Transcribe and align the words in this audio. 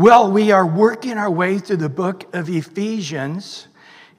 Well, 0.00 0.32
we 0.32 0.50
are 0.50 0.66
working 0.66 1.18
our 1.18 1.30
way 1.30 1.58
through 1.58 1.76
the 1.76 1.90
book 1.90 2.34
of 2.34 2.48
Ephesians, 2.48 3.68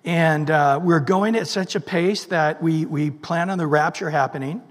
and 0.06 0.48
uh, 0.52 0.80
we're 0.80 1.00
going 1.00 1.36
at 1.36 1.48
such 1.48 1.74
a 1.74 1.80
pace 1.80 2.26
that 2.26 2.62
we, 2.62 2.86
we 2.86 3.10
plan 3.10 3.50
on 3.50 3.58
the 3.58 3.66
rapture 3.66 4.12
happening 4.12 4.62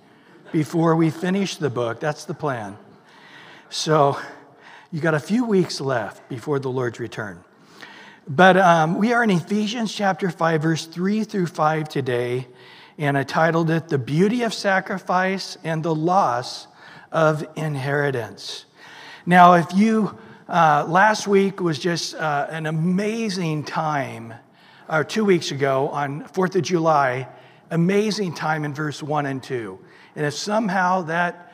before 0.53 0.95
we 0.95 1.11
finish 1.11 1.57
the 1.57 1.69
book. 1.69 1.99
That's 1.99 2.27
the 2.27 2.35
plan. 2.35 2.79
So 3.71 4.21
you 4.93 5.01
got 5.01 5.15
a 5.15 5.19
few 5.19 5.45
weeks 5.45 5.81
left 5.81 6.29
before 6.29 6.61
the 6.61 6.71
Lord's 6.71 7.01
return. 7.01 7.43
But 8.29 8.57
um, 8.57 8.97
we 8.97 9.13
are 9.13 9.25
in 9.25 9.31
Ephesians 9.31 9.93
chapter 9.93 10.31
5, 10.31 10.63
verse 10.63 10.87
3 10.87 11.25
through 11.25 11.47
5 11.47 11.89
today, 11.89 12.47
and 12.99 13.19
I 13.19 13.25
titled 13.25 13.69
it 13.71 13.89
The 13.89 13.99
Beauty 13.99 14.45
of 14.45 14.55
Sacrifice 14.55 15.59
and 15.65 15.83
the 15.83 15.93
Loss 15.93 16.69
of 17.11 17.45
Inheritance. 17.57 18.65
Now, 19.27 19.55
if 19.55 19.75
you 19.75 20.17
uh, 20.51 20.85
last 20.89 21.29
week 21.29 21.61
was 21.61 21.79
just 21.79 22.13
uh, 22.17 22.49
an 22.51 22.67
amazing 22.67 23.63
time, 23.63 24.35
or 24.89 25.05
two 25.05 25.25
weeks 25.25 25.53
ago 25.53 25.89
on 25.91 26.25
4th 26.25 26.57
of 26.57 26.63
July, 26.63 27.29
amazing 27.71 28.35
time 28.35 28.65
in 28.65 28.75
verse 28.75 29.01
1 29.01 29.27
and 29.27 29.41
2. 29.41 29.79
And 30.17 30.27
if 30.27 30.35
somehow 30.35 31.03
that 31.03 31.53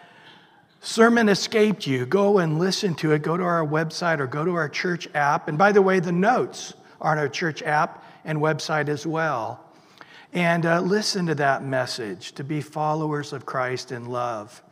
sermon 0.81 1.29
escaped 1.29 1.87
you, 1.87 2.07
go 2.07 2.39
and 2.39 2.59
listen 2.59 2.95
to 2.95 3.13
it. 3.13 3.21
Go 3.21 3.37
to 3.37 3.43
our 3.43 3.67
website 3.67 4.19
or 4.19 4.27
go 4.27 4.47
to 4.47 4.55
our 4.55 4.71
church 4.71 5.07
app. 5.15 5.49
And 5.49 5.59
by 5.59 5.73
the 5.73 5.83
way, 5.83 6.01
the 6.01 6.13
notes 6.13 6.73
are 6.99 7.13
on 7.13 7.19
our 7.19 7.29
church 7.29 7.63
app 7.63 8.03
and 8.25 8.39
website 8.39 8.89
as 8.89 9.07
well. 9.07 9.63
And 10.33 10.65
uh, 10.65 10.81
listen 10.81 11.27
to 11.27 11.35
that 11.35 11.63
message 11.63 12.33
to 12.33 12.45
be 12.45 12.63
followers 12.63 13.35
of 13.35 13.45
Christ 13.45 13.93
in 13.93 14.07
love. 14.07 14.63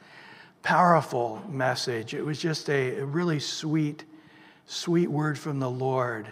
Powerful 0.63 1.43
message. 1.51 2.15
It 2.15 2.25
was 2.25 2.39
just 2.39 2.71
a 2.71 3.03
really 3.03 3.39
sweet 3.39 4.05
sweet 4.67 5.11
word 5.11 5.39
from 5.39 5.61
the 5.61 5.71
Lord 5.71 6.27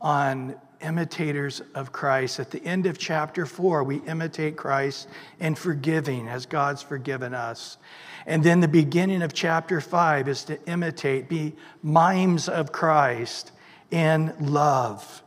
on 0.00 0.56
imitators 0.80 1.62
of 1.74 1.92
Christ. 1.92 2.38
At 2.38 2.50
the 2.50 2.62
end 2.64 2.86
of 2.86 2.98
chapter 2.98 3.46
four, 3.46 3.82
we 3.82 3.96
imitate 3.96 4.56
Christ 4.56 5.08
in 5.40 5.54
forgiving 5.54 6.28
as 6.28 6.46
God's 6.46 6.82
forgiven 6.82 7.34
us. 7.34 7.78
And 8.26 8.42
then 8.42 8.60
the 8.60 8.68
beginning 8.68 9.22
of 9.22 9.32
chapter 9.32 9.80
five 9.80 10.28
is 10.28 10.44
to 10.44 10.62
imitate, 10.68 11.28
be 11.28 11.54
mimes 11.82 12.48
of 12.48 12.72
Christ 12.72 13.52
in 13.90 14.34
love. 14.38 15.22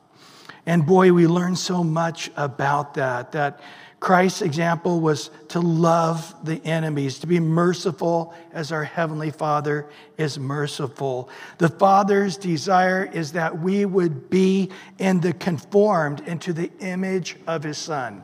And 0.65 0.85
boy, 0.85 1.13
we 1.13 1.25
learn 1.25 1.55
so 1.55 1.83
much 1.83 2.29
about 2.35 2.93
that, 2.95 3.31
that 3.31 3.59
Christ's 3.99 4.41
example 4.41 5.01
was 5.01 5.29
to 5.49 5.59
love 5.59 6.33
the 6.45 6.63
enemies, 6.65 7.19
to 7.19 7.27
be 7.27 7.39
merciful 7.39 8.33
as 8.53 8.71
our 8.71 8.85
Heavenly 8.85 9.29
Father 9.29 9.89
is 10.17 10.39
merciful. 10.39 11.29
The 11.57 11.67
Father's 11.67 12.37
desire 12.37 13.09
is 13.11 13.33
that 13.33 13.59
we 13.59 13.83
would 13.83 14.29
be 14.29 14.69
in 14.99 15.19
the 15.19 15.33
conformed 15.33 16.21
into 16.21 16.53
the 16.53 16.71
image 16.79 17.35
of 17.45 17.63
His 17.63 17.77
Son. 17.77 18.23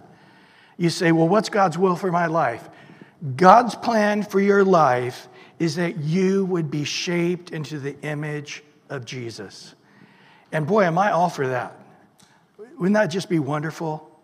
You 0.77 0.89
say, 0.89 1.11
well, 1.11 1.27
what's 1.27 1.49
God's 1.49 1.77
will 1.77 1.97
for 1.97 2.11
my 2.11 2.27
life? 2.27 2.69
God's 3.35 3.75
plan 3.75 4.23
for 4.23 4.39
your 4.39 4.63
life 4.63 5.27
is 5.59 5.75
that 5.75 5.97
you 5.97 6.45
would 6.45 6.71
be 6.71 6.85
shaped 6.85 7.51
into 7.51 7.79
the 7.79 7.99
image 8.01 8.63
of 8.89 9.03
Jesus. 9.03 9.75
And 10.51 10.65
boy, 10.65 10.83
am 10.83 10.97
I 10.97 11.11
all 11.11 11.29
for 11.29 11.47
that. 11.47 11.79
Wouldn't 12.77 12.93
that 12.93 13.07
just 13.07 13.29
be 13.29 13.39
wonderful? 13.39 14.14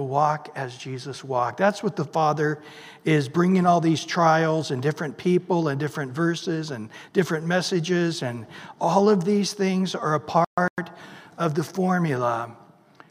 To 0.00 0.04
walk 0.04 0.48
as 0.56 0.78
Jesus 0.78 1.22
walked. 1.22 1.58
That's 1.58 1.82
what 1.82 1.94
the 1.94 2.06
Father 2.06 2.62
is 3.04 3.28
bringing 3.28 3.66
all 3.66 3.82
these 3.82 4.02
trials 4.02 4.70
and 4.70 4.82
different 4.82 5.18
people 5.18 5.68
and 5.68 5.78
different 5.78 6.12
verses 6.12 6.70
and 6.70 6.88
different 7.12 7.46
messages, 7.46 8.22
and 8.22 8.46
all 8.80 9.10
of 9.10 9.24
these 9.24 9.52
things 9.52 9.94
are 9.94 10.14
a 10.14 10.20
part 10.20 10.90
of 11.36 11.54
the 11.54 11.62
formula 11.62 12.56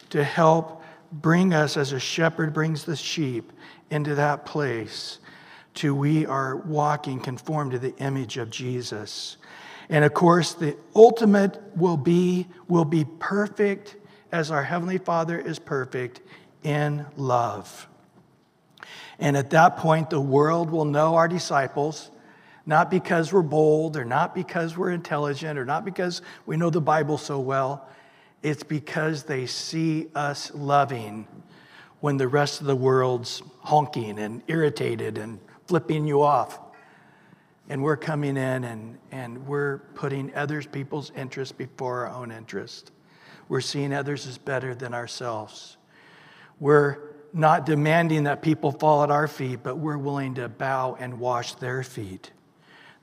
to 0.09 0.23
help 0.23 0.83
bring 1.11 1.53
us 1.53 1.77
as 1.77 1.91
a 1.91 1.99
shepherd 1.99 2.53
brings 2.53 2.85
the 2.85 2.95
sheep 2.95 3.53
into 3.91 4.15
that 4.15 4.45
place 4.45 5.19
to 5.75 5.93
we 5.93 6.25
are 6.25 6.57
walking 6.57 7.19
conformed 7.19 7.71
to 7.71 7.79
the 7.79 7.95
image 7.97 8.37
of 8.37 8.49
Jesus. 8.49 9.37
And 9.89 10.03
of 10.03 10.15
course, 10.15 10.55
the 10.55 10.75
ultimate 10.95 11.61
will 11.75 11.97
be 11.97 12.47
will 12.67 12.85
be 12.85 13.05
perfect 13.19 13.95
as 14.31 14.51
our 14.51 14.63
heavenly 14.63 14.97
Father 14.97 15.39
is 15.39 15.57
perfect 15.59 16.21
in 16.63 17.05
love. 17.15 17.87
And 19.19 19.35
at 19.35 19.49
that 19.49 19.77
point, 19.77 20.09
the 20.09 20.21
world 20.21 20.69
will 20.69 20.85
know 20.85 21.15
our 21.15 21.27
disciples, 21.27 22.09
not 22.65 22.89
because 22.89 23.33
we're 23.33 23.41
bold 23.41 23.97
or 23.97 24.05
not 24.05 24.33
because 24.33 24.77
we're 24.77 24.91
intelligent 24.91 25.59
or 25.59 25.65
not 25.65 25.83
because 25.83 26.21
we 26.45 26.55
know 26.55 26.69
the 26.69 26.81
Bible 26.81 27.17
so 27.17 27.39
well. 27.39 27.87
It's 28.41 28.63
because 28.63 29.23
they 29.23 29.45
see 29.45 30.07
us 30.15 30.51
loving 30.53 31.27
when 31.99 32.15
the 32.15 32.27
rest 32.27 32.61
of 32.61 32.67
the 32.67 32.75
world's 32.75 33.41
honking 33.59 34.19
and 34.19 34.41
irritated 34.47 35.17
and 35.17 35.39
flipping 35.67 36.07
you 36.07 36.21
off. 36.21 36.59
And 37.67 37.83
we're 37.83 37.97
coming 37.97 38.37
in 38.37 38.63
and, 38.63 38.97
and 39.11 39.45
we're 39.45 39.79
putting 39.95 40.33
others 40.33 40.65
people's 40.65 41.11
interests 41.15 41.51
before 41.51 42.07
our 42.07 42.15
own 42.15 42.31
interest. 42.31 42.91
We're 43.49 43.61
seeing 43.61 43.93
others 43.93 44.25
as 44.25 44.37
better 44.37 44.73
than 44.73 44.93
ourselves. 44.93 45.77
We're 46.59 46.97
not 47.33 47.65
demanding 47.65 48.23
that 48.23 48.41
people 48.41 48.71
fall 48.71 49.03
at 49.03 49.11
our 49.11 49.27
feet, 49.27 49.59
but 49.63 49.77
we're 49.77 49.97
willing 49.97 50.35
to 50.35 50.49
bow 50.49 50.97
and 50.99 51.19
wash 51.19 51.55
their 51.55 51.83
feet. 51.83 52.31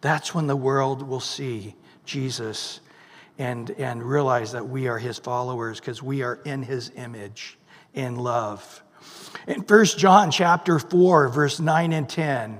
That's 0.00 0.34
when 0.34 0.46
the 0.46 0.56
world 0.56 1.02
will 1.02 1.20
see 1.20 1.74
Jesus 2.04 2.80
and, 3.38 3.70
and 3.72 4.02
realize 4.02 4.52
that 4.52 4.68
we 4.68 4.88
are 4.88 4.98
his 4.98 5.18
followers 5.18 5.80
because 5.80 6.02
we 6.02 6.22
are 6.22 6.40
in 6.44 6.62
his 6.62 6.90
image 6.96 7.58
in 7.94 8.16
love. 8.16 8.82
In 9.46 9.60
1 9.60 9.84
John 9.84 10.30
chapter 10.30 10.78
4, 10.78 11.28
verse 11.28 11.60
9 11.60 11.92
and 11.92 12.08
10, 12.08 12.58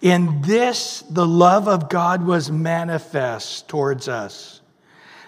in 0.00 0.42
this 0.42 1.02
the 1.08 1.26
love 1.26 1.68
of 1.68 1.88
God 1.88 2.26
was 2.26 2.50
manifest 2.50 3.68
towards 3.68 4.08
us, 4.08 4.60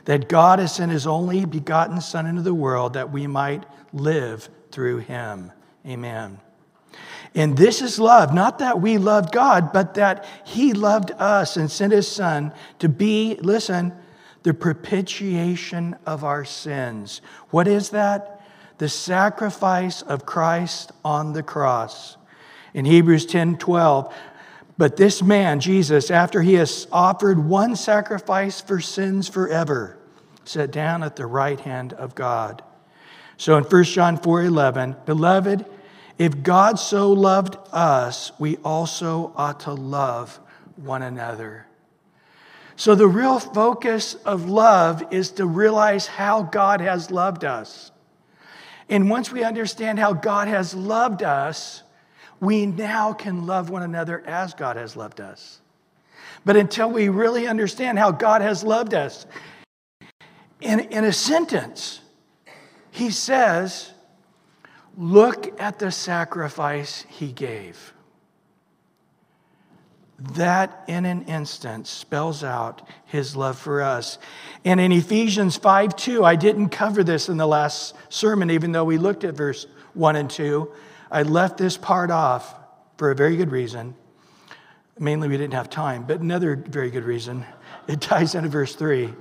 that 0.04 0.28
God 0.28 0.58
has 0.58 0.75
sent 0.75 0.93
his 0.93 1.06
only 1.06 1.44
begotten 1.44 2.00
Son 2.00 2.26
into 2.26 2.43
the 2.43 2.54
world 2.54 2.94
that 2.94 3.10
we 3.10 3.26
might 3.26 3.64
live 3.93 4.48
through 4.76 4.98
him. 4.98 5.50
Amen. 5.87 6.38
And 7.34 7.56
this 7.56 7.81
is 7.81 7.98
love, 7.98 8.34
not 8.34 8.59
that 8.59 8.78
we 8.78 8.98
loved 8.98 9.32
God, 9.32 9.72
but 9.72 9.94
that 9.94 10.26
he 10.44 10.75
loved 10.75 11.12
us 11.12 11.56
and 11.56 11.70
sent 11.70 11.94
his 11.94 12.06
son 12.06 12.53
to 12.81 12.91
be, 12.91 13.38
listen, 13.41 13.94
the 14.42 14.53
propitiation 14.53 15.97
of 16.04 16.25
our 16.25 16.44
sins. 16.44 17.22
What 17.48 17.66
is 17.66 17.88
that? 17.91 18.42
The 18.76 18.91
sacrifice 18.91 20.03
of 20.03 20.26
Christ 20.26 20.93
on 21.03 21.32
the 21.32 21.43
cross. 21.43 22.19
In 22.75 22.84
Hebrews 22.84 23.25
10 23.25 23.56
12, 23.56 24.14
but 24.76 24.98
this 24.98 25.22
man, 25.22 25.60
Jesus, 25.60 26.10
after 26.10 26.43
he 26.43 26.53
has 26.54 26.87
offered 26.93 27.38
one 27.38 27.76
sacrifice 27.76 28.60
for 28.60 28.82
sins 28.82 29.26
forever, 29.26 29.97
sat 30.44 30.70
down 30.70 31.03
at 31.03 31.16
the 31.16 31.25
right 31.25 31.60
hand 31.60 31.94
of 31.94 32.14
God. 32.14 32.62
So 33.36 33.56
in 33.56 33.64
1 33.64 33.84
John 33.84 34.16
4 34.16 34.44
11, 34.44 34.97
beloved, 35.04 35.64
if 36.19 36.42
God 36.42 36.78
so 36.78 37.12
loved 37.12 37.56
us, 37.72 38.32
we 38.38 38.56
also 38.58 39.32
ought 39.36 39.60
to 39.60 39.72
love 39.72 40.41
one 40.76 41.02
another. 41.02 41.66
So 42.76 42.94
the 42.94 43.08
real 43.08 43.38
focus 43.38 44.14
of 44.14 44.48
love 44.48 45.02
is 45.10 45.30
to 45.32 45.46
realize 45.46 46.06
how 46.06 46.42
God 46.42 46.80
has 46.80 47.10
loved 47.10 47.44
us. 47.44 47.91
And 48.88 49.10
once 49.10 49.32
we 49.32 49.42
understand 49.42 49.98
how 49.98 50.12
God 50.12 50.48
has 50.48 50.75
loved 50.75 51.22
us, 51.22 51.82
we 52.41 52.66
now 52.66 53.12
can 53.12 53.46
love 53.46 53.70
one 53.70 53.82
another 53.82 54.22
as 54.26 54.54
God 54.54 54.76
has 54.76 54.94
loved 54.96 55.20
us. 55.20 55.60
But 56.44 56.56
until 56.56 56.91
we 56.91 57.08
really 57.08 57.46
understand 57.46 57.98
how 57.98 58.12
God 58.12 58.42
has 58.42 58.62
loved 58.62 58.94
us, 58.94 59.26
in, 60.61 60.81
in 60.81 61.05
a 61.05 61.12
sentence, 61.12 62.00
he 62.96 63.10
says, 63.10 63.93
Look 64.96 65.60
at 65.60 65.78
the 65.78 65.93
sacrifice 65.93 67.04
he 67.10 67.31
gave. 67.31 67.93
That 70.19 70.82
in 70.88 71.04
an 71.04 71.25
instant 71.25 71.87
spells 71.87 72.43
out 72.43 72.88
his 73.04 73.37
love 73.37 73.58
for 73.58 73.82
us. 73.82 74.16
And 74.64 74.81
in 74.81 74.93
Ephesians 74.93 75.58
5 75.58 75.94
2, 75.94 76.25
I 76.25 76.37
didn't 76.37 76.70
cover 76.70 77.04
this 77.04 77.28
in 77.28 77.37
the 77.37 77.46
last 77.46 77.94
sermon, 78.08 78.50
even 78.50 78.72
though 78.72 78.84
we 78.84 78.96
looked 78.96 79.25
at 79.25 79.34
verse 79.34 79.66
1 79.92 80.16
and 80.16 80.31
2. 80.31 80.72
I 81.10 81.22
left 81.22 81.58
this 81.58 81.76
part 81.76 82.10
off 82.10 82.54
for 82.96 83.10
a 83.10 83.14
very 83.14 83.37
good 83.37 83.50
reason. 83.50 83.94
Mainly, 84.99 85.28
we 85.28 85.37
didn't 85.37 85.52
have 85.52 85.69
time, 85.69 86.04
but 86.04 86.20
another 86.20 86.56
very 86.56 86.90
good 86.90 87.04
reason. 87.04 87.44
It 87.87 88.00
ties 88.00 88.34
into 88.34 88.49
verse 88.49 88.75
3. 88.75 89.12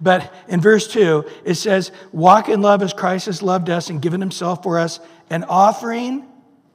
But 0.00 0.32
in 0.48 0.60
verse 0.60 0.88
2, 0.88 1.24
it 1.44 1.54
says, 1.54 1.92
Walk 2.12 2.48
in 2.48 2.62
love 2.62 2.82
as 2.82 2.92
Christ 2.92 3.26
has 3.26 3.42
loved 3.42 3.68
us 3.68 3.90
and 3.90 4.00
given 4.00 4.20
himself 4.20 4.62
for 4.62 4.78
us, 4.78 4.98
an 5.28 5.44
offering 5.44 6.26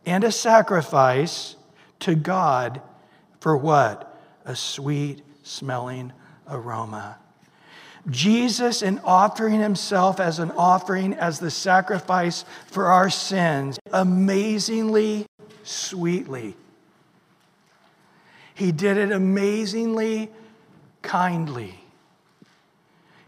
and 0.05 0.23
a 0.23 0.31
sacrifice 0.31 1.55
to 2.01 2.15
God 2.15 2.81
for 3.39 3.57
what? 3.57 4.19
A 4.45 4.55
sweet 4.55 5.23
smelling 5.43 6.13
aroma. 6.47 7.17
Jesus, 8.09 8.83
in 8.83 8.99
offering 8.99 9.59
himself 9.59 10.19
as 10.19 10.37
an 10.37 10.51
offering, 10.51 11.13
as 11.13 11.39
the 11.39 11.49
sacrifice 11.49 12.45
for 12.67 12.85
our 12.85 13.09
sins, 13.09 13.79
amazingly 13.91 15.25
sweetly. 15.63 16.55
He 18.53 18.71
did 18.71 18.97
it 18.97 19.11
amazingly 19.11 20.29
kindly. 21.01 21.79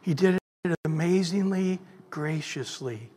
He 0.08 0.14
did 0.14 0.40
it 0.64 0.76
amazingly 0.86 1.80
graciously. 2.10 3.10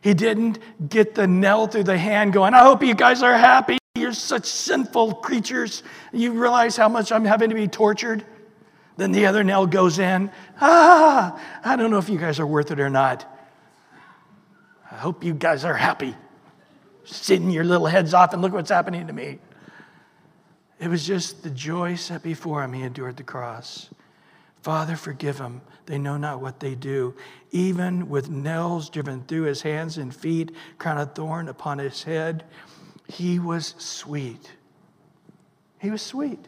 He 0.00 0.12
didn't 0.12 0.58
get 0.88 1.14
the 1.14 1.28
nail 1.28 1.68
through 1.68 1.84
the 1.84 1.96
hand 1.96 2.32
going, 2.32 2.52
I 2.52 2.64
hope 2.64 2.82
you 2.82 2.96
guys 2.96 3.22
are 3.22 3.38
happy. 3.38 3.78
You're 3.94 4.12
such 4.12 4.46
sinful 4.46 5.14
creatures. 5.14 5.84
You 6.12 6.32
realize 6.32 6.76
how 6.76 6.88
much 6.88 7.12
I'm 7.12 7.24
having 7.24 7.50
to 7.50 7.54
be 7.54 7.68
tortured? 7.68 8.24
Then 8.96 9.12
the 9.12 9.26
other 9.26 9.44
nail 9.44 9.68
goes 9.68 10.00
in. 10.00 10.32
Ah, 10.60 11.40
I 11.62 11.76
don't 11.76 11.92
know 11.92 11.98
if 11.98 12.08
you 12.08 12.18
guys 12.18 12.40
are 12.40 12.46
worth 12.46 12.72
it 12.72 12.80
or 12.80 12.90
not. 12.90 13.24
I 14.90 14.96
hope 14.96 15.22
you 15.22 15.32
guys 15.32 15.64
are 15.64 15.76
happy. 15.76 16.16
Sitting 17.04 17.52
your 17.52 17.62
little 17.62 17.86
heads 17.86 18.14
off 18.14 18.32
and 18.32 18.42
look 18.42 18.52
what's 18.52 18.70
happening 18.70 19.06
to 19.06 19.12
me. 19.12 19.38
It 20.80 20.88
was 20.88 21.06
just 21.06 21.44
the 21.44 21.50
joy 21.50 21.94
set 21.94 22.24
before 22.24 22.64
him. 22.64 22.72
He 22.72 22.82
endured 22.82 23.16
the 23.16 23.22
cross. 23.22 23.90
Father, 24.62 24.96
forgive 24.96 25.38
them. 25.38 25.62
They 25.86 25.98
know 25.98 26.16
not 26.16 26.40
what 26.40 26.60
they 26.60 26.74
do. 26.74 27.14
Even 27.50 28.08
with 28.08 28.28
nails 28.28 28.90
driven 28.90 29.24
through 29.24 29.42
his 29.42 29.62
hands 29.62 29.98
and 29.98 30.14
feet, 30.14 30.52
crown 30.78 30.98
of 30.98 31.14
thorn 31.14 31.48
upon 31.48 31.78
his 31.78 32.02
head, 32.02 32.44
he 33.08 33.38
was 33.38 33.74
sweet. 33.78 34.52
He 35.78 35.90
was 35.90 36.02
sweet. 36.02 36.46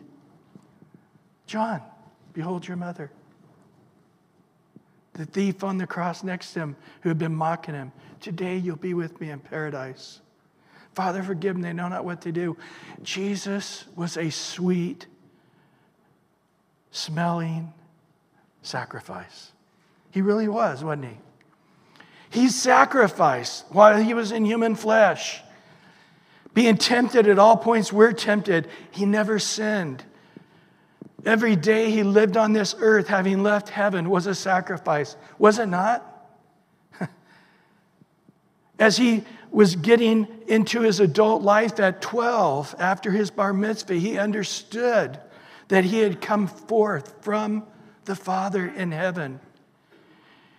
John, 1.47 1.82
behold 2.35 2.69
your 2.69 2.76
mother. 2.76 3.11
The 5.15 5.26
thief 5.26 5.65
on 5.65 5.79
the 5.79 5.87
cross 5.87 6.23
next 6.23 6.53
to 6.53 6.61
him 6.61 6.76
who 7.00 7.08
had 7.08 7.19
been 7.19 7.35
mocking 7.35 7.75
him. 7.75 7.93
Today 8.20 8.56
you'll 8.56 8.76
be 8.76 8.94
with 8.94 9.20
me 9.20 9.31
in 9.31 9.41
paradise. 9.41 10.20
Father, 10.94 11.23
forgive 11.23 11.55
them. 11.55 11.62
They 11.62 11.73
know 11.73 11.88
not 11.88 12.05
what 12.05 12.23
to 12.23 12.32
do. 12.32 12.56
Jesus 13.03 13.85
was 13.97 14.17
a 14.17 14.31
sweet 14.31 15.06
smelling 16.91 17.73
sacrifice. 18.62 19.53
He 20.11 20.23
really 20.23 20.49
was, 20.49 20.82
wasn't 20.82 21.06
he? 21.06 21.19
He 22.31 22.49
sacrificed 22.49 23.67
while 23.69 24.00
he 24.00 24.14
was 24.14 24.32
in 24.32 24.44
human 24.44 24.75
flesh. 24.75 25.43
Being 26.55 26.76
tempted 26.76 27.29
at 27.29 27.38
all 27.38 27.56
points, 27.56 27.93
we're 27.93 28.12
tempted. 28.12 28.69
He 28.91 29.05
never 29.05 29.38
sinned. 29.38 30.05
Every 31.25 31.56
day 31.56 31.91
he 31.91 32.03
lived 32.03 32.37
on 32.37 32.53
this 32.53 32.75
earth, 32.79 33.09
having 33.09 33.43
left 33.43 33.69
heaven, 33.69 34.11
was 34.11 34.26
a 34.26 34.35
sacrifice. 34.35 35.17
Was 35.38 35.58
it 35.58 35.67
not? 35.67 36.26
As 38.79 38.97
he 38.97 39.25
was 39.50 39.76
getting 39.76 40.26
into 40.47 40.81
his 40.81 41.00
adult 41.00 41.43
life 41.43 41.79
at 41.79 42.03
12, 42.03 42.75
after 42.79 43.11
his 43.11 43.31
bar 43.31 43.53
mitzvah, 43.53 43.94
he 43.94 44.19
understood 44.19 45.20
that 45.69 45.85
he 45.85 45.99
had 45.99 46.20
come 46.20 46.47
forth 46.47 47.23
from 47.23 47.65
the 48.04 48.16
Father 48.16 48.66
in 48.66 48.93
heaven. 48.93 49.40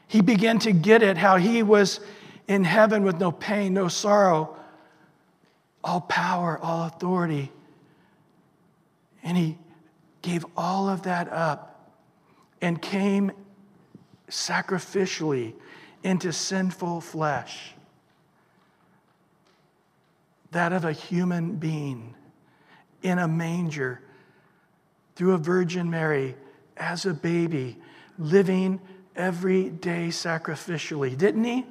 He 0.07 0.21
began 0.21 0.59
to 0.59 0.71
get 0.71 1.03
it 1.03 1.17
how 1.17 1.37
he 1.37 1.63
was 1.63 1.99
in 2.47 2.63
heaven 2.63 3.03
with 3.03 3.19
no 3.19 3.31
pain, 3.31 3.73
no 3.73 3.87
sorrow, 3.87 4.55
all 5.83 6.01
power, 6.01 6.59
all 6.61 6.85
authority. 6.87 7.51
And 9.23 9.37
he 9.37 9.57
gave 10.21 10.45
all 10.55 10.89
of 10.89 11.03
that 11.03 11.31
up 11.31 11.91
and 12.61 12.81
came 12.81 13.31
sacrificially 14.29 15.53
into 16.03 16.31
sinful 16.31 17.01
flesh 17.01 17.73
that 20.53 20.71
of 20.71 20.85
a 20.85 20.93
human 20.93 21.55
being 21.55 22.13
in 23.01 23.19
a 23.19 23.27
manger 23.27 23.99
through 25.15 25.33
a 25.33 25.37
Virgin 25.37 25.89
Mary 25.89 26.35
as 26.83 27.05
a 27.05 27.13
baby, 27.13 27.77
living 28.19 28.81
every 29.15 29.69
day 29.69 30.09
sacrificially, 30.09 31.17
didn't 31.17 31.45
he? 31.45 31.65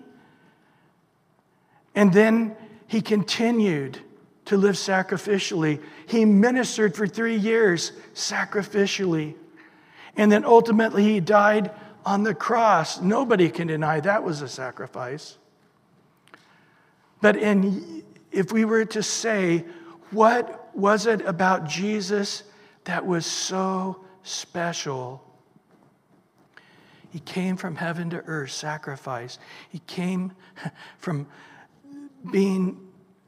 And 1.95 2.13
then 2.13 2.57
he 2.87 3.03
continued 3.03 4.01
to 4.47 4.57
live 4.57 4.75
sacrificially. 4.75 5.81
He 6.07 6.25
ministered 6.25 6.97
for 6.97 7.07
three 7.07 7.37
years 7.37 7.93
sacrificially. 8.15 9.35
And 10.17 10.33
then 10.33 10.45
ultimately 10.45 11.05
he 11.05 11.21
died 11.21 11.71
on 12.07 12.23
the 12.23 12.35
cross. 12.35 13.01
Nobody 13.01 13.51
can 13.51 13.67
deny 13.69 14.01
that 14.01 14.25
was 14.25 14.41
a 14.41 14.49
sacrifice. 14.49 15.37
But 17.21 17.37
in 17.37 18.03
if 18.33 18.51
we 18.51 18.65
were 18.65 18.87
to 18.87 19.03
say, 19.03 19.67
what 20.11 20.75
was 20.75 21.05
it 21.07 21.21
about 21.27 21.69
Jesus 21.69 22.45
that 22.85 23.07
was 23.07 23.27
so 23.27 24.03
special? 24.23 25.23
He 27.11 27.19
came 27.21 27.57
from 27.57 27.77
heaven 27.77 28.11
to 28.11 28.19
earth, 28.27 28.53
sacrifice. 28.53 29.39
He 29.69 29.81
came 29.81 30.33
from 30.99 31.27
being 32.31 32.81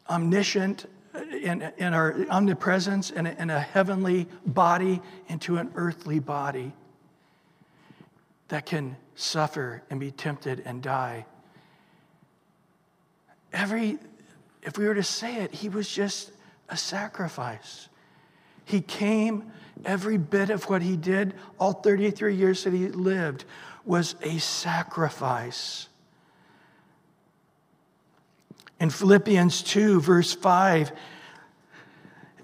omniscient 0.08 0.87
in, 1.14 1.73
in 1.76 1.94
our 1.94 2.17
omnipresence 2.31 3.11
in 3.11 3.26
a, 3.26 3.37
in 3.38 3.50
a 3.50 3.61
heavenly 3.61 4.26
body 4.46 5.00
into 5.29 5.58
an 5.58 5.70
earthly 5.75 6.19
body 6.19 6.73
that 8.49 8.67
can 8.67 8.97
suffer 9.14 9.82
and 9.90 10.00
be 10.00 10.11
tempted 10.11 10.62
and 10.64 10.82
die. 10.82 11.26
Every 13.52 13.99
if 14.64 14.79
we 14.79 14.87
were 14.87 14.94
to 14.94 15.02
say 15.02 15.37
it, 15.37 15.55
he 15.55 15.69
was 15.69 15.88
just 15.88 16.32
a 16.69 16.76
sacrifice. 16.76 17.88
He 18.64 18.81
came, 18.81 19.52
every 19.85 20.19
bit 20.19 20.50
of 20.50 20.65
what 20.65 20.82
he 20.82 20.97
did, 20.97 21.35
all 21.59 21.73
33 21.73 22.35
years 22.35 22.65
that 22.65 22.73
he 22.73 22.88
lived, 22.88 23.44
was 23.85 24.17
a 24.23 24.38
sacrifice. 24.38 25.88
In 28.81 28.91
Philippians 28.91 29.62
2, 29.62 30.00
verse 30.00 30.32
5, 30.32 30.93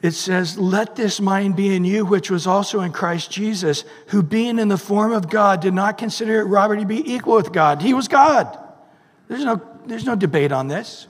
it 0.03 0.12
says, 0.12 0.59
Let 0.59 0.97
this 0.97 1.21
mind 1.21 1.56
be 1.56 1.75
in 1.75 1.85
you, 1.85 2.05
which 2.05 2.31
was 2.31 2.47
also 2.47 2.81
in 2.81 2.93
Christ 2.93 3.31
Jesus, 3.31 3.85
who 4.09 4.23
being 4.23 4.59
in 4.59 4.69
the 4.69 4.79
form 4.79 5.12
of 5.12 5.29
God 5.29 5.61
did 5.61 5.75
not 5.75 5.99
consider 5.99 6.41
it 6.41 6.44
robbery 6.44 6.81
to 6.81 6.87
be 6.87 7.12
equal 7.12 7.37
with 7.37 7.53
God. 7.53 7.82
He 7.82 7.93
was 7.93 8.08
God. 8.08 8.58
There's 9.29 9.44
no, 9.44 9.60
there's 9.87 10.06
no 10.06 10.17
debate 10.17 10.53
on 10.53 10.69
this. 10.69 11.06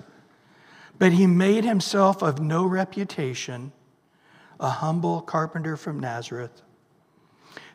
But 0.99 1.12
he 1.12 1.27
made 1.27 1.65
himself 1.65 2.23
of 2.23 2.41
no 2.41 2.67
reputation, 2.67 3.73
a 4.61 4.69
humble 4.69 5.23
carpenter 5.23 5.76
from 5.76 5.99
Nazareth, 5.99 6.62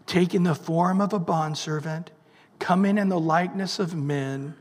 taking 0.06 0.44
the 0.44 0.56
form 0.56 1.02
of 1.02 1.12
a 1.12 1.20
bondservant, 1.20 2.12
coming 2.60 2.98
in 2.98 3.10
the 3.10 3.20
likeness 3.20 3.80
of 3.80 3.96
men, 3.96 4.56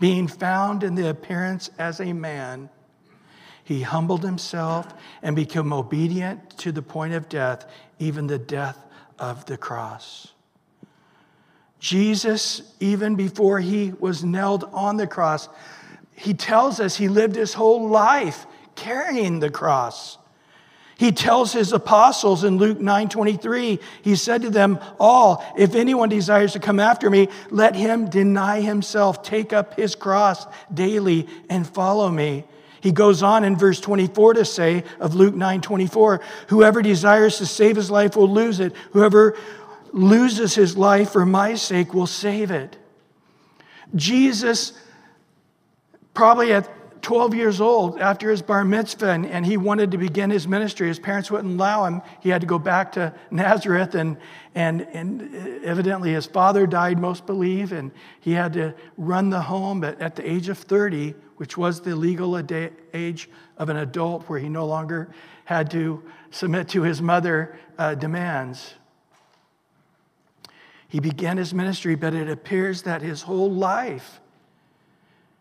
being 0.00 0.26
found 0.26 0.82
in 0.82 0.94
the 0.94 1.08
appearance 1.08 1.70
as 1.78 2.00
a 2.00 2.12
man. 2.14 2.70
He 3.62 3.82
humbled 3.82 4.24
himself 4.24 4.92
and 5.22 5.36
became 5.36 5.72
obedient 5.72 6.58
to 6.58 6.72
the 6.72 6.82
point 6.82 7.12
of 7.12 7.28
death, 7.28 7.70
even 7.98 8.26
the 8.26 8.38
death 8.38 8.78
of 9.18 9.44
the 9.44 9.58
cross. 9.58 10.32
Jesus, 11.78 12.62
even 12.80 13.14
before 13.16 13.60
he 13.60 13.92
was 14.00 14.24
nailed 14.24 14.64
on 14.72 14.96
the 14.96 15.06
cross, 15.06 15.48
he 16.14 16.34
tells 16.34 16.80
us 16.80 16.96
he 16.96 17.08
lived 17.08 17.36
his 17.36 17.54
whole 17.54 17.88
life 17.88 18.46
carrying 18.74 19.40
the 19.40 19.50
cross. 19.50 20.18
He 21.00 21.12
tells 21.12 21.54
his 21.54 21.72
apostles 21.72 22.44
in 22.44 22.58
Luke 22.58 22.78
9:23, 22.78 23.80
he 24.02 24.16
said 24.16 24.42
to 24.42 24.50
them 24.50 24.78
all, 24.98 25.42
if 25.56 25.74
anyone 25.74 26.10
desires 26.10 26.52
to 26.52 26.58
come 26.58 26.78
after 26.78 27.08
me, 27.08 27.30
let 27.48 27.74
him 27.74 28.10
deny 28.10 28.60
himself, 28.60 29.22
take 29.22 29.54
up 29.54 29.76
his 29.76 29.94
cross 29.94 30.46
daily 30.74 31.26
and 31.48 31.66
follow 31.66 32.10
me. 32.10 32.44
He 32.82 32.92
goes 32.92 33.22
on 33.22 33.44
in 33.44 33.56
verse 33.56 33.80
24 33.80 34.34
to 34.34 34.44
say 34.44 34.84
of 35.00 35.14
Luke 35.14 35.34
9:24, 35.34 36.20
whoever 36.48 36.82
desires 36.82 37.38
to 37.38 37.46
save 37.46 37.76
his 37.76 37.90
life 37.90 38.14
will 38.14 38.30
lose 38.30 38.60
it. 38.60 38.74
Whoever 38.92 39.38
loses 39.92 40.54
his 40.54 40.76
life 40.76 41.12
for 41.12 41.24
my 41.24 41.54
sake 41.54 41.94
will 41.94 42.06
save 42.06 42.50
it. 42.50 42.76
Jesus 43.96 44.74
probably 46.12 46.52
at 46.52 46.68
12 47.02 47.34
years 47.34 47.60
old 47.60 48.00
after 48.00 48.30
his 48.30 48.42
bar 48.42 48.64
mitzvah 48.64 49.10
and, 49.10 49.26
and, 49.26 49.46
he 49.46 49.56
wanted 49.56 49.90
to 49.90 49.98
begin 49.98 50.30
his 50.30 50.46
ministry. 50.46 50.88
His 50.88 50.98
parents 50.98 51.30
wouldn't 51.30 51.54
allow 51.54 51.84
him. 51.84 52.02
He 52.20 52.28
had 52.28 52.40
to 52.40 52.46
go 52.46 52.58
back 52.58 52.92
to 52.92 53.14
Nazareth, 53.30 53.94
and, 53.94 54.16
and, 54.54 54.82
and 54.92 55.62
evidently 55.64 56.12
his 56.12 56.26
father 56.26 56.66
died, 56.66 56.98
most 56.98 57.26
believe, 57.26 57.72
and 57.72 57.90
he 58.20 58.32
had 58.32 58.52
to 58.54 58.74
run 58.96 59.30
the 59.30 59.42
home 59.42 59.84
at, 59.84 60.00
at 60.00 60.16
the 60.16 60.30
age 60.30 60.48
of 60.48 60.58
30, 60.58 61.14
which 61.36 61.56
was 61.56 61.80
the 61.80 61.94
legal 61.94 62.36
age 62.94 63.30
of 63.56 63.68
an 63.68 63.76
adult 63.76 64.24
where 64.28 64.38
he 64.38 64.48
no 64.48 64.66
longer 64.66 65.08
had 65.44 65.70
to 65.70 66.02
submit 66.30 66.68
to 66.68 66.82
his 66.82 67.00
mother 67.00 67.58
uh, 67.78 67.94
demands. 67.94 68.74
He 70.88 71.00
began 71.00 71.36
his 71.36 71.54
ministry, 71.54 71.94
but 71.94 72.14
it 72.14 72.28
appears 72.28 72.82
that 72.82 73.00
his 73.00 73.22
whole 73.22 73.50
life 73.50 74.20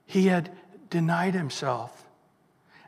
he 0.09 0.25
had 0.25 0.49
denied 0.89 1.34
himself. 1.34 2.05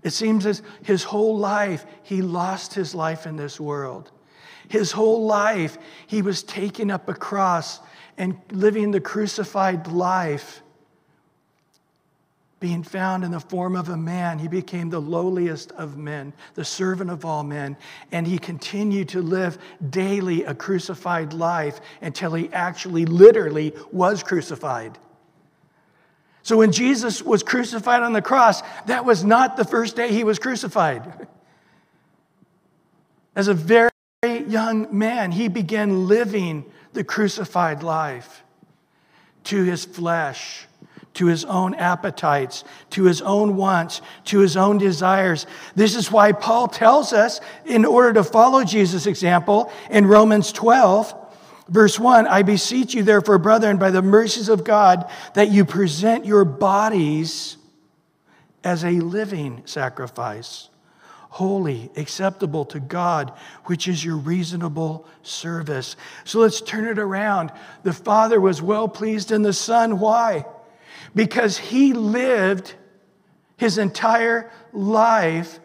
It 0.03 0.12
seems 0.12 0.46
as 0.46 0.62
his 0.84 1.03
whole 1.03 1.38
life 1.38 1.86
he 2.03 2.22
lost 2.22 2.74
his 2.74 2.96
life 2.96 3.25
in 3.25 3.36
this 3.36 3.60
world. 3.60 4.12
His 4.67 4.91
whole 4.91 5.25
life 5.25 5.77
he 6.08 6.22
was 6.22 6.43
taking 6.43 6.89
up 6.89 7.08
a 7.10 7.13
cross 7.13 7.79
and 8.17 8.38
living 8.51 8.91
the 8.91 9.01
crucified 9.01 9.88
life 9.88 10.62
being 12.62 12.84
found 12.84 13.24
in 13.24 13.31
the 13.31 13.39
form 13.39 13.75
of 13.75 13.89
a 13.89 13.98
man, 13.98 14.38
he 14.38 14.48
became 14.48 14.91
the 14.91 15.01
lowliest 15.01 15.72
of 15.72 15.98
men, 15.98 16.31
the 16.53 16.63
servant 16.63 17.10
of 17.10 17.25
all 17.25 17.43
men, 17.43 17.75
and 18.12 18.27
he 18.27 18.38
continued 18.38 19.10
to 19.10 19.22
live 19.22 19.58
daily 19.89 20.43
a 20.43 20.53
crucified 20.53 21.34
life 21.34 21.81
until 22.01 22.36
he 22.36 22.53
actually, 22.53 23.03
literally, 23.05 23.74
was 23.91 24.22
crucified. 24.22 25.00
So 26.43 26.57
when 26.57 26.71
Jesus 26.71 27.21
was 27.21 27.43
crucified 27.43 28.01
on 28.03 28.13
the 28.13 28.21
cross, 28.21 28.62
that 28.88 29.05
was 29.05 29.24
not 29.24 29.57
the 29.57 29.65
first 29.65 29.95
day 29.95 30.12
he 30.12 30.24
was 30.24 30.39
crucified. 30.39 31.27
As 33.36 33.48
a 33.48 33.53
very 33.53 33.91
young 34.24 34.98
man, 34.98 35.31
he 35.31 35.48
began 35.48 36.07
living 36.07 36.65
the 36.93 37.03
crucified 37.03 37.83
life 37.83 38.43
to 39.45 39.63
his 39.63 39.86
flesh 39.86 40.67
to 41.13 41.25
his 41.25 41.43
own 41.45 41.74
appetites, 41.75 42.63
to 42.91 43.03
his 43.03 43.21
own 43.21 43.55
wants, 43.55 44.01
to 44.25 44.39
his 44.39 44.55
own 44.55 44.77
desires. 44.77 45.45
This 45.75 45.95
is 45.95 46.12
why 46.12 46.31
Paul 46.31 46.67
tells 46.67 47.12
us, 47.12 47.41
in 47.65 47.86
order 47.86 48.13
to 48.13 48.24
follow 48.24 48.63
Jesus' 48.63 49.07
example, 49.07 49.71
in 49.89 50.05
Romans 50.05 50.51
12, 50.51 51.13
verse 51.71 51.99
1 51.99 52.27
I 52.27 52.43
beseech 52.43 52.93
you, 52.93 53.01
therefore, 53.01 53.39
brethren, 53.39 53.77
by 53.77 53.89
the 53.89 54.03
mercies 54.03 54.47
of 54.47 54.63
God, 54.63 55.09
that 55.33 55.49
you 55.49 55.65
present 55.65 56.25
your 56.25 56.45
bodies 56.45 57.57
as 58.63 58.85
a 58.85 58.91
living 58.91 59.63
sacrifice, 59.65 60.69
holy, 61.29 61.89
acceptable 61.95 62.65
to 62.65 62.79
God, 62.79 63.33
which 63.65 63.87
is 63.87 64.05
your 64.05 64.17
reasonable 64.17 65.07
service. 65.23 65.95
So 66.25 66.39
let's 66.39 66.61
turn 66.61 66.85
it 66.85 66.99
around. 66.99 67.51
The 67.81 67.93
Father 67.93 68.39
was 68.39 68.61
well 68.61 68.87
pleased 68.87 69.31
in 69.31 69.41
the 69.41 69.53
Son. 69.53 69.99
Why? 69.99 70.45
because 71.15 71.57
he 71.57 71.93
lived 71.93 72.73
his 73.57 73.77
entire 73.77 74.51
life 74.73 75.59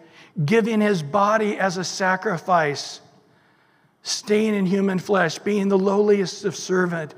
giving 0.44 0.80
his 0.80 1.02
body 1.02 1.58
as 1.58 1.76
a 1.76 1.84
sacrifice, 1.84 3.00
staying 4.06 4.54
in 4.54 4.66
human 4.66 5.00
flesh, 5.00 5.38
being 5.40 5.68
the 5.68 5.78
lowliest 5.78 6.44
of 6.44 6.54
servant, 6.54 7.12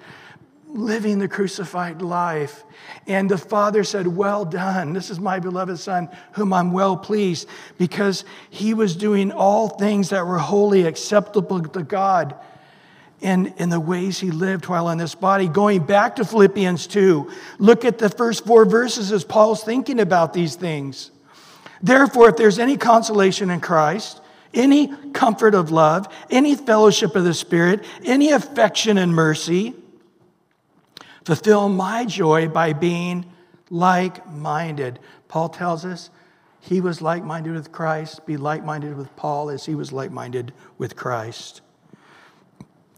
living 0.69 1.19
the 1.19 1.29
crucified 1.29 2.01
life. 2.01 2.65
And 3.07 3.31
the 3.31 3.37
Father 3.37 3.85
said, 3.85 4.07
Well 4.07 4.47
done. 4.47 4.95
This 4.95 5.11
is 5.11 5.21
my 5.21 5.39
beloved 5.39 5.79
Son, 5.79 6.09
whom 6.33 6.53
I'm 6.55 6.73
well 6.73 6.97
pleased, 6.97 7.47
because 7.77 8.25
he 8.49 8.73
was 8.73 8.97
doing 8.97 9.33
all 9.33 9.69
things 9.69 10.09
that 10.11 10.27
were 10.27 10.39
wholly 10.39 10.85
acceptable 10.85 11.61
to 11.61 11.83
God 11.83 12.35
in, 13.21 13.53
in 13.59 13.69
the 13.69 13.81
ways 13.81 14.19
he 14.19 14.31
lived 14.31 14.67
while 14.67 14.89
in 14.89 14.97
this 14.97 15.15
body. 15.15 15.47
Going 15.47 15.85
back 15.85 16.17
to 16.17 16.25
Philippians 16.25 16.87
2, 16.87 17.31
look 17.59 17.85
at 17.85 17.99
the 17.99 18.09
first 18.09 18.47
four 18.47 18.65
verses 18.65 19.13
as 19.13 19.25
Paul's 19.25 19.63
thinking 19.63 20.01
about 20.01 20.33
these 20.33 20.55
things. 20.55 21.11
Therefore, 21.83 22.31
if 22.31 22.37
there's 22.37 22.59
any 22.59 22.79
consolation 22.79 23.51
in 23.51 23.61
Christ, 23.61 24.23
any 24.55 24.95
comfort 25.13 25.55
of 25.55 25.71
love, 25.71 26.13
any 26.31 26.55
fellowship 26.55 27.17
of 27.17 27.25
the 27.25 27.35
Spirit, 27.35 27.85
any 28.05 28.31
affection 28.31 28.99
and 28.99 29.15
mercy, 29.15 29.75
fulfill 31.25 31.69
my 31.69 32.05
joy 32.05 32.49
by 32.49 32.73
being 32.73 33.27
like 33.71 34.27
minded. 34.31 34.99
Paul 35.29 35.49
tells 35.49 35.85
us 35.85 36.11
he 36.61 36.81
was 36.81 37.03
like 37.03 37.23
minded 37.23 37.55
with 37.55 37.73
Christ, 37.73 38.27
be 38.27 38.37
like 38.37 38.65
minded 38.65 38.97
with 38.97 39.15
Paul 39.17 39.51
as 39.51 39.67
he 39.67 39.75
was 39.75 39.93
like 39.93 40.11
minded 40.11 40.53
with 40.79 40.97
Christ 40.97 41.61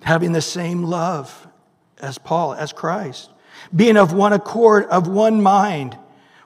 having 0.02 0.32
the 0.32 0.42
same 0.42 0.84
love 0.84 1.46
as 2.00 2.18
Paul, 2.18 2.54
as 2.54 2.72
Christ, 2.72 3.30
being 3.74 3.96
of 3.96 4.12
one 4.12 4.32
accord, 4.32 4.86
of 4.86 5.08
one 5.08 5.42
mind. 5.42 5.96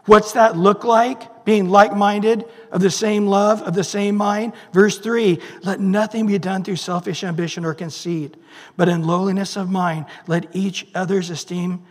What's 0.06 0.32
that 0.32 0.56
look 0.56 0.84
like? 0.84 1.22
Being 1.44 1.68
like 1.68 1.94
minded, 1.94 2.44
of 2.70 2.80
the 2.80 2.90
same 2.90 3.26
love, 3.26 3.62
of 3.62 3.74
the 3.74 3.84
same 3.84 4.16
mind. 4.16 4.52
Verse 4.72 4.98
3 4.98 5.38
Let 5.62 5.80
nothing 5.80 6.26
be 6.26 6.38
done 6.38 6.64
through 6.64 6.76
selfish 6.76 7.22
ambition 7.22 7.64
or 7.64 7.74
conceit, 7.74 8.36
but 8.76 8.88
in 8.88 9.06
lowliness 9.06 9.56
of 9.56 9.70
mind, 9.70 10.06
let 10.26 10.46
each 10.54 10.86
other's 10.94 11.30
esteem 11.30 11.84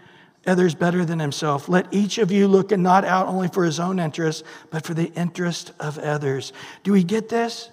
others 0.46 0.76
better 0.76 1.06
than 1.06 1.20
himself. 1.20 1.70
Let 1.70 1.88
each 1.94 2.18
of 2.18 2.32
you 2.32 2.48
look 2.48 2.72
and 2.72 2.84
not 2.84 3.06
out 3.06 3.28
only 3.28 3.48
for 3.48 3.64
his 3.64 3.80
own 3.80 4.00
interest, 4.00 4.44
but 4.70 4.86
for 4.86 4.94
the 4.94 5.12
interest 5.14 5.72
of 5.80 5.98
others. 5.98 6.52
Do 6.84 6.92
we 6.92 7.04
get 7.04 7.30
this? 7.30 7.70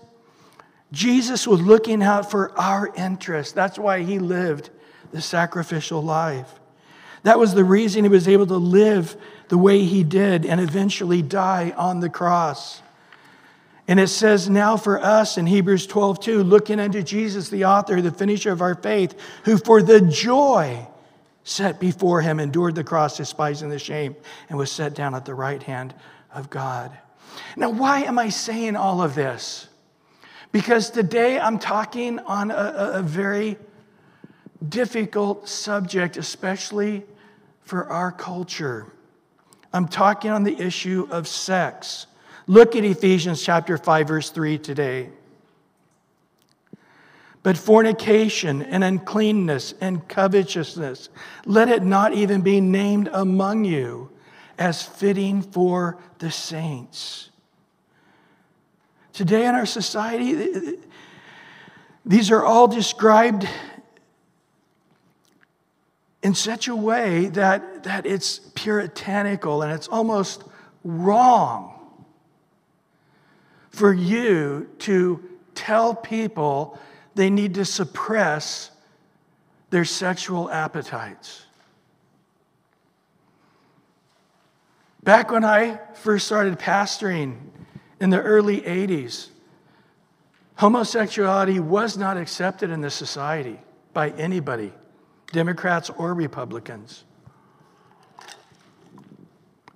Jesus 0.92 1.46
was 1.46 1.60
looking 1.60 2.02
out 2.02 2.30
for 2.30 2.58
our 2.58 2.92
interest. 2.94 3.54
That's 3.54 3.78
why 3.78 4.02
he 4.02 4.18
lived 4.18 4.70
the 5.12 5.20
sacrificial 5.20 6.02
life. 6.02 6.60
That 7.22 7.38
was 7.38 7.54
the 7.54 7.64
reason 7.64 8.04
he 8.04 8.08
was 8.08 8.28
able 8.28 8.46
to 8.46 8.56
live 8.56 9.16
the 9.50 9.58
way 9.58 9.84
he 9.84 10.04
did 10.04 10.46
and 10.46 10.60
eventually 10.60 11.22
die 11.22 11.74
on 11.76 11.98
the 11.98 12.08
cross. 12.08 12.80
And 13.88 13.98
it 13.98 14.06
says 14.06 14.48
now 14.48 14.76
for 14.76 15.02
us 15.02 15.38
in 15.38 15.44
Hebrews 15.44 15.88
12, 15.88 16.20
2, 16.20 16.44
looking 16.44 16.78
unto 16.78 17.02
Jesus, 17.02 17.48
the 17.48 17.64
author, 17.64 18.00
the 18.00 18.12
finisher 18.12 18.52
of 18.52 18.62
our 18.62 18.76
faith, 18.76 19.12
who 19.44 19.58
for 19.58 19.82
the 19.82 20.02
joy 20.02 20.86
set 21.42 21.80
before 21.80 22.20
him 22.20 22.38
endured 22.38 22.76
the 22.76 22.84
cross, 22.84 23.16
despising 23.16 23.70
the 23.70 23.78
shame, 23.80 24.14
and 24.48 24.56
was 24.56 24.70
set 24.70 24.94
down 24.94 25.16
at 25.16 25.24
the 25.24 25.34
right 25.34 25.64
hand 25.64 25.94
of 26.32 26.48
God. 26.48 26.96
Now, 27.56 27.70
why 27.70 28.02
am 28.02 28.20
I 28.20 28.28
saying 28.28 28.76
all 28.76 29.02
of 29.02 29.16
this? 29.16 29.66
Because 30.52 30.90
today 30.90 31.40
I'm 31.40 31.58
talking 31.58 32.20
on 32.20 32.52
a, 32.52 32.92
a 32.94 33.02
very 33.02 33.58
difficult 34.68 35.48
subject, 35.48 36.16
especially 36.16 37.02
for 37.62 37.88
our 37.88 38.12
culture. 38.12 38.92
I'm 39.72 39.86
talking 39.86 40.30
on 40.30 40.42
the 40.42 40.60
issue 40.60 41.06
of 41.10 41.28
sex. 41.28 42.06
Look 42.46 42.74
at 42.74 42.84
Ephesians 42.84 43.42
chapter 43.42 43.78
5 43.78 44.08
verse 44.08 44.30
3 44.30 44.58
today. 44.58 45.10
But 47.42 47.56
fornication 47.56 48.62
and 48.62 48.84
uncleanness 48.84 49.72
and 49.80 50.06
covetousness, 50.08 51.08
let 51.46 51.68
it 51.68 51.82
not 51.82 52.12
even 52.12 52.42
be 52.42 52.60
named 52.60 53.08
among 53.12 53.64
you 53.64 54.10
as 54.58 54.82
fitting 54.82 55.40
for 55.40 55.96
the 56.18 56.30
saints. 56.30 57.30
Today 59.14 59.46
in 59.46 59.54
our 59.54 59.64
society, 59.64 60.76
these 62.04 62.30
are 62.30 62.44
all 62.44 62.68
described 62.68 63.48
in 66.22 66.34
such 66.34 66.68
a 66.68 66.76
way 66.76 67.26
that, 67.26 67.84
that 67.84 68.06
it's 68.06 68.38
puritanical 68.54 69.62
and 69.62 69.72
it's 69.72 69.88
almost 69.88 70.44
wrong 70.84 71.80
for 73.70 73.92
you 73.92 74.68
to 74.80 75.22
tell 75.54 75.94
people 75.94 76.78
they 77.14 77.30
need 77.30 77.54
to 77.54 77.64
suppress 77.64 78.70
their 79.70 79.84
sexual 79.84 80.50
appetites. 80.50 81.44
Back 85.02 85.30
when 85.30 85.44
I 85.44 85.78
first 85.94 86.26
started 86.26 86.58
pastoring 86.58 87.38
in 88.00 88.10
the 88.10 88.20
early 88.20 88.60
80s, 88.60 89.28
homosexuality 90.56 91.58
was 91.58 91.96
not 91.96 92.16
accepted 92.16 92.70
in 92.70 92.80
the 92.82 92.90
society 92.90 93.58
by 93.94 94.10
anybody, 94.10 94.72
Democrats 95.32 95.90
or 95.90 96.14
Republicans. 96.14 97.04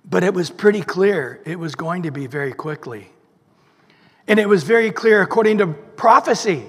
But 0.07 0.23
it 0.23 0.33
was 0.33 0.49
pretty 0.49 0.81
clear 0.81 1.41
it 1.45 1.57
was 1.57 1.75
going 1.75 2.03
to 2.03 2.11
be 2.11 2.27
very 2.27 2.53
quickly. 2.53 3.09
And 4.27 4.39
it 4.39 4.47
was 4.47 4.63
very 4.63 4.91
clear, 4.91 5.21
according 5.21 5.59
to 5.59 5.67
prophecy, 5.67 6.63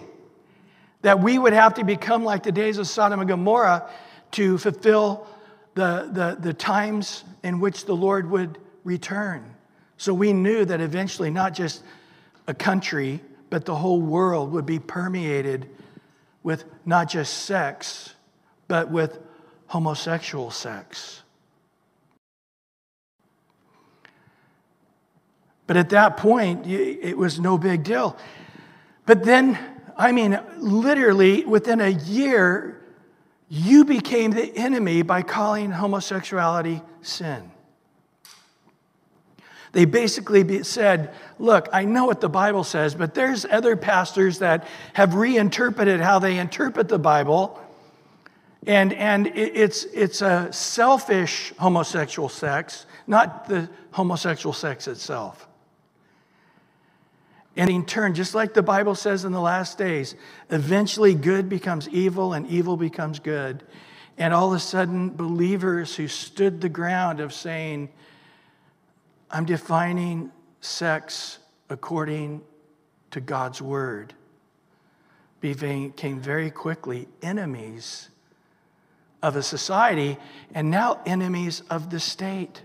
that 1.02 1.20
we 1.20 1.38
would 1.38 1.52
have 1.52 1.74
to 1.74 1.84
become 1.84 2.24
like 2.24 2.42
the 2.42 2.52
days 2.52 2.78
of 2.78 2.86
Sodom 2.86 3.20
and 3.20 3.28
Gomorrah 3.28 3.88
to 4.32 4.58
fulfill 4.58 5.26
the, 5.74 6.08
the, 6.10 6.36
the 6.40 6.52
times 6.54 7.24
in 7.42 7.60
which 7.60 7.84
the 7.84 7.94
Lord 7.94 8.30
would 8.30 8.58
return. 8.84 9.54
So 9.98 10.12
we 10.12 10.32
knew 10.32 10.64
that 10.64 10.80
eventually 10.80 11.30
not 11.30 11.54
just 11.54 11.82
a 12.46 12.54
country, 12.54 13.20
but 13.50 13.64
the 13.64 13.74
whole 13.74 14.00
world 14.00 14.52
would 14.52 14.66
be 14.66 14.78
permeated 14.78 15.68
with 16.42 16.64
not 16.84 17.08
just 17.08 17.44
sex, 17.44 18.14
but 18.68 18.90
with 18.90 19.18
homosexual 19.66 20.50
sex. 20.50 21.22
But 25.66 25.76
at 25.76 25.90
that 25.90 26.16
point, 26.16 26.66
it 26.66 27.18
was 27.18 27.40
no 27.40 27.58
big 27.58 27.82
deal. 27.82 28.16
But 29.04 29.24
then, 29.24 29.58
I 29.96 30.12
mean, 30.12 30.38
literally 30.58 31.44
within 31.44 31.80
a 31.80 31.88
year, 31.88 32.80
you 33.48 33.84
became 33.84 34.30
the 34.30 34.56
enemy 34.56 35.02
by 35.02 35.22
calling 35.22 35.70
homosexuality 35.70 36.82
sin. 37.02 37.50
They 39.72 39.84
basically 39.84 40.62
said, 40.62 41.12
Look, 41.38 41.68
I 41.72 41.84
know 41.84 42.06
what 42.06 42.20
the 42.20 42.28
Bible 42.28 42.64
says, 42.64 42.94
but 42.94 43.14
there's 43.14 43.44
other 43.44 43.76
pastors 43.76 44.38
that 44.38 44.66
have 44.94 45.14
reinterpreted 45.14 46.00
how 46.00 46.18
they 46.18 46.38
interpret 46.38 46.88
the 46.88 46.98
Bible. 46.98 47.60
And, 48.64 48.92
and 48.94 49.26
it's, 49.28 49.84
it's 49.84 50.22
a 50.22 50.52
selfish 50.52 51.52
homosexual 51.58 52.28
sex, 52.28 52.86
not 53.06 53.48
the 53.48 53.68
homosexual 53.92 54.52
sex 54.52 54.88
itself. 54.88 55.46
And 57.56 57.70
in 57.70 57.86
turn, 57.86 58.14
just 58.14 58.34
like 58.34 58.54
the 58.54 58.62
Bible 58.62 58.94
says 58.94 59.24
in 59.24 59.32
the 59.32 59.40
last 59.40 59.78
days, 59.78 60.14
eventually 60.50 61.14
good 61.14 61.48
becomes 61.48 61.88
evil 61.88 62.34
and 62.34 62.46
evil 62.48 62.76
becomes 62.76 63.18
good. 63.18 63.62
And 64.18 64.34
all 64.34 64.48
of 64.48 64.56
a 64.56 64.60
sudden, 64.60 65.10
believers 65.10 65.94
who 65.96 66.08
stood 66.08 66.60
the 66.60 66.68
ground 66.68 67.20
of 67.20 67.32
saying, 67.32 67.88
I'm 69.30 69.44
defining 69.44 70.32
sex 70.60 71.38
according 71.70 72.42
to 73.12 73.20
God's 73.20 73.62
word, 73.62 74.14
became 75.40 76.20
very 76.20 76.50
quickly 76.50 77.08
enemies 77.22 78.10
of 79.22 79.36
a 79.36 79.42
society 79.42 80.16
and 80.54 80.70
now 80.70 81.00
enemies 81.06 81.62
of 81.70 81.90
the 81.90 82.00
state. 82.00 82.62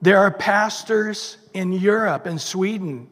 There 0.00 0.18
are 0.18 0.30
pastors 0.30 1.36
in 1.54 1.72
Europe 1.72 2.26
and 2.26 2.40
Sweden, 2.40 3.08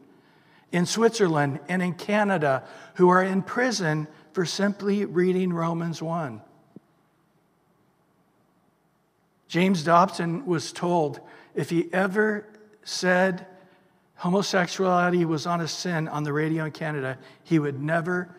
in 0.71 0.85
Switzerland, 0.85 1.59
and 1.69 1.81
in 1.81 1.93
Canada 1.93 2.63
who 2.95 3.09
are 3.09 3.23
in 3.23 3.41
prison 3.41 4.07
for 4.33 4.45
simply 4.45 5.05
reading 5.05 5.53
Romans 5.53 6.01
1. 6.01 6.41
James 9.47 9.83
Dobson 9.83 10.45
was 10.45 10.71
told 10.71 11.19
if 11.55 11.69
he 11.69 11.91
ever 11.93 12.45
said 12.83 13.45
homosexuality 14.15 15.25
was 15.25 15.45
on 15.45 15.61
a 15.61 15.67
sin 15.67 16.07
on 16.07 16.23
the 16.23 16.31
radio 16.31 16.65
in 16.65 16.71
Canada, 16.71 17.17
he 17.43 17.59
would 17.59 17.81
never 17.81 18.33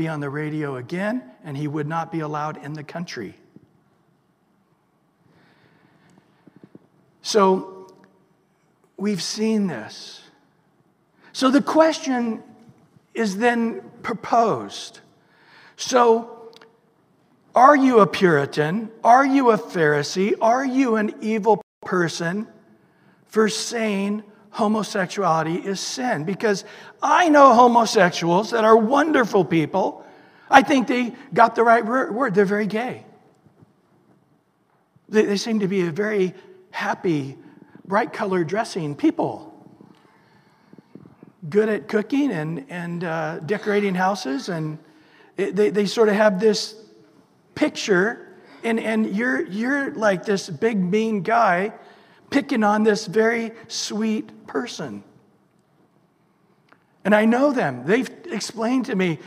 be 0.00 0.08
on 0.08 0.20
the 0.20 0.30
radio 0.30 0.76
again 0.76 1.22
and 1.44 1.58
he 1.58 1.68
would 1.68 1.86
not 1.86 2.10
be 2.10 2.20
allowed 2.20 2.56
in 2.64 2.72
the 2.72 2.82
country. 2.82 3.34
So 7.20 7.92
we've 8.96 9.20
seen 9.22 9.66
this. 9.66 10.22
So 11.34 11.50
the 11.50 11.60
question 11.60 12.42
is 13.12 13.36
then 13.36 13.82
proposed. 14.02 15.00
So, 15.76 16.50
are 17.54 17.76
you 17.76 18.00
a 18.00 18.06
Puritan? 18.06 18.90
Are 19.04 19.26
you 19.26 19.50
a 19.50 19.58
Pharisee? 19.58 20.32
Are 20.40 20.64
you 20.64 20.96
an 20.96 21.12
evil 21.20 21.60
person 21.84 22.46
for 23.26 23.50
saying 23.50 24.22
homosexuality 24.50 25.54
is 25.54 25.80
sin 25.80 26.24
because 26.24 26.64
I 27.02 27.28
know 27.28 27.54
homosexuals 27.54 28.50
that 28.50 28.64
are 28.64 28.76
wonderful 28.76 29.44
people. 29.44 30.04
I 30.50 30.62
think 30.62 30.88
they 30.88 31.14
got 31.32 31.54
the 31.54 31.62
right 31.62 31.84
word. 31.84 32.34
They're 32.34 32.44
very 32.44 32.66
gay. 32.66 33.04
They, 35.08 35.24
they 35.24 35.36
seem 35.36 35.60
to 35.60 35.68
be 35.68 35.82
a 35.82 35.90
very 35.90 36.34
happy, 36.70 37.36
bright 37.86 38.12
colored 38.12 38.48
dressing 38.48 38.94
people. 38.94 39.46
Good 41.48 41.68
at 41.68 41.88
cooking 41.88 42.32
and, 42.32 42.66
and 42.68 43.04
uh, 43.04 43.38
decorating 43.40 43.94
houses, 43.94 44.48
and 44.48 44.78
it, 45.36 45.56
they, 45.56 45.70
they 45.70 45.86
sort 45.86 46.08
of 46.08 46.14
have 46.14 46.38
this 46.38 46.74
picture 47.54 48.30
and, 48.62 48.78
and 48.78 49.16
you're, 49.16 49.46
you're 49.46 49.92
like 49.94 50.24
this 50.24 50.48
big, 50.48 50.78
mean 50.78 51.22
guy 51.22 51.72
picking 52.30 52.64
on 52.64 52.82
this 52.82 53.06
very 53.06 53.52
sweet 53.68 54.46
person. 54.46 55.04
And 57.04 57.14
I 57.14 57.24
know 57.24 57.52
them. 57.52 57.84
They've 57.84 58.10
explained 58.30 58.86
to 58.86 58.94
me 58.94 59.18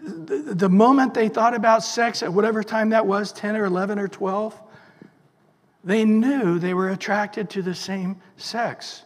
the, 0.00 0.54
the 0.54 0.68
moment 0.68 1.14
they 1.14 1.28
thought 1.28 1.54
about 1.54 1.82
sex 1.82 2.22
at 2.22 2.32
whatever 2.32 2.62
time 2.62 2.90
that 2.90 3.06
was 3.06 3.32
10 3.32 3.56
or 3.56 3.64
11 3.64 3.98
or 3.98 4.08
12 4.08 4.58
they 5.84 6.04
knew 6.04 6.58
they 6.58 6.74
were 6.74 6.90
attracted 6.90 7.50
to 7.50 7.62
the 7.62 7.74
same 7.74 8.20
sex 8.36 9.04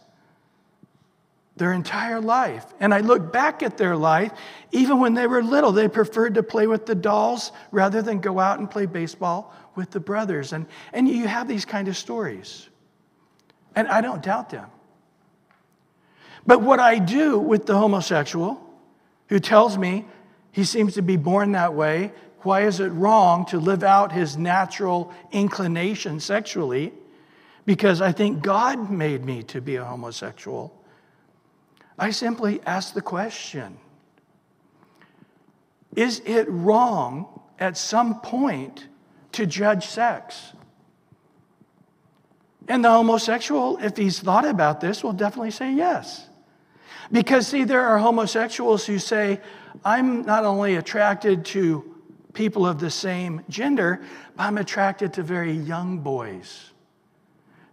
their 1.55 1.71
entire 1.71 2.19
life. 2.19 2.65
And 2.79 2.93
I 2.93 3.01
look 3.01 3.31
back 3.31 3.61
at 3.61 3.77
their 3.77 3.95
life, 3.95 4.31
even 4.71 4.99
when 4.99 5.13
they 5.13 5.27
were 5.27 5.43
little, 5.43 5.71
they 5.71 5.87
preferred 5.87 6.33
to 6.33 6.43
play 6.43 6.65
with 6.65 6.87
the 6.87 6.95
dolls 6.95 7.51
rather 7.71 8.01
than 8.01 8.19
go 8.19 8.39
out 8.39 8.57
and 8.57 8.69
play 8.69 8.87
baseball 8.87 9.53
with 9.75 9.91
the 9.91 9.99
brothers. 9.99 10.51
And, 10.51 10.65
and 10.93 11.07
you 11.07 11.27
have 11.27 11.47
these 11.47 11.63
kind 11.63 11.87
of 11.87 11.95
stories. 11.95 12.69
And 13.75 13.87
I 13.87 14.01
don't 14.01 14.21
doubt 14.21 14.49
them. 14.49 14.69
But 16.45 16.61
what 16.61 16.79
I 16.79 16.99
do 16.99 17.39
with 17.39 17.65
the 17.65 17.77
homosexual 17.77 18.61
who 19.29 19.39
tells 19.39 19.77
me 19.77 20.05
he 20.51 20.63
seems 20.63 20.93
to 20.95 21.01
be 21.01 21.15
born 21.15 21.53
that 21.53 21.73
way, 21.73 22.11
why 22.39 22.61
is 22.61 22.79
it 22.79 22.89
wrong 22.89 23.45
to 23.47 23.59
live 23.59 23.83
out 23.83 24.11
his 24.11 24.37
natural 24.37 25.13
inclination 25.31 26.19
sexually? 26.19 26.93
Because 27.65 28.01
I 28.01 28.11
think 28.11 28.41
God 28.41 28.91
made 28.91 29.23
me 29.23 29.43
to 29.43 29.61
be 29.61 29.77
a 29.77 29.85
homosexual. 29.85 30.77
I 31.97 32.11
simply 32.11 32.61
ask 32.65 32.93
the 32.93 33.01
question 33.01 33.77
Is 35.95 36.21
it 36.25 36.45
wrong 36.49 37.39
at 37.59 37.77
some 37.77 38.19
point 38.19 38.87
to 39.33 39.45
judge 39.45 39.85
sex. 39.87 40.53
And 42.67 42.83
the 42.83 42.89
homosexual, 42.89 43.77
if 43.77 43.97
he's 43.97 44.19
thought 44.19 44.45
about 44.45 44.79
this, 44.79 45.03
will 45.03 45.13
definitely 45.13 45.51
say 45.51 45.73
yes. 45.73 46.27
Because, 47.11 47.47
see, 47.47 47.63
there 47.63 47.81
are 47.81 47.97
homosexuals 47.97 48.85
who 48.85 48.99
say, 48.99 49.41
I'm 49.83 50.23
not 50.23 50.45
only 50.45 50.75
attracted 50.75 51.45
to 51.45 51.93
people 52.33 52.65
of 52.65 52.79
the 52.79 52.89
same 52.89 53.41
gender, 53.49 54.01
but 54.35 54.43
I'm 54.43 54.57
attracted 54.57 55.13
to 55.13 55.23
very 55.23 55.51
young 55.51 55.99
boys. 55.99 56.71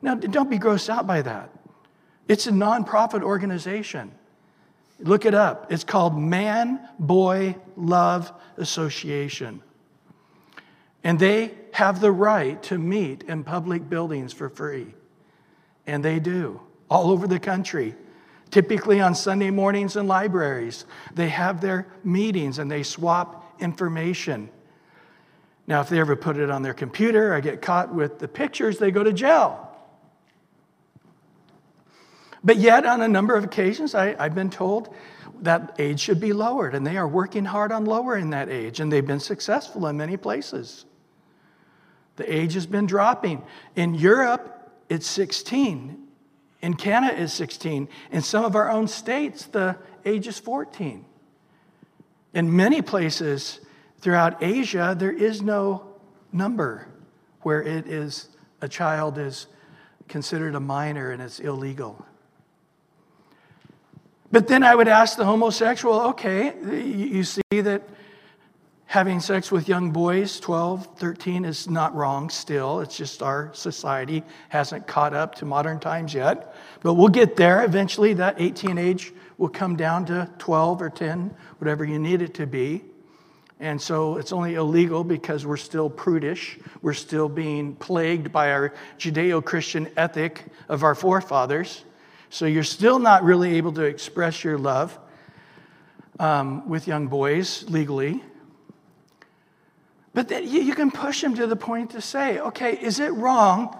Now, 0.02 0.14
don't 0.14 0.50
be 0.50 0.58
grossed 0.58 0.88
out 0.88 1.06
by 1.06 1.22
that. 1.22 1.50
It's 2.28 2.46
a 2.46 2.52
nonprofit 2.52 3.22
organization. 3.22 4.12
Look 4.98 5.24
it 5.24 5.34
up. 5.34 5.72
It's 5.72 5.84
called 5.84 6.18
Man 6.18 6.80
Boy 6.98 7.56
Love 7.76 8.32
Association. 8.56 9.62
And 11.02 11.18
they 11.18 11.54
have 11.72 12.00
the 12.00 12.12
right 12.12 12.62
to 12.64 12.78
meet 12.78 13.22
in 13.24 13.44
public 13.44 13.88
buildings 13.88 14.32
for 14.32 14.48
free. 14.48 14.94
And 15.86 16.04
they 16.04 16.20
do, 16.20 16.60
all 16.88 17.10
over 17.10 17.26
the 17.26 17.38
country. 17.38 17.94
Typically 18.50 19.00
on 19.00 19.14
Sunday 19.14 19.50
mornings 19.50 19.96
in 19.96 20.06
libraries, 20.06 20.84
they 21.14 21.28
have 21.28 21.60
their 21.60 21.86
meetings 22.02 22.58
and 22.58 22.70
they 22.70 22.82
swap 22.82 23.60
information. 23.60 24.50
Now, 25.66 25.80
if 25.80 25.88
they 25.88 26.00
ever 26.00 26.16
put 26.16 26.36
it 26.36 26.50
on 26.50 26.62
their 26.62 26.74
computer 26.74 27.34
or 27.34 27.40
get 27.40 27.62
caught 27.62 27.94
with 27.94 28.18
the 28.18 28.26
pictures, 28.26 28.78
they 28.78 28.90
go 28.90 29.04
to 29.04 29.12
jail. 29.12 29.68
But 32.42 32.56
yet, 32.56 32.86
on 32.86 33.02
a 33.02 33.08
number 33.08 33.36
of 33.36 33.44
occasions, 33.44 33.94
I, 33.94 34.20
have 34.20 34.34
been 34.34 34.50
told 34.50 34.94
that 35.42 35.76
age 35.78 36.00
should 36.00 36.20
be 36.20 36.32
lowered, 36.32 36.74
and 36.74 36.86
they 36.86 36.96
are 36.96 37.06
working 37.06 37.44
hard 37.44 37.70
on 37.70 37.84
lowering 37.84 38.30
that 38.30 38.48
age, 38.48 38.80
and 38.80 38.90
they've 38.90 39.06
been 39.06 39.20
successful 39.20 39.86
in 39.86 39.96
many 39.96 40.16
places. 40.16 40.86
The 42.20 42.30
age 42.30 42.52
has 42.52 42.66
been 42.66 42.84
dropping. 42.84 43.42
In 43.76 43.94
Europe, 43.94 44.70
it's 44.90 45.06
16. 45.06 46.06
In 46.60 46.74
Canada, 46.74 47.22
it's 47.22 47.32
16. 47.32 47.88
In 48.12 48.20
some 48.20 48.44
of 48.44 48.54
our 48.54 48.70
own 48.70 48.88
states, 48.88 49.46
the 49.46 49.78
age 50.04 50.28
is 50.28 50.38
14. 50.38 51.06
In 52.34 52.54
many 52.54 52.82
places 52.82 53.60
throughout 54.00 54.42
Asia, 54.42 54.94
there 54.98 55.10
is 55.10 55.40
no 55.40 55.94
number 56.30 56.88
where 57.40 57.62
it 57.62 57.86
is 57.86 58.28
a 58.60 58.68
child 58.68 59.16
is 59.16 59.46
considered 60.06 60.54
a 60.54 60.60
minor 60.60 61.12
and 61.12 61.22
it's 61.22 61.40
illegal. 61.40 62.04
But 64.30 64.46
then 64.46 64.62
I 64.62 64.74
would 64.74 64.88
ask 64.88 65.16
the 65.16 65.24
homosexual, 65.24 66.00
okay, 66.08 66.52
you 66.84 67.24
see 67.24 67.40
that 67.50 67.82
having 68.90 69.20
sex 69.20 69.52
with 69.52 69.68
young 69.68 69.92
boys, 69.92 70.40
12, 70.40 70.96
13, 70.96 71.44
is 71.44 71.70
not 71.70 71.94
wrong 71.94 72.28
still. 72.28 72.80
It's 72.80 72.96
just 72.96 73.22
our 73.22 73.54
society 73.54 74.24
hasn't 74.48 74.88
caught 74.88 75.14
up 75.14 75.36
to 75.36 75.44
modern 75.44 75.78
times 75.78 76.12
yet. 76.12 76.56
But 76.82 76.94
we'll 76.94 77.06
get 77.06 77.36
there. 77.36 77.64
Eventually, 77.64 78.14
that 78.14 78.40
18 78.40 78.78
age 78.78 79.12
will 79.38 79.48
come 79.48 79.76
down 79.76 80.06
to 80.06 80.28
12 80.38 80.82
or 80.82 80.90
10, 80.90 81.32
whatever 81.58 81.84
you 81.84 82.00
need 82.00 82.20
it 82.20 82.34
to 82.34 82.48
be. 82.48 82.82
And 83.60 83.80
so 83.80 84.16
it's 84.16 84.32
only 84.32 84.54
illegal 84.54 85.04
because 85.04 85.46
we're 85.46 85.56
still 85.56 85.88
prudish. 85.88 86.58
We're 86.82 86.92
still 86.94 87.28
being 87.28 87.76
plagued 87.76 88.32
by 88.32 88.50
our 88.50 88.74
Judeo 88.98 89.44
Christian 89.44 89.88
ethic 89.96 90.46
of 90.68 90.82
our 90.82 90.96
forefathers. 90.96 91.84
So 92.28 92.44
you're 92.44 92.64
still 92.64 92.98
not 92.98 93.22
really 93.22 93.54
able 93.54 93.72
to 93.74 93.82
express 93.82 94.42
your 94.42 94.58
love 94.58 94.98
um, 96.18 96.68
with 96.68 96.88
young 96.88 97.06
boys 97.06 97.64
legally. 97.70 98.24
But 100.12 100.28
then 100.28 100.48
you, 100.48 100.60
you 100.60 100.74
can 100.74 100.90
push 100.90 101.22
him 101.22 101.34
to 101.36 101.46
the 101.46 101.56
point 101.56 101.90
to 101.90 102.00
say, 102.00 102.38
okay, 102.40 102.72
is 102.80 103.00
it 103.00 103.10
wrong 103.10 103.78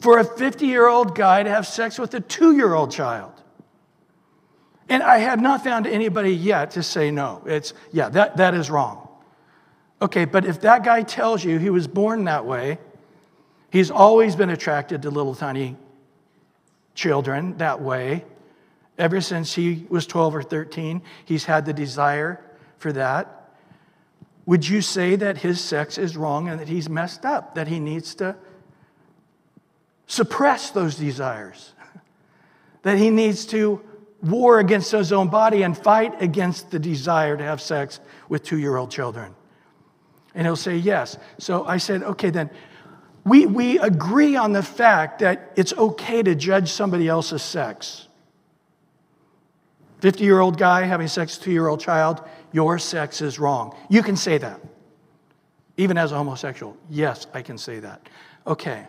for 0.00 0.18
a 0.18 0.24
50 0.24 0.66
year 0.66 0.86
old 0.86 1.14
guy 1.14 1.42
to 1.42 1.50
have 1.50 1.66
sex 1.66 1.98
with 1.98 2.14
a 2.14 2.20
two 2.20 2.54
year 2.54 2.74
old 2.74 2.90
child? 2.90 3.32
And 4.88 5.02
I 5.02 5.18
have 5.18 5.40
not 5.40 5.64
found 5.64 5.86
anybody 5.86 6.34
yet 6.34 6.72
to 6.72 6.82
say 6.82 7.10
no. 7.10 7.42
It's, 7.46 7.72
yeah, 7.92 8.10
that, 8.10 8.36
that 8.36 8.54
is 8.54 8.70
wrong. 8.70 9.08
Okay, 10.02 10.26
but 10.26 10.44
if 10.44 10.60
that 10.60 10.84
guy 10.84 11.02
tells 11.02 11.42
you 11.42 11.58
he 11.58 11.70
was 11.70 11.86
born 11.86 12.24
that 12.24 12.44
way, 12.44 12.78
he's 13.70 13.90
always 13.90 14.36
been 14.36 14.50
attracted 14.50 15.02
to 15.02 15.10
little 15.10 15.34
tiny 15.34 15.76
children 16.94 17.56
that 17.56 17.80
way, 17.80 18.24
ever 18.98 19.20
since 19.20 19.54
he 19.54 19.86
was 19.88 20.06
12 20.06 20.36
or 20.36 20.42
13, 20.42 21.02
he's 21.24 21.44
had 21.44 21.64
the 21.64 21.72
desire 21.72 22.40
for 22.76 22.92
that. 22.92 23.43
Would 24.46 24.68
you 24.68 24.82
say 24.82 25.16
that 25.16 25.38
his 25.38 25.60
sex 25.60 25.96
is 25.96 26.16
wrong 26.16 26.48
and 26.48 26.60
that 26.60 26.68
he's 26.68 26.88
messed 26.88 27.24
up, 27.24 27.54
that 27.54 27.68
he 27.68 27.80
needs 27.80 28.14
to 28.16 28.36
suppress 30.06 30.70
those 30.70 30.96
desires, 30.96 31.72
that 32.82 32.98
he 32.98 33.10
needs 33.10 33.46
to 33.46 33.80
war 34.22 34.58
against 34.58 34.92
his 34.92 35.12
own 35.12 35.28
body 35.28 35.62
and 35.62 35.76
fight 35.76 36.20
against 36.22 36.70
the 36.70 36.78
desire 36.78 37.36
to 37.36 37.42
have 37.42 37.60
sex 37.60 38.00
with 38.28 38.42
two 38.42 38.58
year 38.58 38.76
old 38.76 38.90
children? 38.90 39.34
And 40.34 40.46
he'll 40.46 40.56
say 40.56 40.76
yes. 40.76 41.16
So 41.38 41.64
I 41.64 41.78
said, 41.78 42.02
okay, 42.02 42.30
then 42.30 42.50
we, 43.24 43.46
we 43.46 43.78
agree 43.78 44.36
on 44.36 44.52
the 44.52 44.62
fact 44.62 45.20
that 45.20 45.52
it's 45.56 45.72
okay 45.72 46.22
to 46.22 46.34
judge 46.34 46.70
somebody 46.70 47.08
else's 47.08 47.42
sex. 47.42 48.08
50 50.04 50.22
year 50.22 50.40
old 50.40 50.58
guy 50.58 50.82
having 50.82 51.08
sex 51.08 51.34
with 51.34 51.40
a 51.40 51.44
two 51.46 51.50
year 51.50 51.66
old 51.66 51.80
child, 51.80 52.20
your 52.52 52.78
sex 52.78 53.22
is 53.22 53.38
wrong. 53.38 53.74
You 53.88 54.02
can 54.02 54.16
say 54.16 54.36
that. 54.36 54.60
Even 55.78 55.96
as 55.96 56.12
a 56.12 56.16
homosexual, 56.18 56.76
yes, 56.90 57.26
I 57.32 57.40
can 57.40 57.56
say 57.56 57.78
that. 57.78 58.06
Okay. 58.46 58.86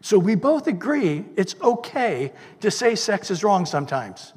So 0.00 0.18
we 0.18 0.34
both 0.34 0.66
agree 0.66 1.24
it's 1.36 1.54
okay 1.62 2.32
to 2.62 2.72
say 2.72 2.96
sex 2.96 3.30
is 3.30 3.44
wrong 3.44 3.64
sometimes. 3.64 4.32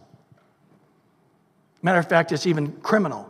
Matter 1.81 1.97
of 1.97 2.07
fact, 2.07 2.31
it's 2.31 2.45
even 2.45 2.73
criminal. 2.73 3.27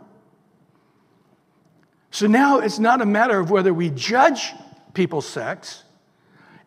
So 2.10 2.26
now 2.26 2.58
it's 2.58 2.78
not 2.78 3.00
a 3.00 3.06
matter 3.06 3.40
of 3.40 3.50
whether 3.50 3.72
we 3.72 3.88
judge 3.88 4.52
people's 4.92 5.26
sex, 5.26 5.84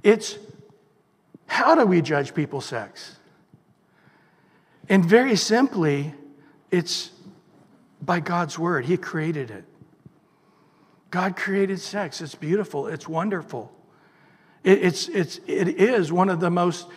it's 0.02 0.40
how 1.46 1.76
do 1.76 1.86
we 1.86 2.02
judge 2.02 2.34
people's 2.34 2.66
sex? 2.66 3.18
And 4.90 5.06
very 5.06 5.36
simply, 5.36 6.16
it's 6.74 7.12
by 8.02 8.20
God's 8.20 8.58
word. 8.58 8.86
He 8.86 8.98
created 8.98 9.52
it. 9.52 9.64
God 11.12 11.36
created 11.36 11.80
sex. 11.80 12.20
It's 12.20 12.34
beautiful. 12.34 12.88
It's 12.88 13.08
wonderful. 13.08 13.72
It, 14.64 14.82
it's, 14.82 15.08
it's, 15.08 15.40
it 15.46 15.68
is 15.68 16.12
one 16.12 16.30
of 16.30 16.40
the 16.40 16.50
most 16.50 16.88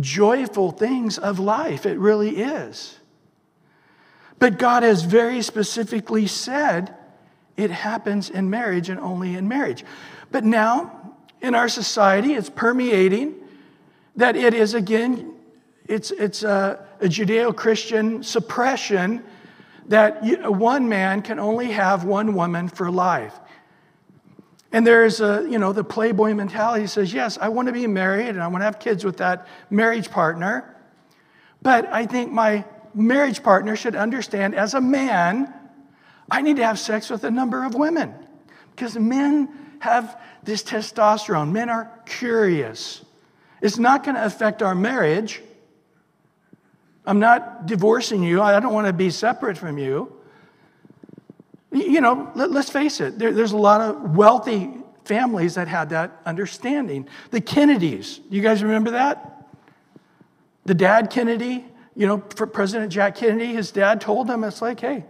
joyful 0.00 0.70
things 0.70 1.18
of 1.18 1.38
life. 1.38 1.84
It 1.84 1.98
really 1.98 2.38
is. 2.38 2.98
But 4.38 4.58
God 4.58 4.82
has 4.82 5.02
very 5.02 5.42
specifically 5.42 6.26
said 6.26 6.94
it 7.58 7.70
happens 7.70 8.30
in 8.30 8.48
marriage 8.48 8.88
and 8.88 8.98
only 8.98 9.34
in 9.34 9.48
marriage. 9.48 9.84
But 10.30 10.44
now, 10.44 11.14
in 11.42 11.54
our 11.54 11.68
society, 11.68 12.32
it's 12.32 12.48
permeating 12.48 13.34
that 14.16 14.34
it 14.34 14.54
is, 14.54 14.72
again, 14.72 15.35
it's, 15.88 16.10
it's 16.10 16.42
a, 16.42 16.86
a 17.00 17.06
Judeo 17.06 17.54
Christian 17.54 18.22
suppression 18.22 19.22
that 19.88 20.20
one 20.50 20.88
man 20.88 21.22
can 21.22 21.38
only 21.38 21.70
have 21.70 22.04
one 22.04 22.34
woman 22.34 22.68
for 22.68 22.90
life. 22.90 23.38
And 24.72 24.86
there's 24.86 25.20
a, 25.20 25.46
you 25.48 25.58
know, 25.58 25.72
the 25.72 25.84
playboy 25.84 26.34
mentality 26.34 26.86
says, 26.86 27.12
yes, 27.12 27.38
I 27.40 27.48
want 27.48 27.66
to 27.68 27.72
be 27.72 27.86
married 27.86 28.28
and 28.28 28.42
I 28.42 28.48
want 28.48 28.62
to 28.62 28.64
have 28.64 28.78
kids 28.78 29.04
with 29.04 29.18
that 29.18 29.46
marriage 29.70 30.10
partner. 30.10 30.76
But 31.62 31.86
I 31.86 32.06
think 32.06 32.32
my 32.32 32.64
marriage 32.92 33.42
partner 33.42 33.76
should 33.76 33.94
understand 33.94 34.54
as 34.54 34.74
a 34.74 34.80
man, 34.80 35.52
I 36.30 36.42
need 36.42 36.56
to 36.56 36.64
have 36.66 36.78
sex 36.78 37.08
with 37.08 37.24
a 37.24 37.30
number 37.30 37.64
of 37.64 37.74
women 37.74 38.12
because 38.72 38.98
men 38.98 39.48
have 39.78 40.20
this 40.42 40.62
testosterone. 40.62 41.52
Men 41.52 41.70
are 41.70 41.90
curious. 42.04 43.04
It's 43.62 43.78
not 43.78 44.04
going 44.04 44.16
to 44.16 44.24
affect 44.24 44.62
our 44.62 44.74
marriage. 44.74 45.42
I'm 47.06 47.20
not 47.20 47.66
divorcing 47.66 48.22
you. 48.22 48.42
I 48.42 48.58
don't 48.60 48.74
want 48.74 48.88
to 48.88 48.92
be 48.92 49.10
separate 49.10 49.56
from 49.56 49.78
you. 49.78 50.12
You 51.70 52.00
know, 52.00 52.30
let, 52.34 52.50
us 52.50 52.70
face 52.70 53.00
it, 53.00 53.18
there, 53.18 53.32
there's 53.32 53.52
a 53.52 53.56
lot 53.56 53.80
of 53.80 54.16
wealthy 54.16 54.72
families 55.04 55.54
that 55.54 55.68
had 55.68 55.90
that 55.90 56.20
understanding. 56.24 57.08
The 57.30 57.40
Kennedys, 57.40 58.20
you 58.30 58.42
guys 58.42 58.62
remember 58.62 58.92
that? 58.92 59.48
The 60.64 60.74
dad 60.74 61.10
Kennedy, 61.10 61.64
you 61.94 62.06
know, 62.06 62.18
President 62.18 62.90
Jack 62.90 63.16
Kennedy, 63.16 63.54
his 63.54 63.70
dad 63.70 64.00
told 64.00 64.28
him, 64.28 64.42
it's 64.42 64.62
like, 64.62 64.80
hey, 64.80 65.04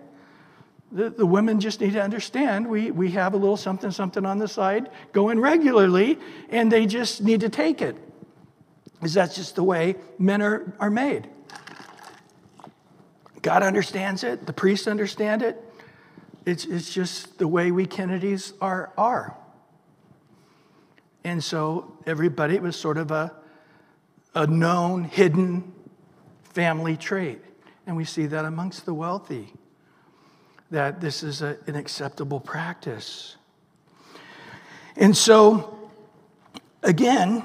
the, 0.92 1.10
the 1.10 1.26
women 1.26 1.60
just 1.60 1.80
need 1.80 1.94
to 1.94 2.02
understand 2.02 2.68
we, 2.68 2.90
we 2.90 3.10
have 3.12 3.34
a 3.34 3.36
little 3.36 3.56
something, 3.56 3.90
something 3.90 4.24
on 4.24 4.38
the 4.38 4.48
side 4.48 4.90
going 5.12 5.40
regularly, 5.40 6.18
and 6.50 6.70
they 6.70 6.86
just 6.86 7.22
need 7.22 7.40
to 7.40 7.48
take 7.48 7.80
it. 7.80 7.96
Because 8.94 9.14
that's 9.14 9.34
just 9.34 9.56
the 9.56 9.62
way 9.62 9.96
men 10.18 10.42
are, 10.42 10.74
are 10.78 10.90
made. 10.90 11.28
God 13.46 13.62
understands 13.62 14.24
it, 14.24 14.44
the 14.44 14.52
priests 14.52 14.88
understand 14.88 15.40
it. 15.40 15.62
It's, 16.44 16.64
it's 16.64 16.92
just 16.92 17.38
the 17.38 17.46
way 17.46 17.70
we 17.70 17.86
Kennedys 17.86 18.52
are, 18.60 18.92
are. 18.98 19.36
And 21.22 21.44
so 21.44 21.96
everybody, 22.08 22.56
it 22.56 22.62
was 22.62 22.74
sort 22.74 22.98
of 22.98 23.12
a, 23.12 23.32
a 24.34 24.48
known, 24.48 25.04
hidden 25.04 25.72
family 26.42 26.96
trait. 26.96 27.38
And 27.86 27.96
we 27.96 28.04
see 28.04 28.26
that 28.26 28.44
amongst 28.44 28.84
the 28.84 28.94
wealthy 28.94 29.52
that 30.72 31.00
this 31.00 31.22
is 31.22 31.40
a, 31.40 31.56
an 31.68 31.76
acceptable 31.76 32.40
practice. 32.40 33.36
And 34.96 35.16
so, 35.16 35.88
again, 36.82 37.44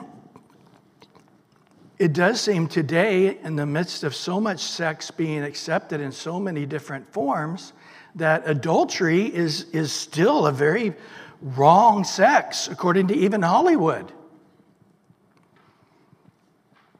it 2.01 2.13
does 2.13 2.41
seem 2.41 2.67
today, 2.67 3.37
in 3.43 3.55
the 3.55 3.65
midst 3.67 4.03
of 4.03 4.15
so 4.15 4.41
much 4.41 4.59
sex 4.59 5.11
being 5.11 5.43
accepted 5.43 6.01
in 6.01 6.11
so 6.11 6.39
many 6.39 6.65
different 6.65 7.07
forms, 7.13 7.73
that 8.15 8.41
adultery 8.49 9.31
is, 9.31 9.65
is 9.65 9.91
still 9.91 10.47
a 10.47 10.51
very 10.51 10.95
wrong 11.43 12.03
sex, 12.03 12.67
according 12.67 13.07
to 13.09 13.13
even 13.13 13.43
Hollywood. 13.43 14.11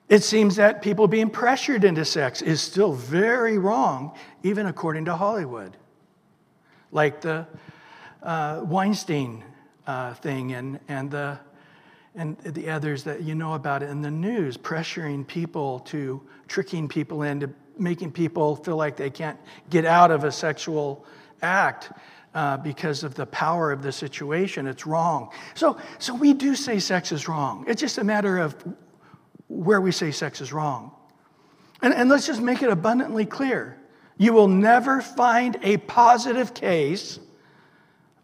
It 0.07 0.23
seems 0.23 0.57
that 0.57 0.83
people 0.83 1.07
being 1.07 1.31
pressured 1.31 1.83
into 1.83 2.05
sex 2.05 2.43
is 2.43 2.61
still 2.61 2.93
very 2.93 3.57
wrong, 3.57 4.15
even 4.43 4.67
according 4.67 5.05
to 5.05 5.15
Hollywood 5.15 5.77
like 6.91 7.21
the 7.21 7.47
uh, 8.21 8.61
Weinstein 8.65 9.43
uh, 9.87 10.13
thing 10.13 10.53
and, 10.53 10.79
and, 10.87 11.09
the, 11.09 11.39
and 12.15 12.37
the 12.39 12.69
others 12.69 13.03
that 13.03 13.23
you 13.23 13.35
know 13.35 13.53
about 13.53 13.83
it 13.83 13.89
in 13.89 14.01
the 14.01 14.11
news, 14.11 14.57
pressuring 14.57 15.25
people 15.25 15.79
to, 15.79 16.21
tricking 16.47 16.87
people 16.87 17.23
into 17.23 17.49
making 17.77 18.11
people 18.11 18.55
feel 18.57 18.75
like 18.75 18.97
they 18.97 19.09
can't 19.09 19.39
get 19.69 19.85
out 19.85 20.11
of 20.11 20.23
a 20.23 20.31
sexual 20.31 21.05
act. 21.41 21.91
Uh, 22.33 22.55
because 22.55 23.03
of 23.03 23.13
the 23.15 23.25
power 23.25 23.73
of 23.73 23.81
the 23.81 23.91
situation, 23.91 24.65
it's 24.65 24.87
wrong. 24.87 25.29
So, 25.53 25.77
so 25.99 26.15
we 26.15 26.33
do 26.33 26.55
say 26.55 26.79
sex 26.79 27.11
is 27.11 27.27
wrong. 27.27 27.65
It's 27.67 27.81
just 27.81 27.97
a 27.97 28.05
matter 28.05 28.37
of 28.37 28.55
where 29.49 29.81
we 29.81 29.91
say 29.91 30.11
sex 30.11 30.39
is 30.39 30.53
wrong. 30.53 30.91
And, 31.81 31.93
and 31.93 32.09
let's 32.09 32.25
just 32.25 32.41
make 32.41 32.61
it 32.61 32.69
abundantly 32.69 33.25
clear 33.25 33.77
you 34.17 34.33
will 34.33 34.47
never 34.47 35.01
find 35.01 35.57
a 35.63 35.77
positive 35.77 36.53
case 36.53 37.19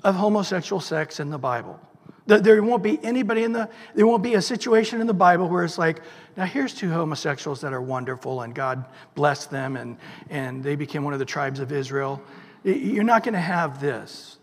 of 0.04 0.14
homosexual 0.14 0.80
sex 0.80 1.20
in 1.20 1.32
the 1.32 1.40
Bible. 1.40 1.80
There 2.28 2.62
won't 2.62 2.84
be 2.84 3.04
anybody 3.04 3.44
in 3.44 3.54
the, 3.54 3.70
there 3.96 4.06
won't 4.06 4.22
be 4.22 4.34
a 4.34 4.42
situation 4.42 5.00
in 5.00 5.08
the 5.08 5.14
Bible 5.14 5.48
where 5.48 5.64
it's 5.64 5.78
like, 5.78 6.02
now 6.36 6.46
here's 6.46 6.74
two 6.74 6.92
homosexuals 6.92 7.62
that 7.62 7.74
are 7.74 7.82
wonderful 7.82 8.42
and 8.42 8.54
God 8.54 8.86
blessed 9.16 9.50
them 9.50 9.78
and, 9.78 9.98
and 10.30 10.62
they 10.62 10.76
became 10.76 11.06
one 11.06 11.14
of 11.14 11.20
the 11.20 11.26
tribes 11.26 11.62
of 11.62 11.72
Israel. 11.72 12.22
You're 12.64 13.06
not 13.06 13.24
going 13.24 13.34
to 13.34 13.40
have 13.40 13.80
this. 13.80 14.38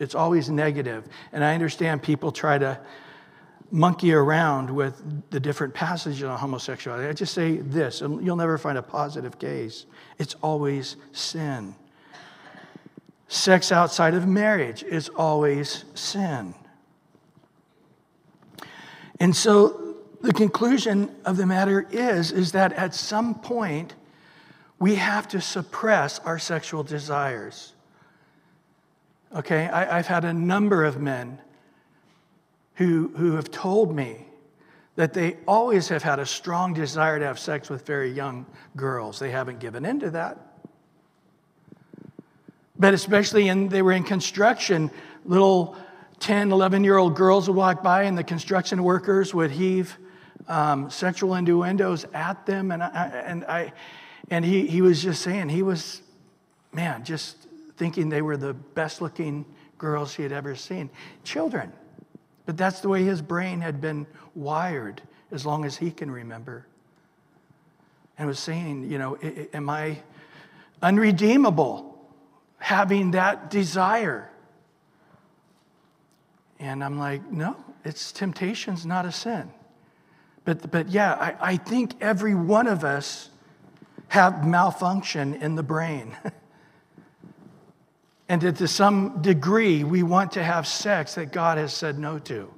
It's 0.00 0.16
always 0.16 0.50
negative. 0.50 1.08
And 1.32 1.44
I 1.44 1.54
understand 1.54 2.02
people 2.02 2.32
try 2.32 2.58
to 2.58 2.80
monkey 3.70 4.12
around 4.12 4.68
with 4.68 5.30
the 5.30 5.38
different 5.38 5.72
passages 5.72 6.24
on 6.24 6.36
homosexuality. 6.36 7.08
I 7.08 7.12
just 7.12 7.32
say 7.32 7.58
this, 7.58 8.02
and 8.02 8.24
you'll 8.24 8.36
never 8.36 8.58
find 8.58 8.76
a 8.76 8.82
positive 8.82 9.38
case. 9.38 9.86
It's 10.18 10.34
always 10.42 10.96
sin. 11.12 11.74
Sex 13.28 13.72
outside 13.72 14.14
of 14.14 14.26
marriage 14.26 14.82
is 14.82 15.08
always 15.08 15.84
sin. 15.94 16.54
And 19.22 19.36
so 19.36 19.94
the 20.20 20.32
conclusion 20.32 21.14
of 21.24 21.36
the 21.36 21.46
matter 21.46 21.86
is, 21.92 22.32
is 22.32 22.50
that 22.52 22.72
at 22.72 22.92
some 22.92 23.36
point 23.36 23.94
we 24.80 24.96
have 24.96 25.28
to 25.28 25.40
suppress 25.40 26.18
our 26.18 26.40
sexual 26.40 26.82
desires. 26.82 27.72
Okay, 29.32 29.68
I, 29.68 29.98
have 29.98 30.08
had 30.08 30.24
a 30.24 30.32
number 30.32 30.82
of 30.82 31.00
men 31.00 31.38
who, 32.74 33.12
who 33.16 33.36
have 33.36 33.48
told 33.52 33.94
me 33.94 34.26
that 34.96 35.14
they 35.14 35.36
always 35.46 35.86
have 35.86 36.02
had 36.02 36.18
a 36.18 36.26
strong 36.26 36.74
desire 36.74 37.20
to 37.20 37.24
have 37.24 37.38
sex 37.38 37.70
with 37.70 37.86
very 37.86 38.10
young 38.10 38.44
girls. 38.74 39.20
They 39.20 39.30
haven't 39.30 39.60
given 39.60 39.84
in 39.84 40.00
to 40.00 40.10
that. 40.10 40.56
But 42.76 42.92
especially 42.92 43.46
in 43.46 43.68
they 43.68 43.82
were 43.82 43.92
in 43.92 44.02
construction, 44.02 44.90
little 45.24 45.76
10, 46.22 46.52
11 46.52 46.84
year 46.84 46.96
old 46.98 47.16
girls 47.16 47.48
would 47.48 47.56
walk 47.56 47.82
by 47.82 48.04
and 48.04 48.16
the 48.16 48.22
construction 48.22 48.84
workers 48.84 49.34
would 49.34 49.50
heave 49.50 49.98
um, 50.46 50.88
sexual 50.88 51.34
innuendos 51.34 52.06
at 52.14 52.46
them. 52.46 52.70
And, 52.70 52.80
I, 52.80 53.22
and, 53.26 53.44
I, 53.44 53.72
and 54.30 54.44
he, 54.44 54.68
he 54.68 54.82
was 54.82 55.02
just 55.02 55.20
saying, 55.22 55.48
he 55.48 55.62
was, 55.62 56.00
man, 56.72 57.04
just 57.04 57.48
thinking 57.76 58.08
they 58.08 58.22
were 58.22 58.36
the 58.36 58.54
best 58.54 59.02
looking 59.02 59.44
girls 59.78 60.14
he 60.14 60.22
had 60.22 60.30
ever 60.30 60.54
seen. 60.54 60.90
Children. 61.24 61.72
But 62.46 62.56
that's 62.56 62.80
the 62.80 62.88
way 62.88 63.02
his 63.02 63.20
brain 63.20 63.60
had 63.60 63.80
been 63.80 64.06
wired 64.36 65.02
as 65.32 65.44
long 65.44 65.64
as 65.64 65.76
he 65.76 65.90
can 65.90 66.08
remember. 66.08 66.66
And 68.16 68.28
was 68.28 68.38
saying, 68.38 68.88
you 68.88 68.98
know, 68.98 69.16
am 69.52 69.68
I 69.68 69.98
unredeemable 70.80 71.98
having 72.58 73.10
that 73.12 73.50
desire? 73.50 74.31
And 76.62 76.84
I'm 76.84 76.96
like, 76.96 77.28
no, 77.32 77.56
it's 77.84 78.12
temptation's 78.12 78.86
not 78.86 79.04
a 79.04 79.10
sin. 79.10 79.50
But, 80.44 80.70
but 80.70 80.88
yeah, 80.88 81.14
I, 81.14 81.34
I 81.40 81.56
think 81.56 81.94
every 82.00 82.36
one 82.36 82.68
of 82.68 82.84
us 82.84 83.30
have 84.06 84.46
malfunction 84.46 85.34
in 85.34 85.56
the 85.56 85.64
brain. 85.64 86.16
and 88.28 88.40
that 88.42 88.56
to 88.56 88.68
some 88.68 89.22
degree, 89.22 89.82
we 89.82 90.04
want 90.04 90.32
to 90.32 90.44
have 90.44 90.68
sex 90.68 91.16
that 91.16 91.32
God 91.32 91.58
has 91.58 91.74
said 91.74 91.98
no 91.98 92.20
to. 92.20 92.48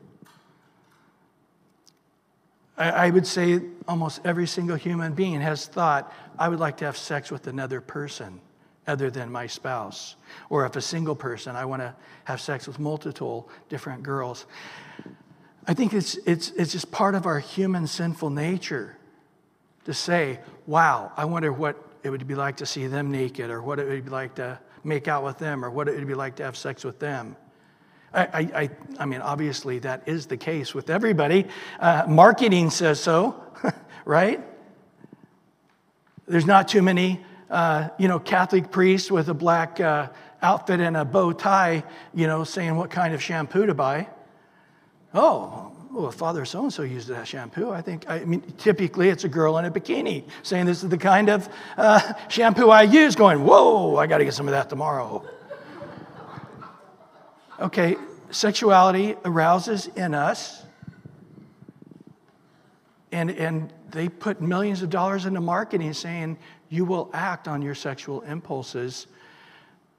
I, 2.76 2.90
I 2.90 3.10
would 3.10 3.26
say 3.26 3.62
almost 3.88 4.20
every 4.26 4.46
single 4.46 4.76
human 4.76 5.14
being 5.14 5.40
has 5.40 5.66
thought, 5.66 6.12
I 6.38 6.50
would 6.50 6.60
like 6.60 6.76
to 6.78 6.84
have 6.84 6.98
sex 6.98 7.30
with 7.30 7.46
another 7.46 7.80
person 7.80 8.42
other 8.87 9.11
than 9.11 9.31
my 9.31 9.47
spouse. 9.47 10.16
Or 10.51 10.66
if 10.66 10.77
a 10.77 10.81
single 10.81 11.14
person, 11.14 11.57
I 11.57 11.64
want 11.64 11.83
to 11.83 11.94
have 12.25 12.40
sex 12.40 12.66
with 12.66 12.79
multiple 12.79 13.49
different 13.68 14.03
girls. 14.03 14.47
I 15.66 15.75
think 15.75 15.94
it's, 15.94 16.16
it's, 16.27 16.51
it's 16.51 16.73
just 16.73 16.90
part 16.90 17.14
of 17.14 17.27
our 17.27 17.38
human 17.38 17.87
sinful 17.87 18.31
nature 18.31 18.97
to 19.85 19.94
say, 19.94 20.40
wow, 20.66 21.12
I 21.16 21.25
wonder 21.25 21.53
what 21.53 21.77
it 22.03 22.11
would 22.11 22.27
be 22.27 22.35
like 22.35 22.59
to 22.59 22.66
see 22.66 22.87
them 22.87 23.11
naked, 23.11 23.51
or 23.51 23.62
what 23.62 23.79
it 23.79 23.88
would 23.88 24.05
be 24.05 24.11
like 24.11 24.35
to 24.35 24.59
make 24.83 25.09
out 25.09 25.25
with 25.25 25.38
them, 25.38 25.64
or 25.64 25.70
what 25.70 25.88
it 25.88 25.94
would 25.97 26.07
be 26.07 26.14
like 26.14 26.37
to 26.37 26.44
have 26.44 26.57
sex 26.57 26.85
with 26.85 26.99
them. 26.99 27.37
I, 28.12 28.51
I, 28.55 28.70
I 28.99 29.07
mean, 29.07 29.20
obviously, 29.23 29.81
that 29.81 30.07
is 30.07 30.27
the 30.27 30.37
case 30.37 30.73
with 30.73 30.88
everybody. 30.88 31.47
Uh, 31.81 32.05
marketing 32.07 32.70
says 32.70 33.01
so, 33.01 33.42
right? 34.05 34.40
There's 36.27 36.47
not 36.47 36.68
too 36.68 36.81
many, 36.81 37.25
uh, 37.50 37.88
you 37.98 38.09
know, 38.09 38.18
Catholic 38.18 38.70
priests 38.70 39.11
with 39.11 39.28
a 39.28 39.35
black 39.35 39.80
uh, 39.80 40.09
outfit 40.42 40.80
and 40.80 40.96
a 40.96 41.04
bow 41.04 41.33
tie, 41.33 41.85
you 42.14 42.26
know, 42.26 42.44
saying 42.44 42.76
what 42.76 42.90
kind 42.90 43.14
of 43.14 43.22
shampoo 43.22 43.66
to 43.66 43.74
buy. 43.74 44.09
Oh, 45.12 45.72
well, 45.92 46.11
Father 46.11 46.44
so 46.44 46.62
and 46.62 46.72
so 46.72 46.83
used 46.83 47.07
that 47.09 47.28
shampoo. 47.28 47.70
I 47.70 47.80
think, 47.80 48.04
I 48.09 48.24
mean, 48.24 48.42
typically 48.59 49.11
it's 49.11 49.22
a 49.22 49.28
girl 49.28 49.59
in 49.59 49.64
a 49.64 49.70
bikini 49.70 50.24
saying 50.42 50.66
this 50.66 50.83
is 50.83 50.88
the 50.88 50.98
kind 50.98 51.28
of 51.28 51.48
uh, 51.76 52.14
shampoo 52.28 52.68
I 52.68 52.83
use, 52.83 53.14
going, 53.14 53.44
whoa, 53.44 53.96
I 53.96 54.09
got 54.09 54.18
to 54.18 54.24
get 54.24 54.35
some 54.35 54.48
of 54.48 54.52
that 54.52 54.68
tomorrow. 54.68 55.24
Okay, 57.61 57.96
sexuality 58.30 59.14
arouses 59.24 59.87
in 59.87 60.14
us, 60.14 60.64
and, 63.12 63.30
and 63.30 63.72
they 63.90 64.09
put 64.09 64.40
millions 64.40 64.83
of 64.83 64.90
dollars 64.90 65.24
into 65.24 65.40
marketing 65.40 65.92
saying 65.92 66.37
you 66.74 66.84
will 66.84 67.08
act 67.12 67.46
on 67.46 67.62
your 67.62 67.74
sexual 67.74 68.22
impulses 68.22 69.06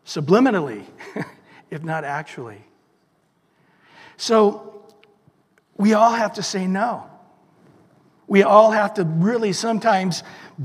subliminally, 0.05 0.83
if 1.71 1.83
not 1.83 2.03
actually. 2.03 2.61
So 4.17 4.83
we 5.77 5.93
all 5.93 6.11
have 6.11 6.33
to 6.33 6.43
say 6.43 6.67
no. 6.67 7.09
We 8.27 8.43
all 8.43 8.71
have 8.71 8.95
to 8.95 9.05
really 9.05 9.53
sometimes 9.53 10.23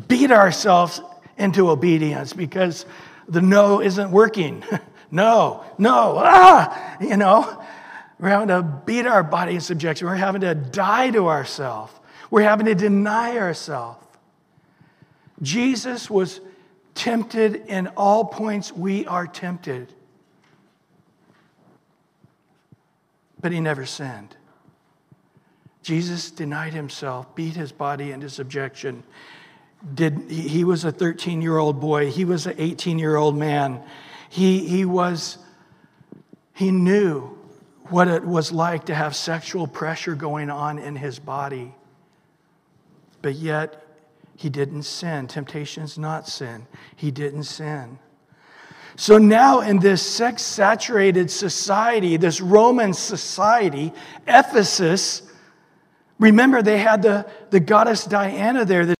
beat 0.09 0.33
ourselves 0.33 1.01
into 1.39 1.71
obedience 1.71 2.33
because 2.33 2.87
the 3.29 3.41
no 3.41 3.81
isn't 3.81 4.11
working. 4.11 4.65
no, 5.13 5.65
no, 5.79 6.17
ah, 6.19 6.97
you 7.01 7.17
know. 7.17 7.63
We're 8.19 8.29
having 8.31 8.49
to 8.49 8.63
beat 8.63 9.07
our 9.07 9.23
body 9.23 9.55
in 9.55 9.61
subjection. 9.61 10.07
We're 10.07 10.17
having 10.17 10.43
to 10.43 10.55
die 10.55 11.11
to 11.13 11.29
ourselves. 11.29 11.93
We're 12.31 12.43
having 12.43 12.67
to 12.67 12.75
deny 12.75 13.39
ourselves. 13.39 14.05
Jesus 15.43 16.11
was 16.11 16.41
tempted 16.95 17.57
in 17.67 17.87
all 17.97 18.25
points 18.25 18.73
we 18.73 19.07
are 19.07 19.27
tempted, 19.27 19.93
but 23.41 23.53
he 23.53 23.61
never 23.61 23.87
sinned. 23.87 24.37
Jesus 25.83 26.31
denied 26.31 26.75
himself, 26.75 27.35
beat 27.35 27.57
his 27.57 27.73
body 27.73 28.13
into 28.13 28.29
subjection. 28.29 29.03
Did, 29.95 30.31
he 30.31 30.63
was 30.63 30.85
a 30.85 30.93
13 30.93 31.41
year 31.41 31.57
old 31.57 31.81
boy, 31.81 32.11
he 32.11 32.25
was 32.25 32.47
an 32.47 32.55
18 32.59 32.99
year 32.99 33.17
old 33.17 33.37
man. 33.37 33.83
He, 34.29 34.69
he 34.69 34.85
was, 34.85 35.39
he 36.53 36.71
knew 36.71 37.39
what 37.89 38.09
it 38.09 38.25
was 38.25 38.53
like 38.53 38.87
to 38.87 38.95
have 38.95 39.17
sexual 39.17 39.67
pressure 39.67 40.15
going 40.15 40.51
on 40.51 40.79
in 40.79 40.97
his 40.97 41.19
body. 41.19 41.75
But 43.23 43.35
yet, 43.35 43.80
he 44.41 44.49
didn't 44.49 44.85
sin. 44.85 45.27
Temptation 45.27 45.83
is 45.83 45.99
not 45.99 46.27
sin. 46.27 46.67
He 46.97 47.11
didn't 47.11 47.43
sin. 47.43 47.99
So 48.97 49.19
now, 49.19 49.61
in 49.61 49.81
this 49.81 50.01
sex 50.01 50.41
saturated 50.41 51.31
society, 51.31 52.17
this 52.17 52.41
Roman 52.41 52.95
society, 52.95 53.93
Ephesus, 54.27 55.21
remember 56.19 56.63
they 56.63 56.79
had 56.79 57.03
the, 57.03 57.31
the 57.51 57.61
goddess 57.61 58.07
Diana 58.07 58.65
there, 58.65 58.87
the 58.87 58.95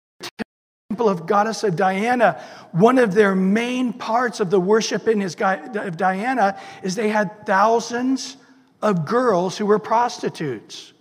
temple 0.89 1.09
of 1.09 1.25
goddess 1.25 1.63
of 1.63 1.75
Diana. 1.75 2.39
One 2.71 2.99
of 2.99 3.15
their 3.15 3.33
main 3.33 3.93
parts 3.93 4.41
of 4.41 4.51
the 4.51 4.59
worship 4.59 5.07
in 5.07 5.21
his, 5.21 5.35
of 5.39 5.97
Diana 5.97 6.59
is 6.83 6.93
they 6.93 7.09
had 7.09 7.47
thousands 7.47 8.37
of 8.79 9.07
girls 9.07 9.57
who 9.57 9.65
were 9.65 9.79
prostitutes. 9.79 10.93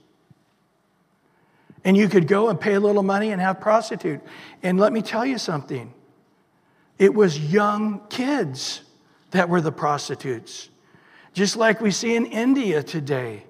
And 1.85 1.97
you 1.97 2.09
could 2.09 2.29
go 2.29 2.49
and 2.49 2.61
pay 2.61 2.75
a 2.75 2.81
little 2.81 3.03
money 3.03 3.31
and 3.31 3.41
have 3.41 3.61
prostitute. 3.61 4.21
And 4.63 4.79
let 4.79 4.93
me 4.93 5.03
tell 5.03 5.25
you 5.25 5.39
something. 5.39 5.93
It 6.99 7.15
was 7.15 7.39
young 7.39 8.03
kids 8.09 8.83
that 9.31 9.49
were 9.49 9.61
the 9.61 9.73
prostitutes. 9.73 10.69
Just 11.33 11.57
like 11.57 11.81
we 11.81 11.91
see 11.91 12.15
in 12.17 12.27
India 12.27 12.83
today, 12.83 13.45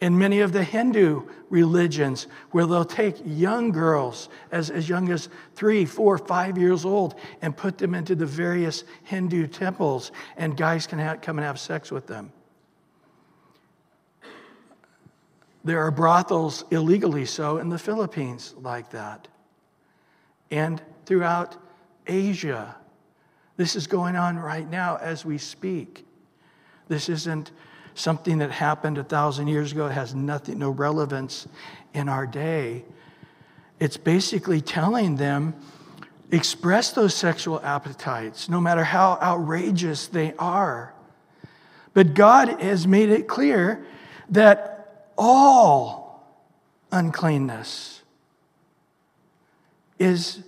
in 0.00 0.18
many 0.18 0.40
of 0.40 0.52
the 0.52 0.64
Hindu 0.64 1.22
religions, 1.48 2.26
where 2.50 2.66
they'll 2.66 2.84
take 2.84 3.16
young 3.24 3.70
girls 3.70 4.28
as, 4.50 4.68
as 4.68 4.88
young 4.88 5.10
as 5.10 5.28
three, 5.54 5.84
four, 5.84 6.18
five 6.18 6.58
years 6.58 6.84
old 6.84 7.14
and 7.40 7.56
put 7.56 7.78
them 7.78 7.94
into 7.94 8.14
the 8.14 8.26
various 8.26 8.84
Hindu 9.04 9.46
temples, 9.46 10.12
and 10.36 10.56
guys 10.56 10.86
can 10.86 10.98
have, 10.98 11.20
come 11.20 11.38
and 11.38 11.46
have 11.46 11.60
sex 11.60 11.90
with 11.90 12.06
them. 12.06 12.32
There 15.64 15.80
are 15.80 15.90
brothels 15.90 16.64
illegally 16.70 17.24
so 17.24 17.56
in 17.56 17.70
the 17.70 17.78
Philippines 17.78 18.54
like 18.60 18.90
that. 18.90 19.28
And 20.50 20.80
throughout 21.06 21.56
Asia. 22.06 22.76
This 23.56 23.76
is 23.76 23.86
going 23.86 24.16
on 24.16 24.38
right 24.38 24.68
now 24.68 24.96
as 24.96 25.24
we 25.24 25.38
speak. 25.38 26.06
This 26.88 27.08
isn't 27.08 27.50
something 27.94 28.38
that 28.38 28.50
happened 28.50 28.98
a 28.98 29.04
thousand 29.04 29.48
years 29.48 29.72
ago. 29.72 29.86
It 29.86 29.92
has 29.92 30.14
nothing, 30.14 30.58
no 30.58 30.70
relevance 30.70 31.46
in 31.94 32.08
our 32.08 32.26
day. 32.26 32.84
It's 33.78 33.96
basically 33.96 34.60
telling 34.60 35.16
them 35.16 35.54
express 36.30 36.92
those 36.92 37.14
sexual 37.14 37.60
appetites, 37.62 38.48
no 38.48 38.60
matter 38.60 38.84
how 38.84 39.18
outrageous 39.22 40.08
they 40.08 40.34
are. 40.38 40.92
But 41.92 42.14
God 42.14 42.60
has 42.60 42.86
made 42.86 43.08
it 43.08 43.28
clear 43.28 43.86
that 44.30 44.73
all 45.16 46.26
uncleanness 46.92 48.02
is 49.98 50.42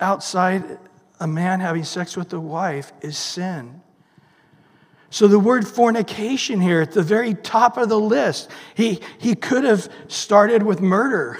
outside 0.00 0.78
a 1.20 1.26
man 1.26 1.60
having 1.60 1.84
sex 1.84 2.16
with 2.16 2.32
a 2.32 2.40
wife 2.40 2.92
is 3.00 3.16
sin. 3.16 3.80
So 5.10 5.28
the 5.28 5.38
word 5.38 5.68
fornication 5.68 6.60
here 6.60 6.80
at 6.80 6.92
the 6.92 7.02
very 7.02 7.34
top 7.34 7.76
of 7.76 7.88
the 7.88 8.00
list, 8.00 8.50
he, 8.74 9.00
he 9.18 9.34
could 9.34 9.64
have 9.64 9.88
started 10.08 10.62
with 10.62 10.80
murder. 10.80 11.38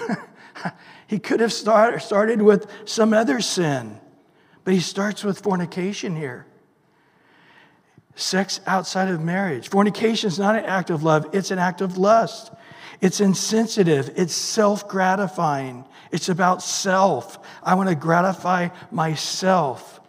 he 1.07 1.17
could 1.19 1.39
have 1.39 1.51
start, 1.51 2.01
started 2.03 2.41
with 2.41 2.67
some 2.85 3.13
other 3.13 3.41
sin. 3.41 3.99
But 4.63 4.75
he 4.75 4.79
starts 4.79 5.23
with 5.23 5.39
fornication 5.39 6.15
here. 6.15 6.45
Sex 8.15 8.59
outside 8.67 9.09
of 9.09 9.21
marriage. 9.21 9.69
Fornication 9.69 10.27
is 10.27 10.37
not 10.37 10.55
an 10.55 10.65
act 10.65 10.89
of 10.89 11.03
love, 11.03 11.27
it's 11.33 11.51
an 11.51 11.59
act 11.59 11.81
of 11.81 11.97
lust. 11.97 12.51
It's 13.03 13.19
insensitive. 13.19 14.13
It's 14.15 14.33
self 14.33 14.87
gratifying. 14.87 15.83
It's 16.11 16.29
about 16.29 16.63
self. 16.63 17.37
I 17.61 17.75
want 17.75 17.89
to 17.89 17.95
gratify 17.95 18.69
myself. 18.91 19.99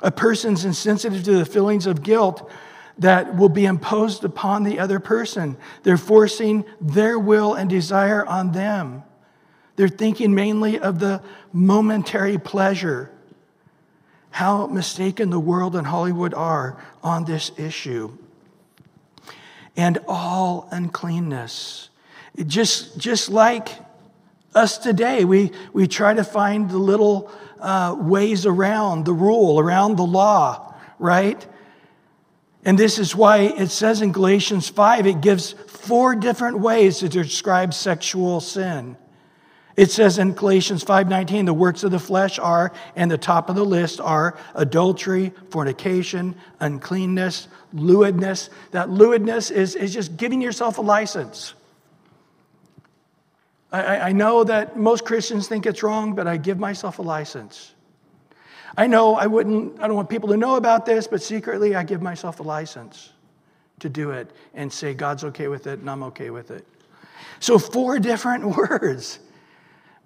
A 0.00 0.12
person's 0.12 0.64
insensitive 0.64 1.24
to 1.24 1.38
the 1.38 1.44
feelings 1.44 1.86
of 1.86 2.04
guilt 2.04 2.48
that 2.98 3.34
will 3.34 3.48
be 3.48 3.64
imposed 3.64 4.22
upon 4.22 4.62
the 4.62 4.78
other 4.78 5.00
person. 5.00 5.56
They're 5.82 5.96
forcing 5.96 6.64
their 6.80 7.18
will 7.18 7.54
and 7.54 7.68
desire 7.68 8.24
on 8.24 8.52
them. 8.52 9.02
They're 9.74 9.88
thinking 9.88 10.32
mainly 10.32 10.78
of 10.78 11.00
the 11.00 11.22
momentary 11.52 12.38
pleasure. 12.38 13.10
How 14.36 14.66
mistaken 14.66 15.30
the 15.30 15.40
world 15.40 15.74
and 15.76 15.86
Hollywood 15.86 16.34
are 16.34 16.76
on 17.02 17.24
this 17.24 17.52
issue. 17.56 18.18
And 19.78 19.96
all 20.06 20.68
uncleanness. 20.70 21.88
Just, 22.46 22.98
just 22.98 23.30
like 23.30 23.70
us 24.54 24.76
today, 24.76 25.24
we, 25.24 25.52
we 25.72 25.88
try 25.88 26.12
to 26.12 26.22
find 26.22 26.68
the 26.68 26.76
little 26.76 27.32
uh, 27.60 27.96
ways 27.98 28.44
around 28.44 29.06
the 29.06 29.14
rule, 29.14 29.58
around 29.58 29.96
the 29.96 30.04
law, 30.04 30.74
right? 30.98 31.46
And 32.62 32.78
this 32.78 32.98
is 32.98 33.16
why 33.16 33.38
it 33.38 33.68
says 33.68 34.02
in 34.02 34.12
Galatians 34.12 34.68
5, 34.68 35.06
it 35.06 35.22
gives 35.22 35.52
four 35.52 36.14
different 36.14 36.58
ways 36.58 36.98
to 36.98 37.08
describe 37.08 37.72
sexual 37.72 38.40
sin. 38.40 38.98
It 39.76 39.90
says 39.90 40.18
in 40.18 40.32
Galatians 40.32 40.82
5:19 40.82 41.44
the 41.44 41.52
works 41.52 41.84
of 41.84 41.90
the 41.90 41.98
flesh 41.98 42.38
are 42.38 42.72
and 42.94 43.10
the 43.10 43.18
top 43.18 43.50
of 43.50 43.56
the 43.56 43.64
list 43.64 44.00
are 44.00 44.36
adultery, 44.54 45.32
fornication, 45.50 46.34
uncleanness, 46.60 47.48
lewdness. 47.74 48.48
That 48.70 48.88
lewdness 48.88 49.50
is, 49.50 49.74
is 49.74 49.92
just 49.92 50.16
giving 50.16 50.40
yourself 50.40 50.78
a 50.78 50.82
license. 50.82 51.52
I, 53.70 53.98
I 53.98 54.12
know 54.12 54.44
that 54.44 54.78
most 54.78 55.04
Christians 55.04 55.48
think 55.48 55.66
it's 55.66 55.82
wrong, 55.82 56.14
but 56.14 56.26
I 56.26 56.38
give 56.38 56.58
myself 56.58 56.98
a 56.98 57.02
license. 57.02 57.74
I 58.78 58.86
know 58.86 59.14
I 59.14 59.26
wouldn't, 59.26 59.80
I 59.80 59.86
don't 59.86 59.96
want 59.96 60.08
people 60.08 60.30
to 60.30 60.36
know 60.36 60.56
about 60.56 60.86
this, 60.86 61.06
but 61.06 61.22
secretly 61.22 61.74
I 61.74 61.82
give 61.82 62.00
myself 62.00 62.40
a 62.40 62.42
license 62.42 63.12
to 63.80 63.88
do 63.88 64.10
it 64.10 64.30
and 64.54 64.72
say 64.72 64.94
God's 64.94 65.24
okay 65.24 65.48
with 65.48 65.66
it 65.66 65.80
and 65.80 65.90
I'm 65.90 66.02
okay 66.04 66.30
with 66.30 66.50
it. 66.50 66.66
So, 67.40 67.58
four 67.58 67.98
different 68.10 68.56
words. 68.56 69.18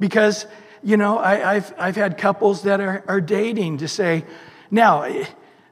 Because, 0.00 0.46
you 0.82 0.96
know, 0.96 1.18
I, 1.18 1.54
have 1.54 1.74
I've 1.78 1.96
had 1.96 2.18
couples 2.18 2.62
that 2.62 2.80
are, 2.80 3.04
are 3.06 3.20
dating 3.20 3.78
to 3.78 3.88
say, 3.88 4.24
now, 4.70 5.02
eh, 5.02 5.26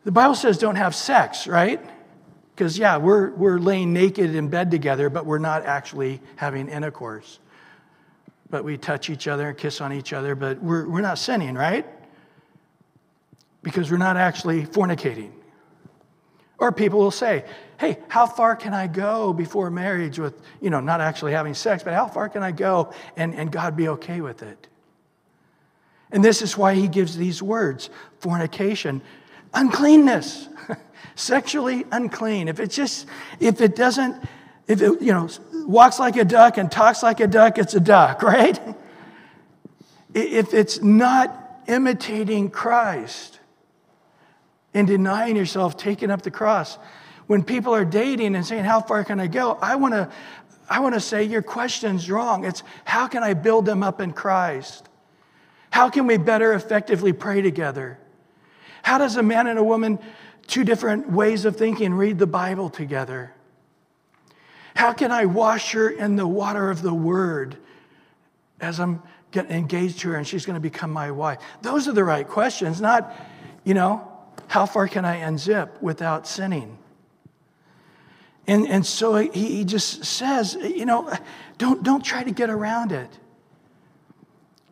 the 0.04 0.12
Bible 0.12 0.36
says 0.36 0.58
don't 0.58 0.76
have 0.76 0.94
sex, 0.94 1.48
right? 1.48 1.80
Because, 2.54 2.78
yeah, 2.78 2.98
we're, 2.98 3.30
we're 3.30 3.58
laying 3.58 3.92
naked 3.92 4.34
in 4.34 4.48
bed 4.48 4.70
together, 4.70 5.10
but 5.10 5.26
we're 5.26 5.38
not 5.38 5.64
actually 5.64 6.20
having 6.36 6.68
intercourse. 6.68 7.40
But 8.50 8.64
we 8.64 8.76
touch 8.76 9.10
each 9.10 9.26
other 9.26 9.48
and 9.48 9.56
kiss 9.56 9.80
on 9.80 9.92
each 9.92 10.12
other, 10.12 10.34
but 10.34 10.62
we're, 10.62 10.88
we're 10.88 11.00
not 11.00 11.18
sinning, 11.18 11.54
right? 11.54 11.86
Because 13.62 13.90
we're 13.90 13.96
not 13.96 14.16
actually 14.16 14.64
fornicating. 14.64 15.32
Or 16.58 16.72
people 16.72 16.98
will 16.98 17.10
say, 17.10 17.44
hey, 17.78 17.98
how 18.08 18.26
far 18.26 18.56
can 18.56 18.74
I 18.74 18.88
go 18.88 19.32
before 19.32 19.70
marriage 19.70 20.18
with, 20.18 20.34
you 20.60 20.68
know, 20.68 20.80
not 20.80 21.00
actually 21.00 21.32
having 21.32 21.54
sex, 21.54 21.82
but 21.82 21.94
how 21.94 22.08
far 22.08 22.28
can 22.28 22.42
I 22.42 22.50
go 22.50 22.92
and, 23.16 23.34
and 23.34 23.52
God 23.52 23.76
be 23.76 23.88
okay 23.88 24.20
with 24.20 24.42
it? 24.42 24.66
And 26.10 26.24
this 26.24 26.42
is 26.42 26.56
why 26.56 26.74
he 26.74 26.88
gives 26.88 27.16
these 27.16 27.40
words 27.40 27.88
fornication, 28.18 29.00
uncleanness, 29.54 30.48
sexually 31.14 31.84
unclean. 31.92 32.48
If 32.48 32.58
it 32.58 32.70
just, 32.70 33.06
if 33.38 33.60
it 33.60 33.76
doesn't, 33.76 34.24
if 34.66 34.82
it, 34.82 35.00
you 35.00 35.12
know, 35.12 35.28
walks 35.66 36.00
like 36.00 36.16
a 36.16 36.24
duck 36.24 36.58
and 36.58 36.72
talks 36.72 37.02
like 37.02 37.20
a 37.20 37.26
duck, 37.28 37.58
it's 37.58 37.74
a 37.74 37.80
duck, 37.80 38.22
right? 38.24 38.58
If 40.14 40.52
it's 40.52 40.82
not 40.82 41.62
imitating 41.68 42.50
Christ 42.50 43.38
and 44.74 44.88
denying 44.88 45.36
yourself, 45.36 45.76
taking 45.76 46.10
up 46.10 46.22
the 46.22 46.30
cross, 46.30 46.76
when 47.28 47.44
people 47.44 47.72
are 47.74 47.84
dating 47.84 48.34
and 48.34 48.44
saying, 48.44 48.64
How 48.64 48.80
far 48.80 49.04
can 49.04 49.20
I 49.20 49.28
go? 49.28 49.56
I 49.62 49.76
want 49.76 49.94
to. 49.94 50.10
I 50.70 50.80
want 50.80 50.94
to 50.94 51.00
say 51.00 51.24
your 51.24 51.40
question's 51.40 52.10
wrong. 52.10 52.44
It's 52.44 52.62
how 52.84 53.06
can 53.06 53.22
I 53.22 53.32
build 53.32 53.64
them 53.64 53.82
up 53.82 54.02
in 54.02 54.12
Christ? 54.12 54.86
How 55.70 55.88
can 55.88 56.06
we 56.06 56.18
better 56.18 56.52
effectively 56.52 57.14
pray 57.14 57.40
together? 57.40 57.98
How 58.82 58.98
does 58.98 59.16
a 59.16 59.22
man 59.22 59.46
and 59.46 59.58
a 59.58 59.64
woman, 59.64 59.98
two 60.46 60.64
different 60.64 61.10
ways 61.10 61.46
of 61.46 61.56
thinking, 61.56 61.94
read 61.94 62.18
the 62.18 62.26
Bible 62.26 62.68
together? 62.68 63.32
How 64.74 64.92
can 64.92 65.10
I 65.10 65.24
wash 65.24 65.72
her 65.72 65.88
in 65.88 66.16
the 66.16 66.26
water 66.26 66.70
of 66.70 66.82
the 66.82 66.94
word 66.94 67.56
as 68.60 68.78
I'm 68.78 69.02
getting 69.30 69.52
engaged 69.52 70.00
to 70.00 70.10
her 70.10 70.16
and 70.16 70.26
she's 70.26 70.46
going 70.46 70.54
to 70.54 70.60
become 70.60 70.90
my 70.90 71.10
wife? 71.10 71.38
Those 71.62 71.88
are 71.88 71.92
the 71.92 72.04
right 72.04 72.28
questions, 72.28 72.80
not, 72.80 73.14
you 73.64 73.74
know, 73.74 74.06
how 74.46 74.66
far 74.66 74.86
can 74.86 75.04
I 75.04 75.20
unzip 75.20 75.80
without 75.82 76.26
sinning? 76.26 76.77
And, 78.48 78.66
and 78.66 78.84
so 78.84 79.14
he, 79.16 79.28
he 79.28 79.64
just 79.64 80.06
says, 80.06 80.54
you 80.54 80.86
know, 80.86 81.12
don't, 81.58 81.82
don't 81.82 82.02
try 82.02 82.24
to 82.24 82.30
get 82.30 82.48
around 82.48 82.92
it. 82.92 83.10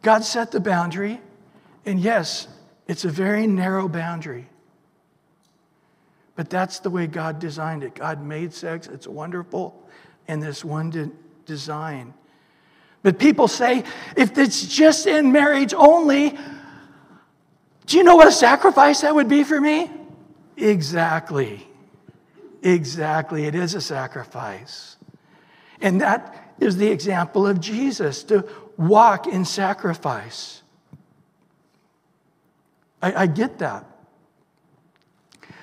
God 0.01 0.25
set 0.25 0.51
the 0.51 0.61
boundary, 0.61 1.21
and 1.85 2.01
yes, 2.01 2.49
it's 2.89 3.05
a 3.05 3.11
very 3.11 3.47
narrow 3.47 3.87
boundary. 3.87 4.49
But 6.37 6.49
that's 6.49 6.79
the 6.79 6.89
way 6.89 7.07
God 7.07 7.39
designed 7.39 7.83
it. 7.83 7.95
God 7.95 8.25
made 8.25 8.55
sex, 8.55 8.87
it's 8.87 9.07
wonderful, 9.07 9.87
and 10.27 10.43
this 10.43 10.65
one 10.65 10.91
de- 10.91 11.11
design. 11.45 12.15
But 13.03 13.19
people 13.19 13.47
say, 13.47 13.85
if 14.17 14.39
it's 14.39 14.67
just 14.67 15.07
in 15.07 15.33
marriage 15.33 15.75
only, 15.75 16.39
do 17.85 17.97
you 17.99 18.05
know 18.05 18.17
what 18.17 18.29
a 18.29 18.33
sacrifice 18.33 19.03
that 19.03 19.15
would 19.15 19.29
be 19.29 19.45
for 19.45 19.61
me? 19.61 19.91
Exactly. 20.57 21.66
Exactly, 22.63 23.45
it 23.45 23.55
is 23.55 23.75
a 23.75 23.81
sacrifice. 23.81 24.97
And 25.81 26.01
that 26.01 26.55
is 26.59 26.77
the 26.77 26.89
example 26.89 27.47
of 27.47 27.61
Jesus 27.61 28.23
to 28.25 28.49
walk 28.77 29.27
in 29.27 29.45
sacrifice. 29.45 30.63
I, 33.03 33.23
I 33.23 33.27
get 33.27 33.59
that. 33.59 33.85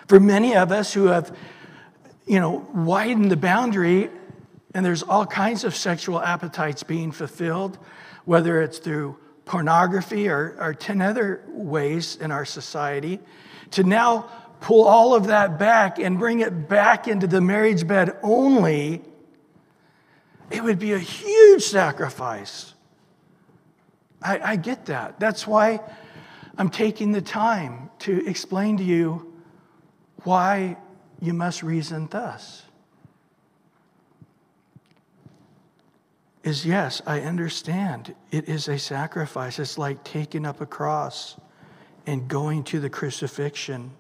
For 0.07 0.19
many 0.19 0.55
of 0.55 0.71
us 0.71 0.93
who 0.93 1.05
have, 1.05 1.35
you 2.27 2.39
know, 2.39 2.67
widened 2.73 3.31
the 3.31 3.37
boundary, 3.37 4.09
and 4.73 4.85
there's 4.85 5.03
all 5.03 5.25
kinds 5.25 5.63
of 5.63 5.75
sexual 5.75 6.21
appetites 6.21 6.83
being 6.83 7.11
fulfilled, 7.11 7.77
whether 8.25 8.61
it's 8.61 8.79
through 8.79 9.17
pornography 9.45 10.29
or, 10.29 10.55
or 10.59 10.73
10 10.73 11.01
other 11.01 11.43
ways 11.47 12.15
in 12.17 12.31
our 12.31 12.45
society, 12.45 13.19
to 13.71 13.83
now 13.83 14.29
pull 14.63 14.85
all 14.85 15.13
of 15.13 15.27
that 15.27 15.59
back 15.59 15.99
and 15.99 16.17
bring 16.17 16.39
it 16.39 16.69
back 16.69 17.05
into 17.09 17.27
the 17.27 17.41
marriage 17.41 17.85
bed 17.85 18.17
only, 18.23 19.01
it 20.49 20.63
would 20.63 20.79
be 20.79 20.93
a 20.93 20.99
huge 20.99 21.61
sacrifice. 21.61 22.73
I, 24.21 24.39
I, 24.39 24.55
get 24.55 24.85
that. 24.85 25.19
That's 25.19 25.45
why 25.45 25.81
I'm 26.57 26.69
taking 26.69 27.11
the 27.11 27.21
time 27.21 27.89
to 27.99 28.25
explain 28.25 28.77
to 28.77 28.83
you 28.85 29.33
why 30.23 30.77
you 31.19 31.33
must 31.33 31.61
reason 31.61 32.07
thus. 32.09 32.63
Is 36.45 36.65
yes, 36.65 37.01
I 37.05 37.19
understand 37.19 38.15
it 38.31 38.47
is 38.47 38.69
a 38.69 38.79
sacrifice. 38.79 39.59
It's 39.59 39.77
like 39.77 40.05
taking 40.05 40.45
up 40.45 40.61
a 40.61 40.65
cross 40.65 41.35
and 42.05 42.29
going 42.29 42.63
to 42.65 42.79
the 42.79 42.89
crucifixion. 42.89 43.91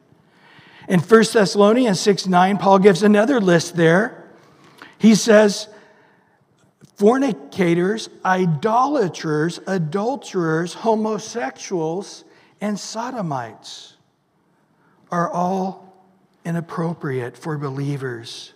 In 0.87 0.99
1 0.99 1.23
Thessalonians 1.33 1.99
6 1.99 2.27
9, 2.27 2.57
Paul 2.57 2.79
gives 2.79 3.03
another 3.03 3.39
list 3.39 3.75
there. 3.75 4.23
He 4.97 5.15
says, 5.15 5.67
fornicators, 6.95 8.09
idolaters, 8.23 9.59
adulterers, 9.67 10.73
homosexuals, 10.73 12.23
and 12.61 12.79
sodomites 12.79 13.97
are 15.11 15.29
all 15.29 15.93
inappropriate 16.45 17.37
for 17.37 17.57
believers. 17.57 18.53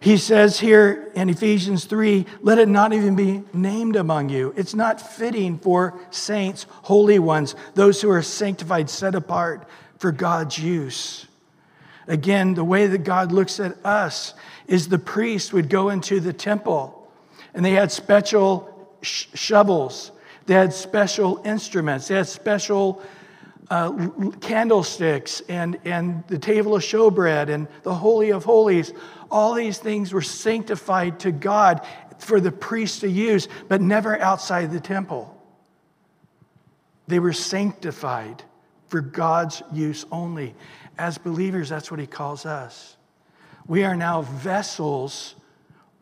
He 0.00 0.18
says 0.18 0.60
here 0.60 1.10
in 1.14 1.30
Ephesians 1.30 1.84
3 1.86 2.26
let 2.42 2.58
it 2.58 2.68
not 2.68 2.92
even 2.92 3.16
be 3.16 3.42
named 3.52 3.96
among 3.96 4.28
you. 4.28 4.52
It's 4.56 4.74
not 4.74 5.00
fitting 5.00 5.58
for 5.58 5.98
saints, 6.10 6.66
holy 6.82 7.18
ones, 7.18 7.54
those 7.74 8.00
who 8.02 8.10
are 8.10 8.22
sanctified, 8.22 8.90
set 8.90 9.14
apart 9.14 9.66
for 9.98 10.12
God's 10.12 10.58
use. 10.58 11.26
Again, 12.08 12.54
the 12.54 12.64
way 12.64 12.86
that 12.86 13.04
God 13.04 13.32
looks 13.32 13.58
at 13.58 13.84
us 13.84 14.34
is 14.66 14.88
the 14.88 14.98
priest 14.98 15.52
would 15.52 15.68
go 15.68 15.88
into 15.88 16.20
the 16.20 16.32
temple 16.32 17.10
and 17.54 17.64
they 17.64 17.72
had 17.72 17.90
special 17.90 18.96
sh- 19.00 19.26
shovels, 19.34 20.12
they 20.44 20.54
had 20.54 20.72
special 20.72 21.40
instruments, 21.44 22.08
they 22.08 22.14
had 22.14 22.28
special 22.28 23.02
uh, 23.70 24.08
candlesticks 24.40 25.42
and, 25.48 25.78
and 25.84 26.22
the 26.28 26.38
table 26.38 26.76
of 26.76 26.82
showbread 26.82 27.48
and 27.48 27.66
the 27.82 27.94
Holy 27.94 28.30
of 28.30 28.44
Holies. 28.44 28.92
All 29.30 29.54
these 29.54 29.78
things 29.78 30.12
were 30.12 30.22
sanctified 30.22 31.18
to 31.20 31.32
God 31.32 31.84
for 32.18 32.40
the 32.40 32.52
priests 32.52 33.00
to 33.00 33.08
use, 33.08 33.48
but 33.68 33.80
never 33.80 34.20
outside 34.20 34.70
the 34.70 34.78
temple. 34.78 35.32
They 37.08 37.18
were 37.18 37.32
sanctified 37.32 38.44
for 38.88 39.00
God's 39.00 39.62
use 39.72 40.04
only. 40.12 40.54
As 40.98 41.18
believers, 41.18 41.68
that's 41.68 41.90
what 41.90 42.00
he 42.00 42.06
calls 42.06 42.46
us. 42.46 42.96
We 43.66 43.84
are 43.84 43.96
now 43.96 44.22
vessels 44.22 45.34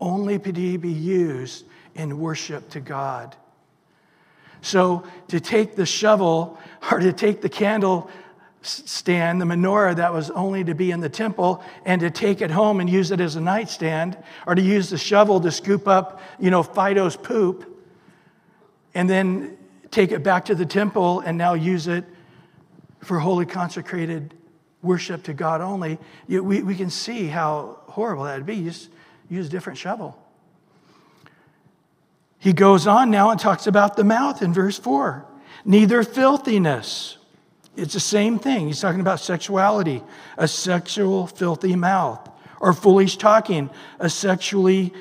only 0.01 0.39
to 0.39 0.53
be 0.79 0.91
used 0.91 1.65
in 1.95 2.19
worship 2.19 2.71
to 2.71 2.81
God. 2.81 3.35
So 4.61 5.05
to 5.29 5.41
take 5.41 5.77
the 5.77 5.87
shovel 5.87 6.59
or 6.91 6.99
to 6.99 7.13
take 7.13 7.41
the 7.41 7.49
candle 7.49 8.11
stand, 8.63 9.41
the 9.41 9.45
menorah 9.45 9.97
that 9.97 10.13
was 10.13 10.31
only 10.31 10.65
to 10.65 10.75
be 10.75 10.91
in 10.91 11.01
the 11.01 11.09
temple, 11.09 11.63
and 11.85 12.01
to 12.01 12.11
take 12.11 12.41
it 12.41 12.51
home 12.51 12.81
and 12.81 12.89
use 12.89 13.11
it 13.11 13.21
as 13.21 13.37
a 13.37 13.41
nightstand, 13.41 14.17
or 14.47 14.55
to 14.55 14.63
use 14.63 14.89
the 14.89 14.97
shovel 14.97 15.39
to 15.41 15.51
scoop 15.51 15.87
up, 15.87 16.21
you 16.39 16.51
know, 16.51 16.63
Fido's 16.63 17.15
poop, 17.15 17.85
and 18.95 19.09
then 19.09 19.59
take 19.91 20.13
it 20.13 20.23
back 20.23 20.47
to 20.47 20.55
the 20.55 20.67
temple 20.67 21.21
and 21.21 21.37
now 21.39 21.55
use 21.55 21.87
it 21.89 22.05
for 23.05 23.19
holy 23.19 23.47
consecrated 23.47 24.35
worship 24.83 25.23
to 25.25 25.35
God 25.35 25.61
only, 25.61 25.99
we, 26.29 26.63
we 26.63 26.75
can 26.75 26.91
see 26.91 27.27
how 27.27 27.79
horrible 27.87 28.25
that 28.25 28.37
would 28.37 28.47
be. 28.47 28.57
You 28.57 28.71
just 28.71 28.91
use 29.29 29.47
a 29.47 29.51
different 29.51 29.79
shovel. 29.79 30.19
He 32.39 32.53
goes 32.53 32.87
on 32.87 33.11
now 33.11 33.31
and 33.31 33.41
talks 33.41 33.67
about 33.67 33.97
the 33.97 34.05
mouth 34.05 34.43
in 34.43 34.53
verse 34.53 34.79
4. 34.79 35.25
Neither 35.65 36.03
filthiness. 36.03 37.17
It's 37.77 37.95
the 37.95 38.01
same 38.01 38.39
thing. 38.39 38.67
He's 38.67 38.81
talking 38.81 39.01
about 39.01 39.19
sexuality, 39.19 40.03
a 40.37 40.47
sexual, 40.47 41.27
filthy 41.27 41.75
mouth, 41.75 42.29
or 42.61 42.73
foolish 42.73 43.17
talking, 43.17 43.71
a 43.99 44.11
sexually 44.11 44.93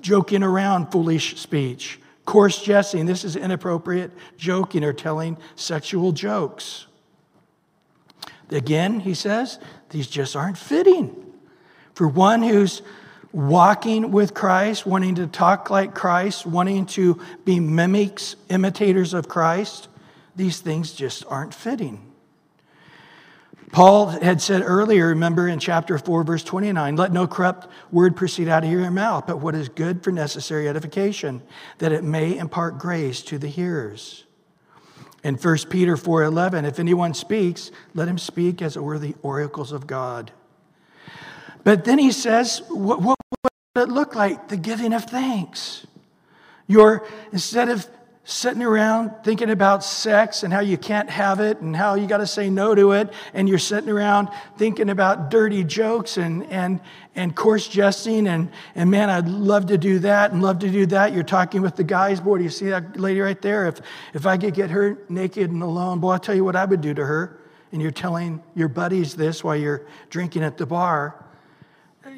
joking 0.00 0.42
around, 0.42 0.90
foolish 0.90 1.38
speech. 1.38 2.00
Coarse 2.24 2.62
jesting, 2.62 3.06
this 3.06 3.24
is 3.24 3.36
inappropriate 3.36 4.10
joking 4.36 4.84
or 4.84 4.92
telling 4.92 5.38
sexual 5.54 6.12
jokes. 6.12 6.86
Again, 8.50 9.00
he 9.00 9.14
says, 9.14 9.58
these 9.90 10.06
just 10.06 10.34
aren't 10.34 10.58
fitting. 10.58 11.14
For 11.94 12.08
one 12.08 12.42
who's 12.42 12.82
walking 13.32 14.10
with 14.10 14.34
Christ, 14.34 14.86
wanting 14.86 15.16
to 15.16 15.26
talk 15.26 15.70
like 15.70 15.94
Christ, 15.94 16.46
wanting 16.46 16.86
to 16.86 17.20
be 17.44 17.60
mimics, 17.60 18.36
imitators 18.48 19.14
of 19.14 19.28
Christ, 19.28 19.88
these 20.34 20.60
things 20.60 20.92
just 20.92 21.24
aren't 21.28 21.54
fitting. 21.54 22.06
Paul 23.72 24.06
had 24.08 24.42
said 24.42 24.62
earlier, 24.64 25.08
remember 25.08 25.46
in 25.46 25.60
chapter 25.60 25.96
4, 25.96 26.24
verse 26.24 26.42
29, 26.42 26.96
let 26.96 27.12
no 27.12 27.28
corrupt 27.28 27.68
word 27.92 28.16
proceed 28.16 28.48
out 28.48 28.64
of 28.64 28.70
your 28.70 28.90
mouth, 28.90 29.28
but 29.28 29.38
what 29.38 29.54
is 29.54 29.68
good 29.68 30.02
for 30.02 30.10
necessary 30.10 30.68
edification, 30.68 31.40
that 31.78 31.92
it 31.92 32.02
may 32.02 32.36
impart 32.36 32.78
grace 32.78 33.22
to 33.22 33.38
the 33.38 33.46
hearers. 33.46 34.24
In 35.22 35.36
1 35.36 35.56
Peter 35.68 35.96
4:11, 35.96 36.64
if 36.64 36.78
anyone 36.78 37.14
speaks, 37.14 37.70
let 37.94 38.08
him 38.08 38.18
speak 38.18 38.62
as 38.62 38.76
it 38.76 38.82
were 38.82 38.98
the 38.98 39.14
oracles 39.22 39.72
of 39.72 39.86
God. 39.86 40.32
But 41.62 41.84
then 41.84 41.98
he 41.98 42.10
says, 42.10 42.62
what, 42.68 43.02
what 43.02 43.18
would 43.42 43.82
it 43.82 43.92
look 43.92 44.14
like? 44.14 44.48
The 44.48 44.56
giving 44.56 44.94
of 44.94 45.04
thanks. 45.04 45.86
You're, 46.66 47.06
instead 47.32 47.68
of 47.68 47.86
sitting 48.24 48.62
around 48.62 49.10
thinking 49.24 49.50
about 49.50 49.82
sex 49.82 50.42
and 50.42 50.52
how 50.52 50.60
you 50.60 50.76
can't 50.76 51.08
have 51.10 51.40
it 51.40 51.58
and 51.60 51.74
how 51.74 51.94
you 51.94 52.06
got 52.06 52.18
to 52.18 52.26
say 52.26 52.50
no 52.50 52.74
to 52.74 52.92
it, 52.92 53.12
and 53.34 53.48
you're 53.48 53.58
sitting 53.58 53.90
around 53.90 54.28
thinking 54.56 54.90
about 54.90 55.30
dirty 55.30 55.64
jokes 55.64 56.16
and, 56.16 56.44
and, 56.44 56.80
and 57.16 57.34
coarse 57.34 57.66
jesting, 57.66 58.28
and, 58.28 58.50
and 58.74 58.90
man, 58.90 59.10
I'd 59.10 59.26
love 59.26 59.66
to 59.66 59.78
do 59.78 59.98
that 60.00 60.32
and 60.32 60.42
love 60.42 60.58
to 60.60 60.70
do 60.70 60.86
that. 60.86 61.12
You're 61.12 61.22
talking 61.22 61.62
with 61.62 61.76
the 61.76 61.84
guys, 61.84 62.20
boy, 62.20 62.38
do 62.38 62.44
you 62.44 62.50
see 62.50 62.68
that 62.68 63.00
lady 63.00 63.20
right 63.20 63.40
there? 63.40 63.66
If, 63.66 63.80
if 64.14 64.26
I 64.26 64.36
could 64.36 64.54
get 64.54 64.70
her 64.70 64.98
naked 65.08 65.50
and 65.50 65.62
alone, 65.62 65.98
boy, 65.98 66.12
I'll 66.12 66.18
tell 66.18 66.34
you 66.34 66.44
what 66.44 66.56
I 66.56 66.64
would 66.66 66.82
do 66.82 66.94
to 66.94 67.04
her. 67.04 67.40
And 67.72 67.80
you're 67.80 67.90
telling 67.90 68.42
your 68.54 68.68
buddies 68.68 69.14
this 69.14 69.42
while 69.44 69.56
you're 69.56 69.86
drinking 70.10 70.42
at 70.42 70.58
the 70.58 70.66
bar. 70.66 71.24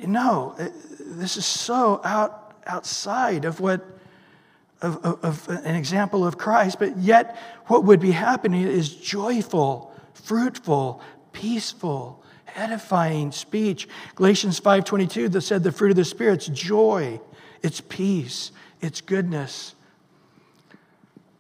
No, 0.07 0.57
this 0.99 1.37
is 1.37 1.45
so 1.45 2.01
out, 2.05 2.57
outside 2.67 3.45
of 3.45 3.61
what 3.61 3.92
of, 4.83 5.05
of, 5.05 5.25
of, 5.25 5.49
an 5.49 5.75
example 5.75 6.27
of 6.27 6.37
Christ, 6.37 6.79
but 6.79 6.97
yet 6.99 7.37
what 7.67 7.85
would 7.85 8.01
be 8.01 8.11
happening 8.11 8.63
is 8.63 8.95
joyful, 8.95 9.95
fruitful, 10.13 11.01
peaceful, 11.33 12.23
edifying 12.55 13.33
speech. 13.33 13.89
Galatians 14.17 14.61
5:22 14.61 15.31
that 15.33 15.41
said 15.41 15.63
the 15.63 15.73
fruit 15.73 15.91
of 15.91 15.97
the 15.97 16.05
spirit's 16.05 16.47
joy, 16.49 17.21
it's 17.63 17.81
peace, 17.81 18.53
it's 18.81 19.01
goodness. 19.01 19.75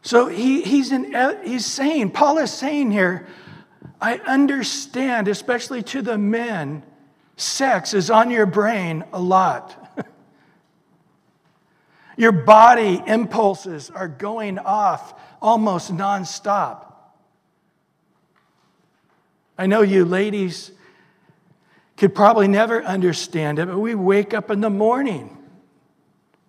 So 0.03 0.27
he, 0.27 0.63
he's, 0.63 0.91
in, 0.91 1.15
he's 1.45 1.67
saying, 1.67 2.11
Paul 2.11 2.39
is 2.39 2.53
saying 2.53 2.91
here, 2.91 3.27
I 4.01 4.19
understand, 4.19 5.29
especially 5.29 5.83
to 5.85 6.03
the 6.03 6.19
men, 6.19 6.83
sex 7.37 7.95
is 7.95 8.11
on 8.11 8.31
your 8.31 8.47
brain 8.47 9.05
a 9.13 9.21
lot. 9.21 9.82
Your 12.17 12.33
body 12.33 13.03
impulses 13.07 13.91
are 13.91 14.09
going 14.09 14.59
off 14.59 15.15
almost 15.41 15.95
nonstop. 15.95 16.93
I 19.57 19.67
know 19.67 19.83
you 19.83 20.05
ladies 20.05 20.73
could 21.97 22.15
probably 22.15 22.49
never 22.49 22.83
understand 22.83 23.59
it, 23.59 23.67
but 23.67 23.79
we 23.79 23.95
wake 23.95 24.35
up 24.35 24.51
in 24.51 24.61
the 24.61 24.71
morning 24.71 25.39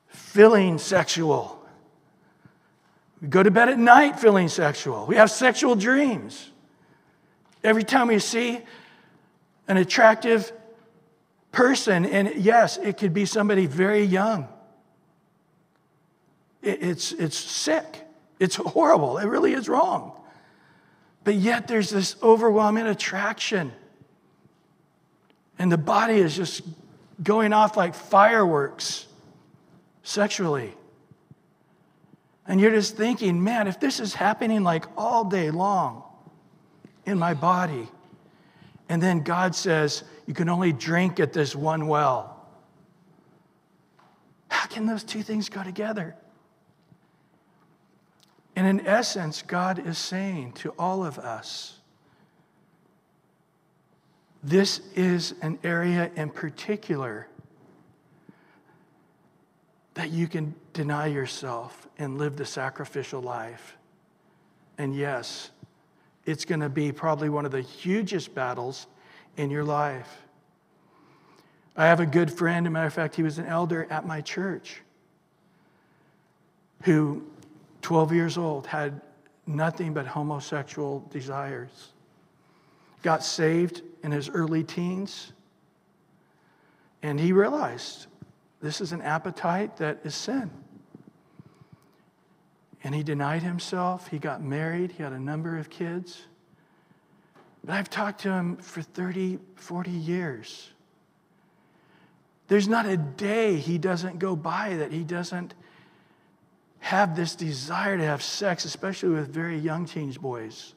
feeling 0.08 0.78
sexual. 0.78 1.64
We 3.22 3.28
go 3.28 3.44
to 3.44 3.52
bed 3.52 3.70
at 3.70 3.80
night 3.80 4.20
feeling 4.20 4.50
sexual. 4.50 5.06
We 5.06 5.16
have 5.16 5.32
sexual 5.32 5.76
dreams. 5.76 6.50
Every 7.64 7.84
time 7.84 8.08
we 8.08 8.20
see 8.20 8.60
an 9.68 9.78
attractive 9.78 10.52
person, 11.52 12.06
and 12.06 12.36
yes, 12.36 12.78
it 12.78 12.98
could 12.98 13.14
be 13.14 13.26
somebody 13.26 13.66
very 13.66 14.04
young 14.04 14.48
it's, 16.64 17.12
it's 17.12 17.38
sick. 17.38 18.02
It's 18.40 18.56
horrible. 18.56 19.18
It 19.18 19.26
really 19.26 19.54
is 19.54 19.70
wrong. 19.70 20.14
But 21.24 21.36
yet 21.36 21.68
there's 21.68 21.90
this 21.90 22.16
overwhelming 22.22 22.88
attraction. 22.88 23.72
And 25.60 25.72
the 25.72 25.78
body 25.78 26.16
is 26.16 26.36
just 26.36 26.62
going 27.22 27.54
off 27.54 27.78
like 27.78 27.94
fireworks 27.94 29.08
sexually. 30.04 30.74
And 32.48 32.60
you're 32.60 32.72
just 32.72 32.98
thinking, 32.98 33.42
man, 33.44 33.68
if 33.68 33.80
this 33.80 34.00
is 34.00 34.14
happening 34.14 34.64
like 34.64 34.86
all 34.98 35.24
day 35.24 35.52
long 35.52 36.04
in 37.06 37.18
my 37.18 37.34
body, 37.34 37.88
and 38.90 39.02
then 39.02 39.24
God 39.24 39.56
says, 39.56 40.04
you 40.26 40.34
can 40.34 40.50
only 40.50 40.74
drink 40.74 41.20
at 41.20 41.32
this 41.32 41.56
one 41.56 41.88
well. 41.88 42.46
How 44.50 44.68
can 44.68 44.86
those 44.86 45.04
two 45.04 45.24
things 45.24 45.50
go 45.50 45.64
together? 45.64 46.16
And 48.56 48.68
in 48.68 48.86
essence, 48.86 49.42
God 49.42 49.86
is 49.86 49.98
saying 49.98 50.54
to 50.54 50.74
all 50.78 51.04
of 51.04 51.18
us, 51.18 51.80
this 54.44 54.82
is 54.96 55.34
an 55.42 55.58
area 55.64 56.12
in 56.16 56.30
particular 56.30 57.28
that 59.94 60.10
you 60.10 60.28
can 60.28 60.54
deny 60.74 61.08
yourself 61.08 61.88
and 61.98 62.18
live 62.18 62.36
the 62.36 62.46
sacrificial 62.46 63.22
life. 63.22 63.78
And 64.78 64.96
yes, 64.96 65.52
it's 66.26 66.46
going 66.46 66.60
to 66.62 66.70
be 66.70 66.92
probably 66.92 67.30
one 67.30 67.46
of 67.46 67.52
the 67.52 67.62
hugest 67.62 68.34
battles 68.36 68.88
in 69.38 69.50
your 69.50 69.64
life. 69.64 70.24
I 71.76 71.86
have 71.86 72.00
a 72.00 72.06
good 72.06 72.32
friend, 72.32 72.68
a 72.68 72.70
matter 72.70 72.88
of 72.88 72.94
fact, 72.94 73.16
he 73.16 73.24
was 73.24 73.40
an 73.40 73.46
elder 73.46 73.88
at 73.90 74.06
my 74.06 74.22
church 74.22 74.82
who 76.84 77.24
12 77.84 78.14
years 78.14 78.38
old, 78.38 78.66
had 78.66 79.00
nothing 79.46 79.94
but 79.94 80.08
homosexual 80.08 81.08
desires. 81.12 81.90
Got 83.04 83.24
saved 83.24 83.82
in 84.02 84.12
his 84.12 84.30
early 84.30 84.64
teens, 84.64 85.34
and 87.04 87.20
he 87.20 87.34
realized 87.34 88.08
this 88.62 88.80
is 88.80 88.94
an 88.94 89.02
appetite 89.02 89.78
that 89.78 90.00
is 90.06 90.16
sin. 90.16 90.50
And 92.84 92.96
he 92.96 93.04
denied 93.04 93.44
himself. 93.44 94.08
He 94.08 94.20
got 94.20 94.42
married. 94.42 94.92
He 94.94 95.04
had 95.04 95.14
a 95.14 95.20
number 95.20 95.58
of 95.58 95.70
kids. 95.70 96.22
But 97.64 97.76
I've 97.76 97.90
talked 97.90 98.22
to 98.22 98.32
him 98.32 98.58
for 98.58 98.82
30, 98.82 99.40
40 99.56 99.92
years. 99.92 100.70
There's 102.48 102.68
not 102.68 102.86
a 102.86 102.98
day 102.98 103.58
he 103.58 103.78
doesn't 103.78 104.20
go 104.20 104.36
by 104.36 104.76
that 104.78 104.92
he 104.92 105.04
doesn't 105.04 105.54
have 106.84 107.16
this 107.16 107.34
desire 107.34 107.98
to 107.98 108.04
have 108.04 108.22
sex, 108.22 108.66
especially 108.66 109.08
with 109.08 109.30
very 109.30 109.58
young 109.58 109.86
teenage 109.86 110.20
boys. 110.20 110.74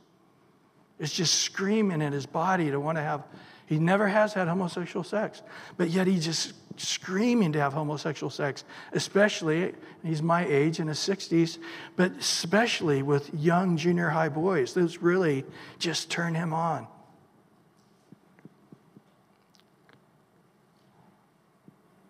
It's 1.00 1.12
just 1.12 1.34
screaming 1.34 2.00
in 2.00 2.12
his 2.12 2.26
body 2.26 2.70
to 2.70 2.78
want 2.78 2.96
to 2.96 3.02
have. 3.02 3.24
He 3.66 3.80
never 3.80 4.06
has 4.06 4.32
had 4.32 4.46
homosexual 4.46 5.02
sex, 5.02 5.42
but 5.76 5.90
yet 5.90 6.06
he's 6.06 6.24
just 6.24 6.54
screaming 6.80 7.52
to 7.54 7.60
have 7.60 7.72
homosexual 7.72 8.30
sex, 8.30 8.62
especially, 8.92 9.74
he's 10.04 10.22
my 10.22 10.46
age 10.46 10.78
in 10.78 10.86
his 10.86 10.98
60s, 10.98 11.58
but 11.96 12.12
especially 12.20 13.02
with 13.02 13.28
young 13.34 13.76
junior 13.76 14.08
high 14.08 14.28
boys. 14.28 14.74
Those 14.74 14.98
really 14.98 15.44
just 15.80 16.08
turn 16.08 16.36
him 16.36 16.52
on. 16.52 16.86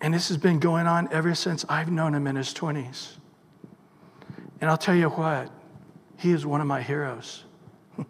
And 0.02 0.12
this 0.12 0.28
has 0.28 0.36
been 0.36 0.58
going 0.58 0.86
on 0.86 1.08
ever 1.10 1.34
since 1.34 1.64
I've 1.66 1.90
known 1.90 2.14
him 2.14 2.26
in 2.26 2.36
his 2.36 2.52
20s. 2.52 3.16
And 4.66 4.72
I'll 4.72 4.76
tell 4.76 4.96
you 4.96 5.10
what, 5.10 5.48
he 6.16 6.32
is 6.32 6.44
one 6.44 6.60
of 6.60 6.66
my 6.66 6.82
heroes. 6.82 7.44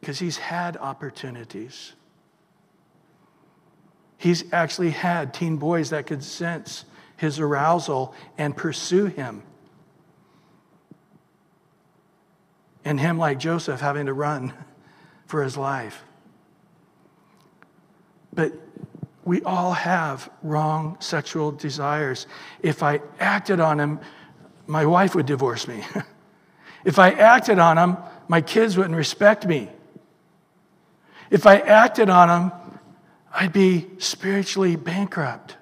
Because 0.00 0.18
he's 0.18 0.36
had 0.36 0.76
opportunities. 0.76 1.94
He's 4.18 4.52
actually 4.52 4.90
had 4.90 5.32
teen 5.32 5.56
boys 5.56 5.88
that 5.90 6.06
could 6.06 6.22
sense 6.22 6.84
his 7.16 7.40
arousal 7.40 8.14
and 8.36 8.54
pursue 8.54 9.06
him. 9.06 9.44
And 12.84 13.00
him, 13.00 13.16
like 13.16 13.38
Joseph, 13.38 13.80
having 13.80 14.04
to 14.04 14.12
run 14.12 14.52
for 15.26 15.42
his 15.42 15.56
life. 15.56 16.04
But 18.30 18.52
we 19.24 19.42
all 19.42 19.72
have 19.72 20.30
wrong 20.42 20.96
sexual 21.00 21.52
desires. 21.52 22.26
If 22.62 22.82
I 22.82 23.00
acted 23.20 23.60
on 23.60 23.76
them, 23.76 24.00
my 24.66 24.86
wife 24.86 25.14
would 25.14 25.26
divorce 25.26 25.68
me. 25.68 25.84
if 26.84 26.98
I 26.98 27.10
acted 27.10 27.58
on 27.58 27.76
them, 27.76 27.96
my 28.28 28.40
kids 28.40 28.76
wouldn't 28.76 28.96
respect 28.96 29.46
me. 29.46 29.68
If 31.30 31.46
I 31.46 31.58
acted 31.58 32.10
on 32.10 32.28
them, 32.28 32.52
I'd 33.32 33.52
be 33.52 33.88
spiritually 33.98 34.76
bankrupt. 34.76 35.56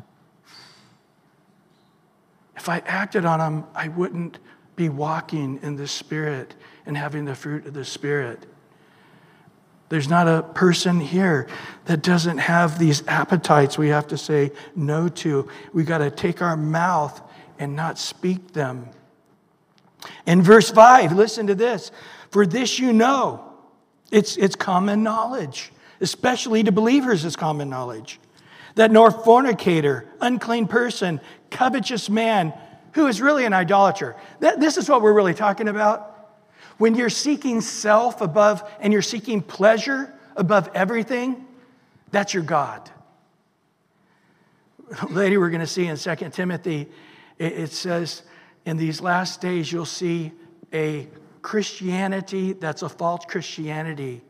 If 2.57 2.69
I 2.69 2.79
acted 2.81 3.25
on 3.25 3.39
them, 3.39 3.65
I 3.75 3.89
wouldn't 3.89 4.39
be 4.77 4.89
walking 4.89 5.61
in 5.63 5.77
the 5.77 5.87
Spirit 5.87 6.55
and 6.87 6.97
having 6.97 7.25
the 7.25 7.35
fruit 7.35 7.67
of 7.67 7.75
the 7.75 7.85
Spirit. 7.85 8.47
There's 9.91 10.09
not 10.09 10.29
a 10.29 10.43
person 10.43 11.01
here 11.01 11.49
that 11.87 12.03
doesn't 12.03 12.39
have 12.39 12.79
these 12.79 13.07
appetites 13.09 13.77
we 13.77 13.89
have 13.89 14.07
to 14.09 14.17
say 14.17 14.53
no 14.77 15.09
to. 15.09 15.49
We 15.73 15.83
got 15.83 15.99
to 15.99 16.13
take 16.13 16.41
our 16.41 16.57
mouth 16.57 17.21
and 17.59 17.75
not 17.75 17.99
speak 17.99 18.53
them. 18.53 18.89
In 20.27 20.43
verse 20.43 20.71
5, 20.71 21.13
listen 21.13 21.49
to 21.49 21.57
this. 21.57 21.91
For 22.31 22.47
this 22.47 22.79
you 22.79 22.93
know, 22.93 23.53
it's, 24.13 24.37
it's 24.37 24.55
common 24.55 25.03
knowledge, 25.03 25.73
especially 26.01 26.63
to 26.63 26.73
believers, 26.73 27.25
it's 27.25 27.35
common 27.35 27.69
knowledge, 27.69 28.21
that 28.77 28.93
nor 28.93 29.11
fornicator, 29.11 30.07
unclean 30.21 30.69
person, 30.69 31.21
covetous 31.51 32.09
man, 32.09 32.53
who 32.93 33.09
is 33.09 33.21
really 33.21 33.45
an 33.45 33.53
idolater. 33.53 34.15
That, 34.39 34.61
this 34.61 34.77
is 34.77 34.89
what 34.89 35.03
we're 35.03 35.13
really 35.13 35.35
talking 35.35 35.67
about. 35.67 36.10
When 36.81 36.95
you're 36.95 37.11
seeking 37.11 37.61
self 37.61 38.23
above 38.23 38.67
and 38.81 38.91
you're 38.91 39.03
seeking 39.03 39.43
pleasure 39.43 40.15
above 40.35 40.71
everything, 40.73 41.47
that's 42.11 42.33
your 42.33 42.43
God. 42.43 42.91
Later, 45.11 45.41
we're 45.41 45.51
going 45.51 45.61
to 45.61 45.67
see 45.67 45.89
in 45.89 45.99
2 45.99 46.31
Timothy, 46.31 46.89
it 47.39 47.71
says, 47.71 48.23
in 48.65 48.79
these 48.79 49.03
last 49.03 49.43
days, 49.43 49.71
you'll 49.71 49.85
see 49.85 50.33
a 50.73 51.07
Christianity 51.43 52.55
that's 52.55 52.81
a 52.81 52.89
false 52.89 53.27
Christianity. 53.27 54.23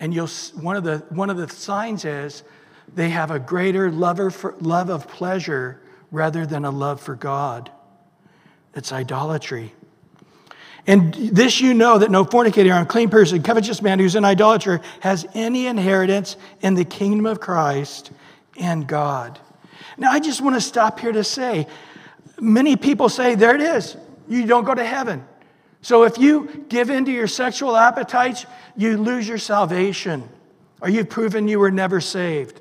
And 0.00 0.12
you'll, 0.12 0.26
one, 0.60 0.74
of 0.74 0.82
the, 0.82 0.98
one 1.10 1.30
of 1.30 1.36
the 1.36 1.48
signs 1.48 2.04
is 2.04 2.42
they 2.92 3.10
have 3.10 3.30
a 3.30 3.38
greater 3.38 3.92
lover 3.92 4.32
for, 4.32 4.56
love 4.58 4.90
of 4.90 5.06
pleasure 5.06 5.80
rather 6.10 6.44
than 6.44 6.64
a 6.64 6.72
love 6.72 7.00
for 7.00 7.14
God. 7.14 7.70
It's 8.74 8.90
idolatry. 8.90 9.74
And 10.86 11.12
this 11.14 11.60
you 11.60 11.74
know 11.74 11.98
that 11.98 12.10
no 12.10 12.24
fornicator, 12.24 12.72
unclean 12.72 13.10
person, 13.10 13.42
covetous 13.42 13.82
man 13.82 13.98
who's 13.98 14.14
an 14.14 14.24
idolater 14.24 14.80
has 15.00 15.26
any 15.34 15.66
inheritance 15.66 16.36
in 16.62 16.74
the 16.74 16.84
kingdom 16.84 17.26
of 17.26 17.40
Christ 17.40 18.10
and 18.58 18.86
God. 18.86 19.38
Now, 19.98 20.10
I 20.10 20.20
just 20.20 20.40
want 20.40 20.56
to 20.56 20.60
stop 20.60 20.98
here 20.98 21.12
to 21.12 21.24
say 21.24 21.66
many 22.40 22.76
people 22.76 23.08
say, 23.08 23.34
there 23.34 23.54
it 23.54 23.60
is, 23.60 23.96
you 24.28 24.46
don't 24.46 24.64
go 24.64 24.74
to 24.74 24.84
heaven. 24.84 25.24
So 25.82 26.04
if 26.04 26.18
you 26.18 26.64
give 26.68 26.90
in 26.90 27.04
to 27.06 27.12
your 27.12 27.26
sexual 27.26 27.76
appetites, 27.76 28.46
you 28.76 28.96
lose 28.96 29.26
your 29.28 29.38
salvation, 29.38 30.28
or 30.80 30.88
you've 30.88 31.08
proven 31.08 31.48
you 31.48 31.58
were 31.58 31.70
never 31.70 32.00
saved. 32.00 32.60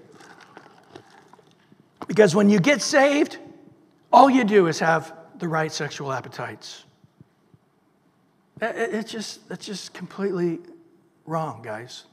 Because 2.07 2.35
when 2.35 2.49
you 2.49 2.59
get 2.59 2.81
saved, 2.81 3.37
all 4.11 4.29
you 4.29 4.43
do 4.43 4.67
is 4.67 4.79
have 4.79 5.13
the 5.37 5.47
right 5.47 5.71
sexual 5.71 6.11
appetites. 6.11 6.85
It's 8.61 9.11
just, 9.11 9.47
that's 9.47 9.65
just 9.65 9.93
completely 9.93 10.59
wrong, 11.25 11.61
guys. 11.61 12.05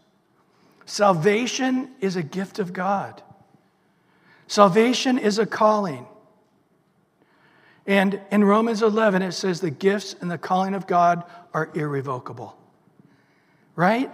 Salvation 0.84 1.90
is 2.01 2.16
a 2.16 2.22
gift 2.22 2.59
of 2.59 2.72
God. 2.72 3.22
Salvation 4.47 5.18
is 5.18 5.38
a 5.38 5.47
calling. 5.47 6.07
And 7.86 8.20
in 8.30 8.44
Romans 8.44 8.82
11, 8.82 9.22
it 9.22 9.32
says 9.32 9.61
the 9.61 9.70
gifts 9.70 10.14
and 10.20 10.30
the 10.30 10.38
calling 10.38 10.74
of 10.74 10.86
God 10.86 11.24
are 11.53 11.70
irrevocable. 11.74 12.57
Right? 13.74 14.11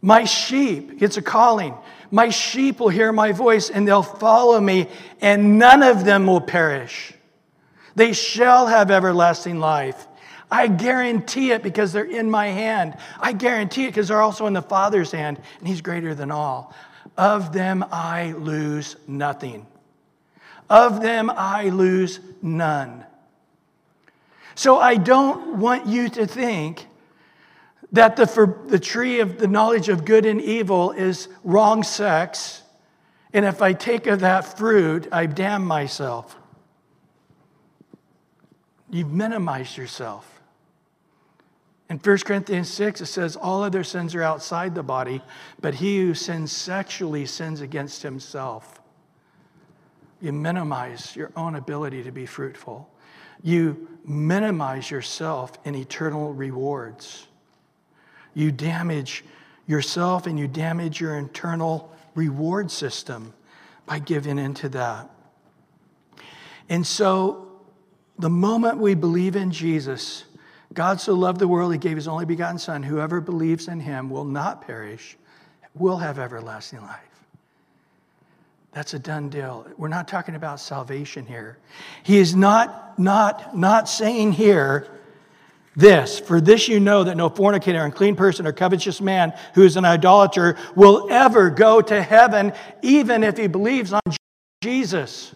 My 0.00 0.24
sheep, 0.24 1.02
it's 1.02 1.16
a 1.16 1.22
calling. 1.22 1.74
My 2.10 2.28
sheep 2.30 2.80
will 2.80 2.88
hear 2.88 3.12
my 3.12 3.32
voice 3.32 3.70
and 3.70 3.86
they'll 3.86 4.02
follow 4.02 4.60
me, 4.60 4.88
and 5.20 5.58
none 5.58 5.82
of 5.82 6.04
them 6.04 6.26
will 6.26 6.40
perish. 6.40 7.14
They 7.94 8.12
shall 8.12 8.66
have 8.66 8.90
everlasting 8.90 9.60
life. 9.60 10.06
I 10.50 10.66
guarantee 10.66 11.52
it 11.52 11.62
because 11.62 11.92
they're 11.92 12.04
in 12.04 12.30
my 12.30 12.48
hand. 12.48 12.96
I 13.18 13.32
guarantee 13.32 13.84
it 13.84 13.88
because 13.88 14.08
they're 14.08 14.20
also 14.20 14.46
in 14.46 14.52
the 14.52 14.62
Father's 14.62 15.10
hand, 15.10 15.40
and 15.58 15.66
He's 15.66 15.80
greater 15.80 16.14
than 16.14 16.30
all. 16.30 16.74
Of 17.16 17.52
them 17.52 17.84
I 17.90 18.32
lose 18.32 18.96
nothing. 19.06 19.66
Of 20.68 21.00
them 21.00 21.30
I 21.30 21.70
lose 21.70 22.20
none. 22.42 23.04
So 24.54 24.78
I 24.78 24.96
don't 24.96 25.58
want 25.58 25.86
you 25.86 26.08
to 26.10 26.26
think 26.26 26.86
that 27.92 28.16
the, 28.16 28.54
the 28.66 28.78
tree 28.78 29.20
of 29.20 29.38
the 29.38 29.46
knowledge 29.46 29.88
of 29.88 30.04
good 30.04 30.26
and 30.26 30.40
evil 30.40 30.92
is 30.92 31.28
wrong 31.44 31.82
sex, 31.82 32.62
and 33.32 33.44
if 33.44 33.62
I 33.62 33.72
take 33.72 34.06
of 34.06 34.20
that 34.20 34.58
fruit, 34.58 35.08
I 35.12 35.26
damn 35.26 35.64
myself. 35.64 36.36
You've 38.92 39.10
minimized 39.10 39.78
yourself. 39.78 40.40
In 41.88 41.98
1 41.98 42.18
Corinthians 42.18 42.70
6, 42.70 43.00
it 43.00 43.06
says, 43.06 43.36
All 43.36 43.62
other 43.62 43.82
sins 43.82 44.14
are 44.14 44.22
outside 44.22 44.74
the 44.74 44.82
body, 44.82 45.22
but 45.62 45.74
he 45.74 45.98
who 46.02 46.12
sins 46.12 46.52
sexually 46.52 47.24
sins 47.24 47.62
against 47.62 48.02
himself. 48.02 48.82
You 50.20 50.32
minimize 50.32 51.16
your 51.16 51.32
own 51.36 51.56
ability 51.56 52.02
to 52.02 52.12
be 52.12 52.26
fruitful. 52.26 52.88
You 53.42 53.88
minimize 54.04 54.90
yourself 54.90 55.52
in 55.64 55.74
eternal 55.74 56.34
rewards. 56.34 57.26
You 58.34 58.52
damage 58.52 59.24
yourself 59.66 60.26
and 60.26 60.38
you 60.38 60.46
damage 60.46 61.00
your 61.00 61.16
internal 61.16 61.90
reward 62.14 62.70
system 62.70 63.32
by 63.86 64.00
giving 64.00 64.38
into 64.38 64.68
that. 64.68 65.10
And 66.68 66.86
so 66.86 67.51
the 68.22 68.30
moment 68.30 68.78
we 68.78 68.94
believe 68.94 69.34
in 69.34 69.50
Jesus, 69.50 70.22
God 70.72 71.00
so 71.00 71.12
loved 71.12 71.40
the 71.40 71.48
world, 71.48 71.72
he 71.72 71.78
gave 71.78 71.96
his 71.96 72.06
only 72.06 72.24
begotten 72.24 72.56
Son. 72.56 72.80
Whoever 72.80 73.20
believes 73.20 73.66
in 73.66 73.80
him 73.80 74.08
will 74.08 74.24
not 74.24 74.64
perish, 74.64 75.16
will 75.74 75.96
have 75.96 76.20
everlasting 76.20 76.80
life. 76.82 77.00
That's 78.70 78.94
a 78.94 79.00
done 79.00 79.28
deal. 79.28 79.66
We're 79.76 79.88
not 79.88 80.06
talking 80.06 80.36
about 80.36 80.60
salvation 80.60 81.26
here. 81.26 81.58
He 82.04 82.18
is 82.18 82.36
not, 82.36 82.96
not, 82.96 83.58
not 83.58 83.88
saying 83.88 84.32
here 84.32 84.86
this, 85.74 86.20
for 86.20 86.40
this 86.40 86.68
you 86.68 86.78
know 86.78 87.02
that 87.02 87.16
no 87.16 87.28
fornicator, 87.28 87.84
unclean 87.84 88.14
person, 88.14 88.46
or 88.46 88.52
covetous 88.52 89.00
man 89.00 89.32
who 89.56 89.64
is 89.64 89.76
an 89.76 89.84
idolater 89.84 90.56
will 90.76 91.08
ever 91.10 91.50
go 91.50 91.80
to 91.80 92.00
heaven, 92.00 92.52
even 92.82 93.24
if 93.24 93.36
he 93.36 93.48
believes 93.48 93.92
on 93.92 94.00
Jesus. 94.62 95.34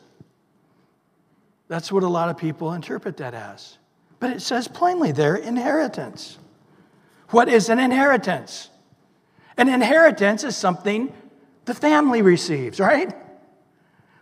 That's 1.69 1.91
what 1.91 2.03
a 2.03 2.09
lot 2.09 2.29
of 2.29 2.39
people 2.39 2.73
interpret 2.73 3.17
that 3.19 3.35
as. 3.35 3.79
But 4.21 4.31
it 4.31 4.41
says 4.41 4.69
plainly 4.69 5.13
there 5.13 5.37
inheritance. 5.37 6.39
What 7.31 7.49
is 7.49 7.69
an 7.69 7.79
inheritance? 7.79 8.71
An 9.57 9.69
inheritance 9.69 10.45
is 10.45 10.57
something 10.57 11.13
the 11.65 11.75
family 11.75 12.23
receives, 12.23 12.79
right? 12.79 13.15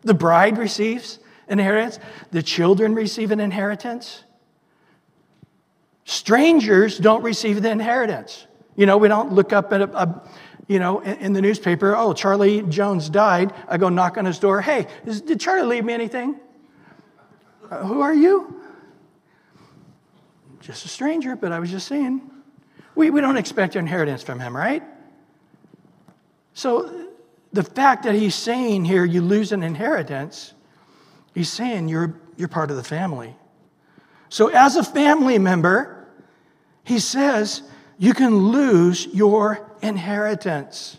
The 0.02 0.14
bride 0.14 0.58
receives 0.58 1.18
an 1.48 1.58
inheritance, 1.58 1.98
the 2.30 2.42
children 2.42 2.94
receive 2.94 3.30
an 3.30 3.40
inheritance. 3.40 4.24
Strangers 6.04 6.98
don't 6.98 7.22
receive 7.22 7.62
the 7.62 7.70
inheritance. 7.70 8.46
You 8.76 8.86
know, 8.86 8.96
we 8.96 9.08
don't 9.08 9.32
look 9.32 9.52
up 9.52 9.72
at 9.72 9.82
a, 9.82 9.98
a 9.98 10.28
you 10.66 10.78
know, 10.78 11.00
in, 11.00 11.16
in 11.18 11.32
the 11.34 11.42
newspaper, 11.42 11.94
oh, 11.94 12.14
Charlie 12.14 12.62
Jones 12.62 13.10
died. 13.10 13.52
I 13.68 13.76
go 13.76 13.88
knock 13.90 14.16
on 14.16 14.24
his 14.24 14.38
door. 14.38 14.62
Hey, 14.62 14.86
is, 15.04 15.20
did 15.20 15.40
Charlie 15.40 15.66
leave 15.66 15.84
me 15.84 15.92
anything? 15.92 16.40
Uh, 17.70 17.84
who 17.84 18.00
are 18.00 18.14
you? 18.14 18.60
Just 20.60 20.84
a 20.84 20.88
stranger, 20.88 21.36
but 21.36 21.52
I 21.52 21.58
was 21.58 21.70
just 21.70 21.86
saying. 21.86 22.30
We, 22.94 23.10
we 23.10 23.20
don't 23.20 23.36
expect 23.36 23.76
inheritance 23.76 24.22
from 24.22 24.40
him, 24.40 24.56
right? 24.56 24.82
So 26.54 27.08
the 27.52 27.62
fact 27.62 28.04
that 28.04 28.14
he's 28.14 28.34
saying 28.34 28.84
here 28.84 29.04
you 29.04 29.20
lose 29.20 29.52
an 29.52 29.62
inheritance, 29.62 30.54
he's 31.34 31.52
saying 31.52 31.88
you're, 31.88 32.18
you're 32.36 32.48
part 32.48 32.70
of 32.70 32.76
the 32.76 32.84
family. 32.84 33.34
So 34.28 34.48
as 34.48 34.76
a 34.76 34.82
family 34.82 35.38
member, 35.38 36.08
he 36.84 36.98
says 36.98 37.62
you 37.98 38.14
can 38.14 38.36
lose 38.48 39.06
your 39.06 39.70
inheritance. 39.82 40.98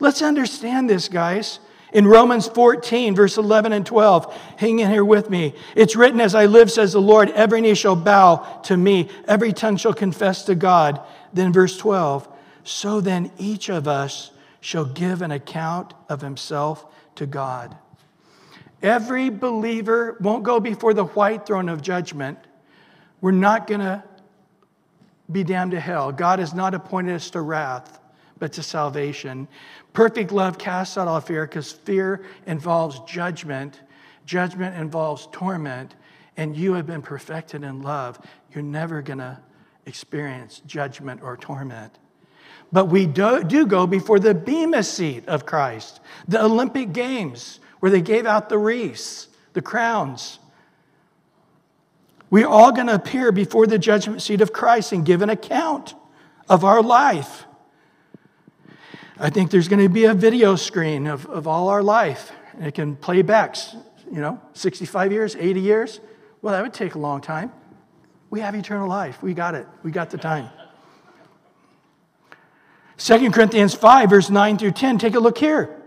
Let's 0.00 0.22
understand 0.22 0.88
this, 0.88 1.08
guys. 1.08 1.60
In 1.92 2.06
Romans 2.06 2.46
14, 2.46 3.14
verse 3.14 3.38
11 3.38 3.72
and 3.72 3.86
12, 3.86 4.34
hang 4.56 4.80
in 4.80 4.90
here 4.90 5.04
with 5.04 5.30
me. 5.30 5.54
It's 5.74 5.96
written, 5.96 6.20
As 6.20 6.34
I 6.34 6.46
live, 6.46 6.70
says 6.70 6.92
the 6.92 7.00
Lord, 7.00 7.30
every 7.30 7.60
knee 7.60 7.74
shall 7.74 7.96
bow 7.96 8.60
to 8.64 8.76
me, 8.76 9.08
every 9.26 9.52
tongue 9.52 9.76
shall 9.76 9.94
confess 9.94 10.44
to 10.44 10.54
God. 10.54 11.00
Then, 11.32 11.52
verse 11.52 11.78
12, 11.78 12.28
so 12.64 13.00
then 13.00 13.30
each 13.38 13.70
of 13.70 13.88
us 13.88 14.30
shall 14.60 14.84
give 14.84 15.22
an 15.22 15.30
account 15.30 15.94
of 16.08 16.20
himself 16.20 16.86
to 17.14 17.26
God. 17.26 17.76
Every 18.82 19.30
believer 19.30 20.16
won't 20.20 20.44
go 20.44 20.60
before 20.60 20.94
the 20.94 21.04
white 21.04 21.46
throne 21.46 21.68
of 21.68 21.82
judgment. 21.82 22.38
We're 23.20 23.32
not 23.32 23.66
going 23.66 23.80
to 23.80 24.04
be 25.30 25.44
damned 25.44 25.72
to 25.72 25.80
hell. 25.80 26.12
God 26.12 26.38
has 26.38 26.54
not 26.54 26.74
appointed 26.74 27.14
us 27.14 27.30
to 27.30 27.40
wrath, 27.40 28.00
but 28.38 28.52
to 28.54 28.62
salvation. 28.62 29.48
Perfect 29.92 30.30
love 30.32 30.58
casts 30.58 30.96
out 30.96 31.08
all 31.08 31.20
fear 31.20 31.46
because 31.46 31.72
fear 31.72 32.22
involves 32.46 33.00
judgment, 33.00 33.80
judgment 34.26 34.76
involves 34.76 35.28
torment, 35.32 35.94
and 36.36 36.56
you 36.56 36.74
have 36.74 36.86
been 36.86 37.02
perfected 37.02 37.64
in 37.64 37.82
love. 37.82 38.18
You're 38.52 38.62
never 38.62 39.02
going 39.02 39.18
to 39.18 39.38
experience 39.86 40.62
judgment 40.66 41.22
or 41.22 41.36
torment. 41.36 41.98
But 42.70 42.86
we 42.86 43.06
do, 43.06 43.42
do 43.42 43.66
go 43.66 43.86
before 43.86 44.18
the 44.18 44.34
Bema 44.34 44.82
seat 44.82 45.26
of 45.26 45.46
Christ, 45.46 46.00
the 46.28 46.42
Olympic 46.42 46.92
Games, 46.92 47.60
where 47.80 47.90
they 47.90 48.02
gave 48.02 48.26
out 48.26 48.48
the 48.48 48.58
wreaths, 48.58 49.28
the 49.54 49.62
crowns. 49.62 50.38
We're 52.30 52.46
all 52.46 52.72
going 52.72 52.88
to 52.88 52.94
appear 52.94 53.32
before 53.32 53.66
the 53.66 53.78
judgment 53.78 54.20
seat 54.20 54.42
of 54.42 54.52
Christ 54.52 54.92
and 54.92 55.04
give 55.04 55.22
an 55.22 55.30
account 55.30 55.94
of 56.48 56.62
our 56.62 56.82
life. 56.82 57.46
I 59.20 59.30
think 59.30 59.50
there's 59.50 59.66
going 59.66 59.82
to 59.82 59.88
be 59.88 60.04
a 60.04 60.14
video 60.14 60.54
screen 60.54 61.08
of, 61.08 61.26
of 61.26 61.48
all 61.48 61.68
our 61.68 61.82
life. 61.82 62.30
It 62.60 62.74
can 62.74 62.94
play 62.94 63.22
back, 63.22 63.56
you 64.12 64.20
know, 64.20 64.40
65 64.52 65.10
years, 65.10 65.34
80 65.34 65.60
years. 65.60 66.00
Well, 66.40 66.54
that 66.54 66.62
would 66.62 66.74
take 66.74 66.94
a 66.94 66.98
long 66.98 67.20
time. 67.20 67.52
We 68.30 68.40
have 68.40 68.54
eternal 68.54 68.88
life. 68.88 69.20
We 69.20 69.34
got 69.34 69.56
it. 69.56 69.66
We 69.82 69.90
got 69.90 70.10
the 70.10 70.18
time. 70.18 70.50
2 72.98 73.30
Corinthians 73.32 73.74
5, 73.74 74.10
verse 74.10 74.30
9 74.30 74.58
through 74.58 74.72
10, 74.72 74.98
take 74.98 75.14
a 75.14 75.20
look 75.20 75.38
here. 75.38 75.82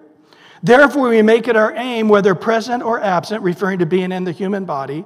Therefore, 0.61 1.09
we 1.09 1.21
make 1.21 1.47
it 1.47 1.55
our 1.55 1.73
aim, 1.75 2.09
whether 2.09 2.35
present 2.35 2.83
or 2.83 3.01
absent, 3.01 3.43
referring 3.43 3.79
to 3.79 3.85
being 3.85 4.11
in 4.11 4.25
the 4.25 4.31
human 4.31 4.65
body, 4.65 5.05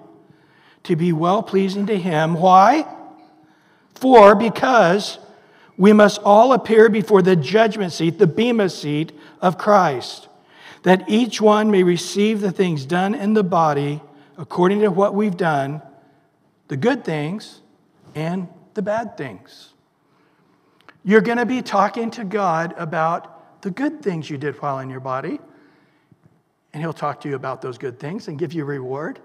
to 0.84 0.96
be 0.96 1.14
well 1.14 1.44
pleasing 1.44 1.86
to 1.88 1.98
Him. 1.98 2.34
Why? 2.34 2.88
For, 3.94 4.36
because 4.36 5.20
we 5.78 5.94
must 5.94 6.22
all 6.24 6.54
appear 6.54 6.90
before 6.90 7.22
the 7.22 7.36
judgment 7.36 7.92
seat, 7.92 8.18
the 8.18 8.28
Bema 8.28 8.70
seat 8.70 9.12
of 9.42 9.58
Christ, 9.58 10.28
that 10.84 11.10
each 11.10 11.42
one 11.42 11.72
may 11.72 11.84
receive 11.84 12.42
the 12.42 12.52
things 12.52 12.86
done 12.86 13.14
in 13.16 13.34
the 13.34 13.44
body 13.44 14.02
according 14.38 14.82
to 14.82 14.90
what 14.90 15.14
we've 15.14 15.38
done, 15.38 15.82
the 16.68 16.78
good 16.78 17.04
things 17.04 17.62
and 18.14 18.48
the 18.74 18.82
bad 18.82 19.18
things. 19.18 19.74
You're 21.04 21.22
going 21.22 21.38
to 21.38 21.46
be 21.46 21.62
talking 21.62 22.10
to 22.12 22.24
God 22.24 22.74
about 22.78 23.62
the 23.62 23.72
good 23.72 24.02
things 24.02 24.30
you 24.30 24.38
did 24.38 24.56
while 24.62 24.80
in 24.80 24.90
your 24.90 25.00
body, 25.00 25.40
and 26.74 26.82
He'll 26.82 26.94
talk 26.94 27.22
to 27.22 27.30
you 27.30 27.36
about 27.36 27.62
those 27.62 27.78
good 27.78 28.00
things 28.00 28.28
and 28.28 28.40
give 28.40 28.54
you 28.54 28.66
reward. 28.66 29.20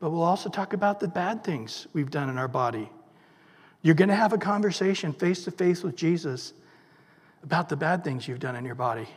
But 0.00 0.10
we'll 0.10 0.22
also 0.22 0.48
talk 0.48 0.72
about 0.72 1.00
the 1.00 1.08
bad 1.08 1.44
things 1.44 1.86
we've 1.92 2.10
done 2.10 2.28
in 2.28 2.38
our 2.38 2.48
body. 2.48 2.90
You're 3.82 3.94
going 3.96 4.08
to 4.08 4.14
have 4.14 4.32
a 4.32 4.38
conversation 4.38 5.12
face 5.12 5.44
to 5.44 5.50
face 5.50 5.82
with 5.82 5.96
Jesus 5.96 6.52
about 7.42 7.68
the 7.68 7.76
bad 7.76 8.04
things 8.04 8.26
you've 8.28 8.40
done 8.40 8.56
in 8.56 8.64
your 8.64 8.76
body. 8.76 9.08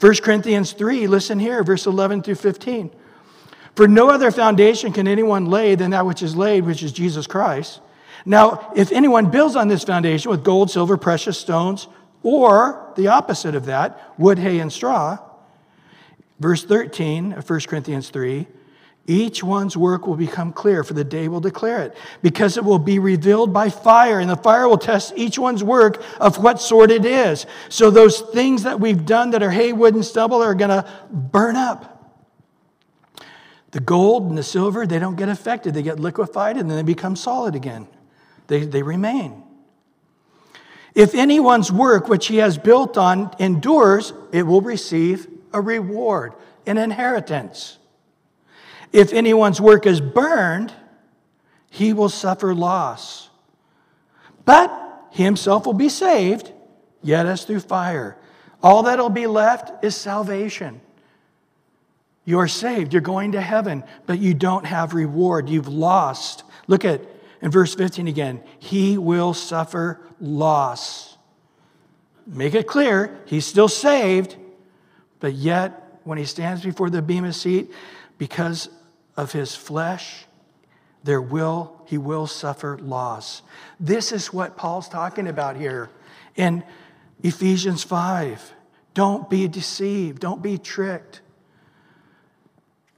1 0.00 0.16
Corinthians 0.16 0.72
3, 0.72 1.06
listen 1.06 1.38
here, 1.38 1.62
verse 1.64 1.86
11 1.86 2.22
through 2.22 2.34
15. 2.34 2.90
For 3.74 3.88
no 3.88 4.10
other 4.10 4.30
foundation 4.30 4.92
can 4.92 5.08
anyone 5.08 5.46
lay 5.46 5.74
than 5.74 5.90
that 5.92 6.04
which 6.04 6.22
is 6.22 6.36
laid, 6.36 6.64
which 6.64 6.82
is 6.82 6.92
Jesus 6.92 7.26
Christ. 7.26 7.80
Now, 8.26 8.72
if 8.76 8.92
anyone 8.92 9.30
builds 9.30 9.56
on 9.56 9.68
this 9.68 9.84
foundation 9.84 10.30
with 10.30 10.44
gold, 10.44 10.70
silver, 10.70 10.96
precious 10.96 11.38
stones, 11.38 11.88
or 12.22 12.92
the 12.96 13.08
opposite 13.08 13.54
of 13.54 13.66
that, 13.66 14.14
wood, 14.18 14.38
hay, 14.38 14.60
and 14.60 14.72
straw, 14.72 15.18
verse 16.38 16.64
13 16.64 17.32
of 17.32 17.48
1 17.48 17.60
Corinthians 17.60 18.10
3, 18.10 18.46
each 19.06 19.42
one's 19.42 19.76
work 19.76 20.06
will 20.06 20.16
become 20.16 20.52
clear, 20.52 20.82
for 20.82 20.94
the 20.94 21.04
day 21.04 21.28
will 21.28 21.40
declare 21.40 21.82
it, 21.82 21.96
because 22.22 22.56
it 22.56 22.64
will 22.64 22.78
be 22.78 22.98
revealed 22.98 23.52
by 23.52 23.68
fire, 23.68 24.18
and 24.18 24.30
the 24.30 24.36
fire 24.36 24.68
will 24.68 24.78
test 24.78 25.12
each 25.16 25.38
one's 25.38 25.62
work 25.62 26.02
of 26.20 26.38
what 26.42 26.60
sort 26.60 26.90
it 26.90 27.04
is. 27.04 27.46
So 27.68 27.90
those 27.90 28.20
things 28.20 28.62
that 28.62 28.80
we've 28.80 29.04
done 29.04 29.30
that 29.30 29.42
are 29.42 29.50
hay, 29.50 29.72
wood, 29.72 29.94
and 29.94 30.04
stubble 30.04 30.42
are 30.42 30.54
going 30.54 30.70
to 30.70 30.88
burn 31.10 31.56
up. 31.56 31.90
The 33.72 33.80
gold 33.80 34.28
and 34.28 34.38
the 34.38 34.42
silver, 34.42 34.86
they 34.86 34.98
don't 34.98 35.16
get 35.16 35.28
affected. 35.28 35.74
They 35.74 35.82
get 35.82 35.98
liquefied 35.98 36.56
and 36.56 36.70
then 36.70 36.76
they 36.76 36.84
become 36.84 37.16
solid 37.16 37.54
again 37.54 37.88
they, 38.46 38.64
they 38.64 38.82
remain. 38.82 39.42
If 40.94 41.14
anyone's 41.14 41.72
work 41.72 42.08
which 42.08 42.26
he 42.28 42.36
has 42.36 42.56
built 42.56 42.96
on 42.96 43.34
endures, 43.38 44.12
it 44.32 44.44
will 44.44 44.60
receive 44.60 45.26
a 45.52 45.60
reward, 45.60 46.34
an 46.66 46.78
inheritance. 46.78 47.78
If 48.94 49.12
anyone's 49.12 49.60
work 49.60 49.86
is 49.86 50.00
burned, 50.00 50.72
he 51.68 51.92
will 51.92 52.08
suffer 52.08 52.54
loss. 52.54 53.28
But 54.44 54.70
himself 55.10 55.66
will 55.66 55.72
be 55.72 55.88
saved, 55.88 56.52
yet 57.02 57.26
as 57.26 57.44
through 57.44 57.60
fire. 57.60 58.16
All 58.62 58.84
that'll 58.84 59.10
be 59.10 59.26
left 59.26 59.84
is 59.84 59.96
salvation. 59.96 60.80
You're 62.24 62.46
saved, 62.46 62.92
you're 62.92 63.02
going 63.02 63.32
to 63.32 63.40
heaven, 63.40 63.82
but 64.06 64.20
you 64.20 64.32
don't 64.32 64.64
have 64.64 64.94
reward. 64.94 65.48
You've 65.48 65.66
lost. 65.66 66.44
Look 66.68 66.84
at 66.84 67.00
in 67.42 67.50
verse 67.50 67.74
15 67.74 68.06
again, 68.06 68.44
he 68.60 68.96
will 68.96 69.34
suffer 69.34 70.00
loss. 70.20 71.18
Make 72.28 72.54
it 72.54 72.68
clear, 72.68 73.18
he's 73.26 73.44
still 73.44 73.68
saved, 73.68 74.36
but 75.18 75.32
yet 75.32 75.98
when 76.04 76.16
he 76.16 76.26
stands 76.26 76.62
before 76.62 76.90
the 76.90 77.02
bema 77.02 77.32
seat, 77.32 77.72
because 78.18 78.68
of 79.16 79.32
his 79.32 79.54
flesh, 79.54 80.24
there 81.02 81.20
will 81.20 81.74
he 81.86 81.98
will 81.98 82.26
suffer 82.26 82.78
loss. 82.78 83.42
This 83.78 84.12
is 84.12 84.32
what 84.32 84.56
Paul's 84.56 84.88
talking 84.88 85.28
about 85.28 85.56
here 85.56 85.90
in 86.34 86.64
Ephesians 87.22 87.84
5. 87.84 88.52
Don't 88.94 89.28
be 89.28 89.48
deceived, 89.48 90.20
don't 90.20 90.42
be 90.42 90.58
tricked. 90.58 91.20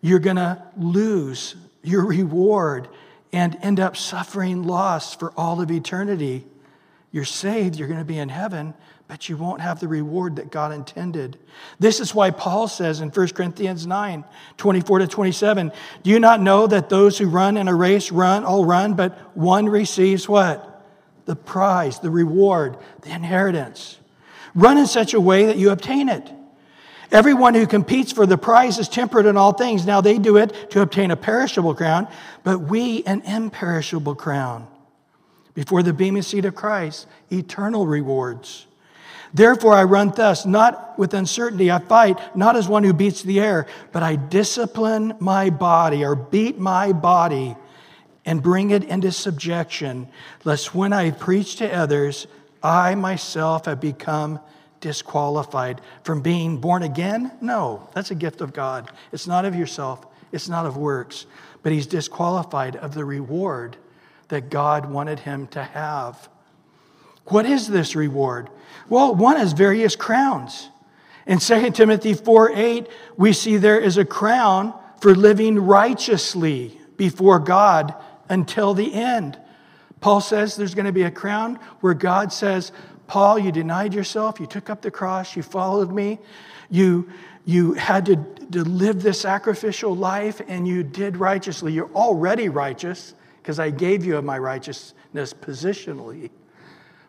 You're 0.00 0.18
going 0.20 0.36
to 0.36 0.62
lose 0.76 1.56
your 1.82 2.04
reward 2.04 2.88
and 3.32 3.56
end 3.62 3.80
up 3.80 3.96
suffering 3.96 4.62
loss 4.62 5.14
for 5.14 5.32
all 5.36 5.60
of 5.60 5.70
eternity. 5.70 6.46
You're 7.10 7.24
saved, 7.24 7.76
you're 7.76 7.88
going 7.88 8.00
to 8.00 8.04
be 8.04 8.18
in 8.18 8.28
heaven, 8.28 8.74
but 9.08 9.28
you 9.28 9.36
won't 9.36 9.60
have 9.60 9.78
the 9.78 9.88
reward 9.88 10.36
that 10.36 10.50
God 10.50 10.72
intended. 10.72 11.38
This 11.78 12.00
is 12.00 12.14
why 12.14 12.30
Paul 12.30 12.66
says 12.66 13.00
in 13.00 13.10
1 13.10 13.28
Corinthians 13.28 13.86
9 13.86 14.24
24 14.56 14.98
to 15.00 15.06
27 15.06 15.72
Do 16.02 16.10
you 16.10 16.18
not 16.18 16.40
know 16.40 16.66
that 16.66 16.88
those 16.88 17.16
who 17.18 17.28
run 17.28 17.56
in 17.56 17.68
a 17.68 17.74
race 17.74 18.10
run, 18.10 18.44
all 18.44 18.64
run, 18.64 18.94
but 18.94 19.36
one 19.36 19.68
receives 19.68 20.28
what? 20.28 20.72
The 21.26 21.36
prize, 21.36 22.00
the 22.00 22.10
reward, 22.10 22.78
the 23.02 23.10
inheritance. 23.10 23.98
Run 24.54 24.78
in 24.78 24.86
such 24.86 25.14
a 25.14 25.20
way 25.20 25.46
that 25.46 25.56
you 25.56 25.70
obtain 25.70 26.08
it. 26.08 26.32
Everyone 27.12 27.54
who 27.54 27.66
competes 27.66 28.10
for 28.10 28.26
the 28.26 28.38
prize 28.38 28.78
is 28.78 28.88
temperate 28.88 29.26
in 29.26 29.36
all 29.36 29.52
things. 29.52 29.86
Now 29.86 30.00
they 30.00 30.18
do 30.18 30.36
it 30.36 30.70
to 30.70 30.80
obtain 30.80 31.12
a 31.12 31.16
perishable 31.16 31.74
crown, 31.74 32.08
but 32.42 32.58
we 32.58 33.04
an 33.04 33.22
imperishable 33.22 34.16
crown. 34.16 34.66
Before 35.54 35.82
the 35.82 35.92
Bema 35.92 36.22
seat 36.22 36.44
of 36.44 36.56
Christ, 36.56 37.06
eternal 37.30 37.86
rewards. 37.86 38.66
Therefore, 39.34 39.74
I 39.74 39.84
run 39.84 40.10
thus, 40.10 40.46
not 40.46 40.98
with 40.98 41.14
uncertainty. 41.14 41.70
I 41.70 41.78
fight, 41.78 42.18
not 42.36 42.56
as 42.56 42.68
one 42.68 42.84
who 42.84 42.92
beats 42.92 43.22
the 43.22 43.40
air, 43.40 43.66
but 43.92 44.02
I 44.02 44.16
discipline 44.16 45.14
my 45.20 45.50
body 45.50 46.04
or 46.04 46.14
beat 46.14 46.58
my 46.58 46.92
body 46.92 47.56
and 48.24 48.42
bring 48.42 48.70
it 48.70 48.84
into 48.84 49.12
subjection, 49.12 50.08
lest 50.44 50.74
when 50.74 50.92
I 50.92 51.10
preach 51.12 51.56
to 51.56 51.72
others, 51.72 52.26
I 52.62 52.94
myself 52.94 53.66
have 53.66 53.80
become 53.80 54.40
disqualified 54.80 55.80
from 56.02 56.20
being 56.22 56.58
born 56.58 56.82
again? 56.82 57.32
No, 57.40 57.88
that's 57.94 58.10
a 58.10 58.14
gift 58.14 58.40
of 58.40 58.52
God. 58.52 58.90
It's 59.12 59.26
not 59.26 59.44
of 59.44 59.54
yourself, 59.54 60.06
it's 60.32 60.48
not 60.48 60.66
of 60.66 60.76
works, 60.76 61.26
but 61.62 61.72
he's 61.72 61.86
disqualified 61.86 62.76
of 62.76 62.94
the 62.94 63.04
reward 63.04 63.76
that 64.28 64.50
God 64.50 64.86
wanted 64.86 65.20
him 65.20 65.46
to 65.48 65.62
have. 65.62 66.28
What 67.26 67.46
is 67.46 67.68
this 67.68 67.96
reward? 67.96 68.50
Well, 68.88 69.14
one 69.14 69.36
has 69.36 69.52
various 69.52 69.96
crowns. 69.96 70.68
In 71.26 71.38
2 71.38 71.72
Timothy 71.72 72.14
4 72.14 72.52
8, 72.52 72.86
we 73.16 73.32
see 73.32 73.56
there 73.56 73.80
is 73.80 73.98
a 73.98 74.04
crown 74.04 74.72
for 75.00 75.14
living 75.14 75.58
righteously 75.58 76.78
before 76.96 77.38
God 77.38 77.94
until 78.28 78.74
the 78.74 78.94
end. 78.94 79.38
Paul 80.00 80.20
says 80.20 80.56
there's 80.56 80.74
going 80.74 80.86
to 80.86 80.92
be 80.92 81.02
a 81.02 81.10
crown 81.10 81.58
where 81.80 81.94
God 81.94 82.32
says, 82.32 82.70
Paul, 83.06 83.38
you 83.38 83.52
denied 83.52 83.94
yourself, 83.94 84.40
you 84.40 84.46
took 84.46 84.70
up 84.70 84.82
the 84.82 84.90
cross, 84.90 85.36
you 85.36 85.42
followed 85.42 85.92
me, 85.92 86.18
you, 86.70 87.08
you 87.44 87.74
had 87.74 88.06
to, 88.06 88.16
to 88.52 88.64
live 88.64 89.02
this 89.02 89.20
sacrificial 89.20 89.94
life, 89.94 90.40
and 90.48 90.66
you 90.66 90.82
did 90.82 91.16
righteously. 91.16 91.72
You're 91.72 91.92
already 91.92 92.48
righteous 92.48 93.14
because 93.42 93.58
I 93.58 93.70
gave 93.70 94.04
you 94.04 94.16
of 94.16 94.24
my 94.24 94.38
righteousness 94.38 95.32
positionally. 95.32 96.30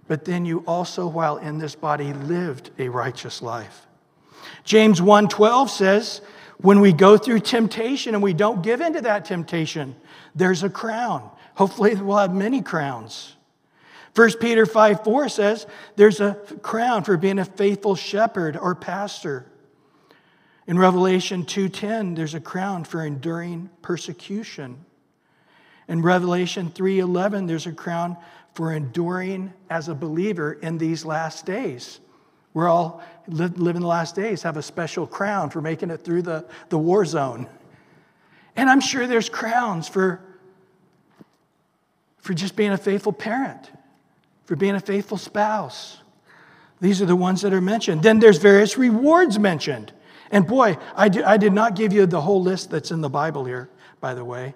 But 0.07 0.25
then 0.25 0.45
you 0.45 0.63
also, 0.67 1.07
while 1.07 1.37
in 1.37 1.57
this 1.57 1.75
body, 1.75 2.13
lived 2.13 2.71
a 2.79 2.89
righteous 2.89 3.41
life. 3.41 3.85
James 4.63 5.01
1:12 5.01 5.69
says, 5.69 6.21
when 6.59 6.79
we 6.79 6.91
go 6.91 7.17
through 7.17 7.41
temptation 7.41 8.15
and 8.15 8.23
we 8.23 8.33
don't 8.33 8.63
give 8.63 8.81
into 8.81 9.01
that 9.01 9.25
temptation, 9.25 9.95
there's 10.33 10.63
a 10.63 10.69
crown. 10.69 11.29
Hopefully, 11.55 11.95
we'll 11.95 12.17
have 12.17 12.33
many 12.33 12.61
crowns. 12.61 13.35
1 14.15 14.33
Peter 14.39 14.65
5 14.65 15.03
4 15.03 15.29
says 15.29 15.67
there's 15.95 16.19
a 16.19 16.33
crown 16.63 17.03
for 17.03 17.17
being 17.17 17.37
a 17.37 17.45
faithful 17.45 17.95
shepherd 17.95 18.57
or 18.57 18.73
pastor. 18.73 19.45
In 20.65 20.79
Revelation 20.79 21.45
2:10, 21.45 22.15
there's 22.15 22.33
a 22.33 22.39
crown 22.39 22.83
for 22.83 23.05
enduring 23.05 23.69
persecution. 23.83 24.83
In 25.87 26.01
Revelation 26.01 26.71
3:11, 26.71 27.47
there's 27.47 27.67
a 27.67 27.71
crown 27.71 28.17
for 28.57 28.73
enduring 28.73 29.53
as 29.69 29.87
a 29.87 29.93
believer 29.93 30.53
in 30.53 30.79
these 30.79 31.05
last 31.05 31.45
days. 31.45 31.99
We're 32.55 32.67
all 32.67 33.03
living 33.27 33.81
the 33.83 33.87
last 33.87 34.15
days, 34.15 34.41
have 34.41 34.57
a 34.57 34.63
special 34.63 35.05
crown 35.05 35.51
for 35.51 35.61
making 35.61 35.91
it 35.91 36.03
through 36.03 36.23
the, 36.23 36.43
the 36.69 36.77
war 36.79 37.05
zone. 37.05 37.47
And 38.55 38.67
I'm 38.67 38.79
sure 38.79 39.05
there's 39.05 39.29
crowns 39.29 39.87
for, 39.87 40.21
for 42.17 42.33
just 42.33 42.55
being 42.55 42.71
a 42.71 42.79
faithful 42.79 43.13
parent, 43.13 43.69
for 44.45 44.55
being 44.55 44.73
a 44.73 44.79
faithful 44.79 45.19
spouse. 45.19 45.99
These 46.81 46.99
are 46.99 47.05
the 47.05 47.15
ones 47.15 47.41
that 47.41 47.53
are 47.53 47.61
mentioned. 47.61 48.01
Then 48.01 48.17
there's 48.17 48.39
various 48.39 48.75
rewards 48.75 49.37
mentioned. 49.37 49.93
And 50.31 50.47
boy, 50.47 50.79
I, 50.95 51.11
I 51.23 51.37
did 51.37 51.53
not 51.53 51.75
give 51.75 51.93
you 51.93 52.07
the 52.07 52.21
whole 52.21 52.41
list 52.41 52.71
that's 52.71 52.89
in 52.89 53.01
the 53.01 53.09
Bible 53.09 53.45
here, 53.45 53.69
by 54.01 54.15
the 54.15 54.25
way. 54.25 54.55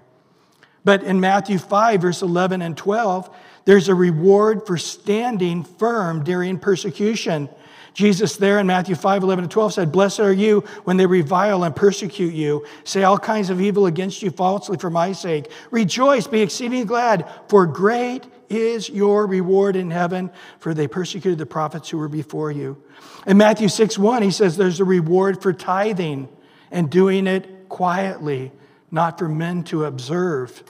But 0.83 1.03
in 1.03 1.19
Matthew 1.19 1.59
5, 1.59 2.01
verse 2.01 2.23
11 2.23 2.63
and 2.63 2.75
12, 2.75 3.29
there's 3.65 3.89
a 3.89 3.95
reward 3.95 4.65
for 4.65 4.77
standing 4.77 5.63
firm 5.63 6.23
during 6.23 6.59
persecution. 6.59 7.49
Jesus, 7.93 8.37
there 8.37 8.59
in 8.59 8.67
Matthew 8.67 8.95
5, 8.95 9.23
11 9.23 9.45
and 9.45 9.51
12, 9.51 9.73
said, 9.73 9.91
Blessed 9.91 10.21
are 10.21 10.31
you 10.31 10.61
when 10.85 10.97
they 10.97 11.05
revile 11.05 11.63
and 11.63 11.75
persecute 11.75 12.33
you, 12.33 12.65
say 12.83 13.03
all 13.03 13.19
kinds 13.19 13.49
of 13.49 13.59
evil 13.59 13.85
against 13.85 14.21
you 14.21 14.31
falsely 14.31 14.77
for 14.77 14.89
my 14.89 15.11
sake. 15.11 15.51
Rejoice, 15.71 16.25
be 16.25 16.41
exceedingly 16.41 16.85
glad, 16.85 17.29
for 17.47 17.65
great 17.65 18.25
is 18.49 18.89
your 18.89 19.27
reward 19.27 19.75
in 19.75 19.91
heaven, 19.91 20.31
for 20.59 20.73
they 20.73 20.87
persecuted 20.87 21.37
the 21.37 21.45
prophets 21.45 21.89
who 21.89 21.97
were 21.97 22.09
before 22.09 22.51
you. 22.51 22.81
In 23.27 23.37
Matthew 23.37 23.67
6 23.67 23.97
1, 23.97 24.21
he 24.21 24.31
says 24.31 24.57
there's 24.57 24.79
a 24.79 24.85
reward 24.85 25.41
for 25.41 25.53
tithing 25.53 26.29
and 26.69 26.89
doing 26.89 27.27
it 27.27 27.69
quietly, 27.69 28.51
not 28.89 29.17
for 29.19 29.27
men 29.27 29.63
to 29.65 29.85
observe, 29.85 30.63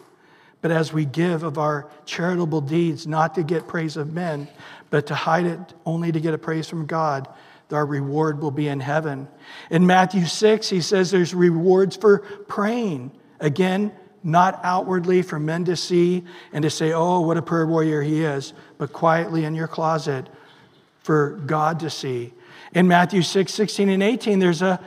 but 0.61 0.71
as 0.71 0.93
we 0.93 1.05
give 1.05 1.43
of 1.43 1.57
our 1.57 1.89
charitable 2.05 2.61
deeds, 2.61 3.07
not 3.07 3.35
to 3.35 3.43
get 3.43 3.67
praise 3.67 3.97
of 3.97 4.13
men, 4.13 4.47
but 4.89 5.07
to 5.07 5.15
hide 5.15 5.45
it 5.45 5.59
only 5.85 6.11
to 6.11 6.19
get 6.19 6.33
a 6.33 6.37
praise 6.37 6.69
from 6.69 6.85
God, 6.85 7.27
our 7.71 7.85
reward 7.85 8.41
will 8.41 8.51
be 8.51 8.67
in 8.67 8.79
heaven. 8.79 9.27
In 9.69 9.87
Matthew 9.87 10.25
6, 10.25 10.69
he 10.69 10.81
says 10.81 11.09
there's 11.09 11.33
rewards 11.33 11.95
for 11.95 12.19
praying. 12.47 13.11
Again, 13.39 13.91
not 14.23 14.59
outwardly 14.63 15.21
for 15.21 15.39
men 15.39 15.65
to 15.65 15.75
see 15.75 16.23
and 16.53 16.63
to 16.63 16.69
say, 16.69 16.91
oh, 16.91 17.21
what 17.21 17.37
a 17.37 17.41
prayer 17.41 17.65
warrior 17.65 18.01
he 18.01 18.23
is, 18.23 18.53
but 18.77 18.93
quietly 18.93 19.45
in 19.45 19.55
your 19.55 19.67
closet 19.67 20.27
for 20.99 21.41
God 21.45 21.79
to 21.79 21.89
see. 21.89 22.33
In 22.73 22.87
Matthew 22.87 23.21
6, 23.21 23.53
16 23.53 23.89
and 23.89 24.03
18, 24.03 24.39
there's 24.39 24.61
a, 24.61 24.79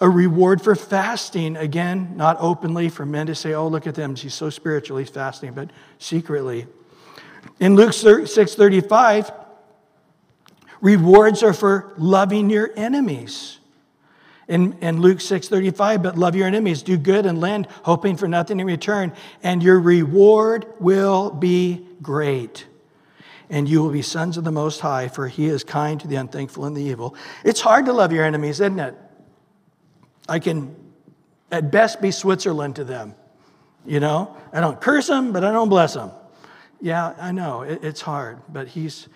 a 0.00 0.08
reward 0.08 0.62
for 0.62 0.74
fasting. 0.74 1.56
Again, 1.56 2.16
not 2.16 2.36
openly 2.40 2.88
for 2.88 3.04
men 3.04 3.26
to 3.26 3.34
say, 3.34 3.54
oh, 3.54 3.68
look 3.68 3.86
at 3.86 3.94
them, 3.94 4.14
he's 4.14 4.34
so 4.34 4.50
spiritual, 4.50 4.98
he's 4.98 5.10
fasting, 5.10 5.52
but 5.52 5.70
secretly. 5.98 6.66
In 7.60 7.74
Luke 7.74 7.90
6:35, 7.90 9.32
rewards 10.80 11.42
are 11.42 11.52
for 11.52 11.92
loving 11.96 12.50
your 12.50 12.70
enemies. 12.76 13.58
In, 14.46 14.74
in 14.80 15.00
Luke 15.00 15.18
6:35, 15.18 16.02
but 16.02 16.16
love 16.16 16.34
your 16.34 16.46
enemies, 16.46 16.82
do 16.82 16.96
good 16.96 17.26
and 17.26 17.40
lend, 17.40 17.66
hoping 17.82 18.16
for 18.16 18.28
nothing 18.28 18.60
in 18.60 18.66
return, 18.66 19.12
and 19.42 19.62
your 19.62 19.80
reward 19.80 20.66
will 20.78 21.30
be 21.30 21.86
great. 22.00 22.66
And 23.50 23.68
you 23.68 23.82
will 23.82 23.90
be 23.90 24.02
sons 24.02 24.36
of 24.36 24.44
the 24.44 24.52
Most 24.52 24.80
High, 24.80 25.08
for 25.08 25.26
He 25.26 25.46
is 25.46 25.64
kind 25.64 26.00
to 26.00 26.06
the 26.06 26.16
unthankful 26.16 26.66
and 26.66 26.76
the 26.76 26.82
evil. 26.82 27.14
It's 27.44 27.60
hard 27.60 27.86
to 27.86 27.92
love 27.92 28.12
your 28.12 28.24
enemies, 28.24 28.60
isn't 28.60 28.78
it? 28.78 28.94
I 30.28 30.38
can, 30.38 30.74
at 31.50 31.70
best, 31.70 32.00
be 32.00 32.10
Switzerland 32.10 32.76
to 32.76 32.84
them. 32.84 33.14
You 33.86 34.00
know, 34.00 34.36
I 34.52 34.60
don't 34.60 34.80
curse 34.80 35.06
them, 35.06 35.32
but 35.32 35.44
I 35.44 35.52
don't 35.52 35.68
bless 35.68 35.94
them. 35.94 36.10
Yeah, 36.80 37.14
I 37.18 37.32
know, 37.32 37.62
it, 37.62 37.82
it's 37.82 38.00
hard, 38.00 38.40
but 38.48 38.68
he's 38.68 39.08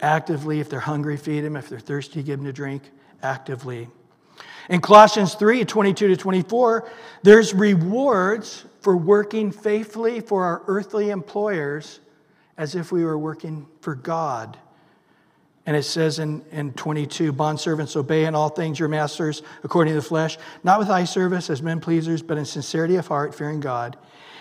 actively, 0.00 0.60
if 0.60 0.70
they're 0.70 0.80
hungry, 0.80 1.16
feed 1.16 1.40
them. 1.40 1.56
If 1.56 1.68
they're 1.68 1.80
thirsty, 1.80 2.22
give 2.22 2.38
them 2.38 2.46
to 2.46 2.52
drink 2.52 2.82
actively. 3.22 3.88
In 4.68 4.80
Colossians 4.80 5.34
3 5.34 5.64
22 5.64 6.08
to 6.08 6.16
24, 6.16 6.90
there's 7.22 7.52
rewards 7.52 8.64
for 8.80 8.96
working 8.96 9.50
faithfully 9.50 10.20
for 10.20 10.44
our 10.44 10.62
earthly 10.66 11.10
employers 11.10 12.00
as 12.56 12.74
if 12.74 12.92
we 12.92 13.04
were 13.04 13.18
working 13.18 13.66
for 13.80 13.94
God. 13.94 14.58
And 15.64 15.76
it 15.76 15.84
says 15.84 16.18
in, 16.18 16.44
in 16.50 16.72
22, 16.72 17.32
bondservants, 17.32 17.96
obey 17.96 18.24
in 18.24 18.34
all 18.34 18.48
things 18.48 18.78
your 18.78 18.88
masters 18.88 19.42
according 19.62 19.92
to 19.92 20.00
the 20.00 20.06
flesh, 20.06 20.36
not 20.64 20.80
with 20.80 20.90
eye 20.90 21.04
service 21.04 21.50
as 21.50 21.62
men 21.62 21.80
pleasers, 21.80 22.20
but 22.20 22.36
in 22.36 22.44
sincerity 22.44 22.96
of 22.96 23.06
heart, 23.06 23.34
fearing 23.34 23.60
God. 23.60 23.96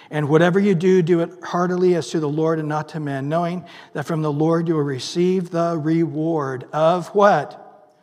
And 0.09 0.27
whatever 0.27 0.59
you 0.59 0.75
do, 0.75 1.01
do 1.01 1.21
it 1.21 1.31
heartily 1.43 1.95
as 1.95 2.09
to 2.09 2.19
the 2.19 2.27
Lord 2.27 2.59
and 2.59 2.67
not 2.67 2.89
to 2.89 2.99
men, 2.99 3.29
knowing 3.29 3.65
that 3.93 4.05
from 4.05 4.21
the 4.21 4.31
Lord 4.31 4.67
you 4.67 4.75
will 4.75 4.81
receive 4.81 5.51
the 5.51 5.77
reward 5.77 6.67
of 6.73 7.07
what? 7.09 7.95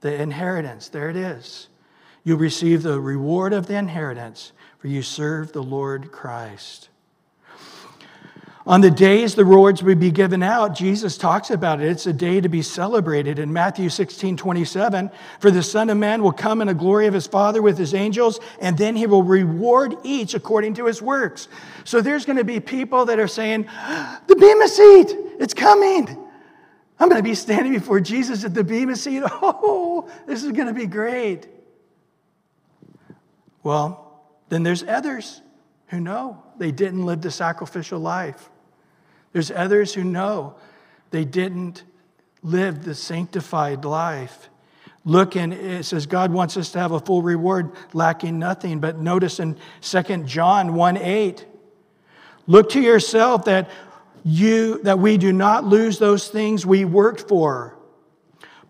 The 0.00 0.20
inheritance. 0.20 0.88
There 0.88 1.10
it 1.10 1.16
is. 1.16 1.68
You 2.24 2.36
receive 2.36 2.82
the 2.82 3.00
reward 3.00 3.52
of 3.52 3.66
the 3.66 3.76
inheritance, 3.76 4.52
for 4.78 4.88
you 4.88 5.02
serve 5.02 5.52
the 5.52 5.62
Lord 5.62 6.10
Christ. 6.10 6.88
On 8.68 8.82
the 8.82 8.90
days 8.90 9.34
the 9.34 9.46
rewards 9.46 9.82
will 9.82 9.94
be 9.94 10.10
given 10.10 10.42
out, 10.42 10.76
Jesus 10.76 11.16
talks 11.16 11.50
about 11.50 11.80
it. 11.80 11.88
It's 11.88 12.06
a 12.06 12.12
day 12.12 12.38
to 12.38 12.50
be 12.50 12.60
celebrated. 12.60 13.38
In 13.38 13.50
Matthew 13.50 13.88
16, 13.88 14.36
27, 14.36 15.10
for 15.40 15.50
the 15.50 15.62
Son 15.62 15.88
of 15.88 15.96
Man 15.96 16.22
will 16.22 16.32
come 16.32 16.60
in 16.60 16.66
the 16.66 16.74
glory 16.74 17.06
of 17.06 17.14
his 17.14 17.26
Father 17.26 17.62
with 17.62 17.78
his 17.78 17.94
angels, 17.94 18.40
and 18.60 18.76
then 18.76 18.94
he 18.94 19.06
will 19.06 19.22
reward 19.22 19.96
each 20.04 20.34
according 20.34 20.74
to 20.74 20.84
his 20.84 21.00
works. 21.00 21.48
So 21.84 22.02
there's 22.02 22.26
going 22.26 22.36
to 22.36 22.44
be 22.44 22.60
people 22.60 23.06
that 23.06 23.18
are 23.18 23.26
saying, 23.26 23.64
ah, 23.70 24.20
The 24.26 24.36
Bema 24.36 24.68
seat, 24.68 25.16
it's 25.40 25.54
coming. 25.54 26.06
I'm 27.00 27.08
going 27.08 27.22
to 27.22 27.26
be 27.26 27.36
standing 27.36 27.72
before 27.72 28.00
Jesus 28.00 28.44
at 28.44 28.52
the 28.52 28.64
Bema 28.64 28.96
seat. 28.96 29.22
Oh, 29.40 30.10
this 30.26 30.44
is 30.44 30.52
going 30.52 30.68
to 30.68 30.74
be 30.74 30.84
great. 30.84 31.48
Well, 33.62 34.26
then 34.50 34.62
there's 34.62 34.82
others 34.82 35.40
who 35.86 36.00
know 36.00 36.42
they 36.58 36.70
didn't 36.70 37.06
live 37.06 37.22
the 37.22 37.30
sacrificial 37.30 37.98
life. 37.98 38.50
There's 39.38 39.52
others 39.52 39.94
who 39.94 40.02
know 40.02 40.56
they 41.12 41.24
didn't 41.24 41.84
live 42.42 42.84
the 42.84 42.92
sanctified 42.92 43.84
life. 43.84 44.50
Look, 45.04 45.36
and 45.36 45.54
it 45.54 45.84
says 45.84 46.06
God 46.06 46.32
wants 46.32 46.56
us 46.56 46.72
to 46.72 46.80
have 46.80 46.90
a 46.90 46.98
full 46.98 47.22
reward, 47.22 47.70
lacking 47.92 48.40
nothing. 48.40 48.80
But 48.80 48.98
notice 48.98 49.38
in 49.38 49.56
2 49.80 50.02
John 50.24 50.74
1 50.74 50.96
8, 50.96 51.46
look 52.48 52.70
to 52.70 52.80
yourself 52.80 53.44
that 53.44 53.70
you 54.24 54.82
that 54.82 54.98
we 54.98 55.16
do 55.18 55.32
not 55.32 55.62
lose 55.62 56.00
those 56.00 56.26
things 56.26 56.66
we 56.66 56.84
worked 56.84 57.28
for, 57.28 57.78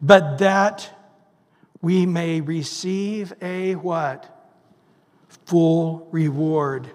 but 0.03 0.37
that 0.37 0.87
we 1.81 2.05
may 2.05 2.43
receive 2.43 3.33
a 3.41 3.75
what? 3.77 4.53
Full 5.47 6.07
reward. 6.11 6.91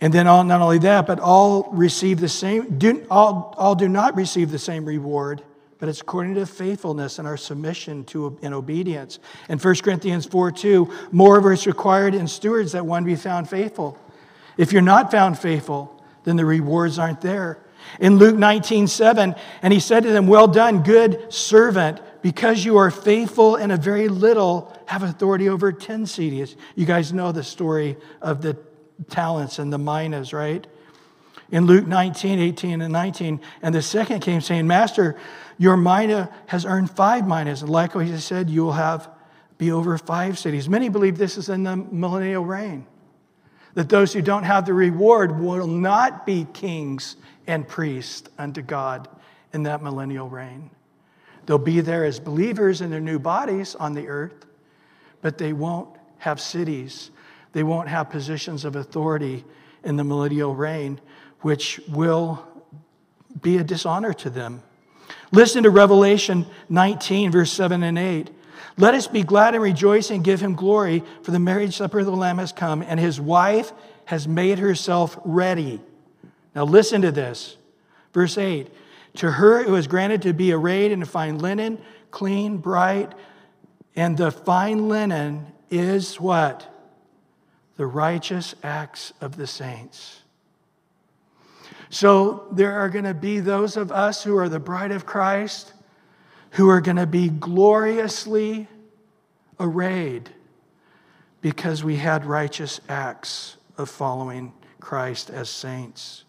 And 0.00 0.12
then 0.12 0.26
all, 0.26 0.44
not 0.44 0.60
only 0.60 0.78
that, 0.80 1.06
but 1.06 1.20
all 1.20 1.70
receive 1.72 2.20
the 2.20 2.28
same, 2.28 2.78
do, 2.78 3.06
all, 3.10 3.54
all 3.56 3.74
do 3.74 3.88
not 3.88 4.14
receive 4.14 4.50
the 4.50 4.58
same 4.58 4.84
reward, 4.84 5.42
but 5.78 5.88
it's 5.88 6.00
according 6.00 6.34
to 6.34 6.44
faithfulness 6.44 7.18
and 7.18 7.26
our 7.26 7.36
submission 7.36 8.04
to 8.04 8.38
in 8.42 8.52
obedience. 8.52 9.18
In 9.48 9.58
1 9.58 9.74
Corinthians 9.76 10.26
4 10.26 10.52
2, 10.52 10.92
moreover, 11.12 11.52
it's 11.52 11.66
required 11.66 12.14
in 12.14 12.28
stewards 12.28 12.72
that 12.72 12.84
one 12.84 13.04
be 13.04 13.16
found 13.16 13.48
faithful. 13.48 13.98
If 14.58 14.72
you're 14.72 14.82
not 14.82 15.10
found 15.10 15.38
faithful, 15.38 16.02
then 16.24 16.36
the 16.36 16.44
rewards 16.44 16.98
aren't 16.98 17.20
there. 17.20 17.58
In 18.00 18.16
Luke 18.16 18.36
19 18.36 18.88
7, 18.88 19.34
and 19.62 19.72
he 19.72 19.80
said 19.80 20.02
to 20.02 20.10
them, 20.10 20.26
Well 20.26 20.48
done, 20.48 20.82
good 20.82 21.32
servant, 21.32 22.00
because 22.20 22.64
you 22.64 22.76
are 22.76 22.90
faithful 22.90 23.56
in 23.56 23.70
a 23.70 23.76
very 23.76 24.08
little, 24.08 24.76
have 24.86 25.02
authority 25.02 25.48
over 25.48 25.72
10 25.72 26.06
cities. 26.06 26.56
You 26.74 26.84
guys 26.84 27.12
know 27.12 27.32
the 27.32 27.44
story 27.44 27.96
of 28.20 28.42
the 28.42 28.56
talents 29.10 29.58
and 29.58 29.72
the 29.72 29.78
minas, 29.78 30.32
right? 30.32 30.66
In 31.50 31.66
Luke 31.66 31.86
19, 31.86 32.38
18, 32.38 32.80
and 32.82 32.92
19, 32.92 33.40
and 33.62 33.74
the 33.74 33.82
second 33.82 34.20
came 34.20 34.40
saying, 34.40 34.66
Master, 34.66 35.16
your 35.58 35.76
mina 35.76 36.34
has 36.46 36.64
earned 36.64 36.90
five 36.90 37.26
minas. 37.26 37.62
And 37.62 37.70
likewise, 37.70 38.10
he 38.10 38.18
said, 38.18 38.50
You 38.50 38.64
will 38.64 38.72
have 38.72 39.08
be 39.58 39.72
over 39.72 39.96
five 39.98 40.38
cities. 40.38 40.68
Many 40.68 40.88
believe 40.88 41.16
this 41.16 41.38
is 41.38 41.48
in 41.48 41.62
the 41.62 41.76
millennial 41.76 42.44
reign, 42.44 42.86
that 43.74 43.88
those 43.88 44.12
who 44.12 44.22
don't 44.22 44.44
have 44.44 44.66
the 44.66 44.74
reward 44.74 45.40
will 45.40 45.66
not 45.66 46.26
be 46.26 46.46
kings 46.52 47.16
and 47.46 47.66
priests 47.66 48.28
unto 48.38 48.62
God 48.62 49.08
in 49.52 49.62
that 49.64 49.82
millennial 49.82 50.28
reign. 50.28 50.70
They'll 51.46 51.58
be 51.58 51.80
there 51.80 52.04
as 52.04 52.18
believers 52.18 52.80
in 52.80 52.90
their 52.90 53.00
new 53.00 53.18
bodies 53.18 53.74
on 53.76 53.94
the 53.94 54.08
earth, 54.08 54.46
but 55.22 55.38
they 55.38 55.52
won't 55.52 55.96
have 56.18 56.40
cities 56.40 57.10
they 57.56 57.62
won't 57.62 57.88
have 57.88 58.10
positions 58.10 58.66
of 58.66 58.76
authority 58.76 59.42
in 59.82 59.96
the 59.96 60.04
millennial 60.04 60.54
reign, 60.54 61.00
which 61.40 61.80
will 61.88 62.46
be 63.40 63.56
a 63.56 63.64
dishonor 63.64 64.12
to 64.12 64.28
them. 64.28 64.62
Listen 65.32 65.62
to 65.62 65.70
Revelation 65.70 66.44
19, 66.68 67.30
verse 67.30 67.50
7 67.50 67.82
and 67.82 67.98
8. 67.98 68.28
Let 68.76 68.92
us 68.92 69.06
be 69.06 69.22
glad 69.22 69.54
and 69.54 69.62
rejoice 69.62 70.10
and 70.10 70.22
give 70.22 70.38
him 70.38 70.54
glory, 70.54 71.02
for 71.22 71.30
the 71.30 71.38
marriage 71.38 71.74
supper 71.74 72.00
of 72.00 72.04
the 72.04 72.12
Lamb 72.12 72.36
has 72.36 72.52
come, 72.52 72.82
and 72.82 73.00
his 73.00 73.18
wife 73.18 73.72
has 74.04 74.28
made 74.28 74.58
herself 74.58 75.18
ready. 75.24 75.80
Now, 76.54 76.64
listen 76.64 77.00
to 77.00 77.10
this. 77.10 77.56
Verse 78.12 78.36
8 78.36 78.68
To 79.14 79.30
her 79.30 79.60
it 79.60 79.70
was 79.70 79.86
granted 79.86 80.20
to 80.20 80.34
be 80.34 80.52
arrayed 80.52 80.92
in 80.92 81.02
fine 81.06 81.38
linen, 81.38 81.78
clean, 82.10 82.58
bright, 82.58 83.14
and 83.94 84.14
the 84.14 84.30
fine 84.30 84.90
linen 84.90 85.46
is 85.70 86.20
what? 86.20 86.70
The 87.76 87.86
righteous 87.86 88.54
acts 88.62 89.12
of 89.20 89.36
the 89.36 89.46
saints. 89.46 90.20
So 91.90 92.48
there 92.52 92.72
are 92.72 92.88
going 92.88 93.04
to 93.04 93.14
be 93.14 93.40
those 93.40 93.76
of 93.76 93.92
us 93.92 94.24
who 94.24 94.36
are 94.36 94.48
the 94.48 94.58
bride 94.58 94.92
of 94.92 95.06
Christ 95.06 95.72
who 96.56 96.70
are 96.70 96.80
going 96.80 96.96
to 96.96 97.06
be 97.06 97.28
gloriously 97.28 98.66
arrayed 99.60 100.30
because 101.42 101.84
we 101.84 101.96
had 101.96 102.24
righteous 102.24 102.80
acts 102.88 103.56
of 103.76 103.90
following 103.90 104.52
Christ 104.80 105.28
as 105.28 105.50
saints. 105.50 106.24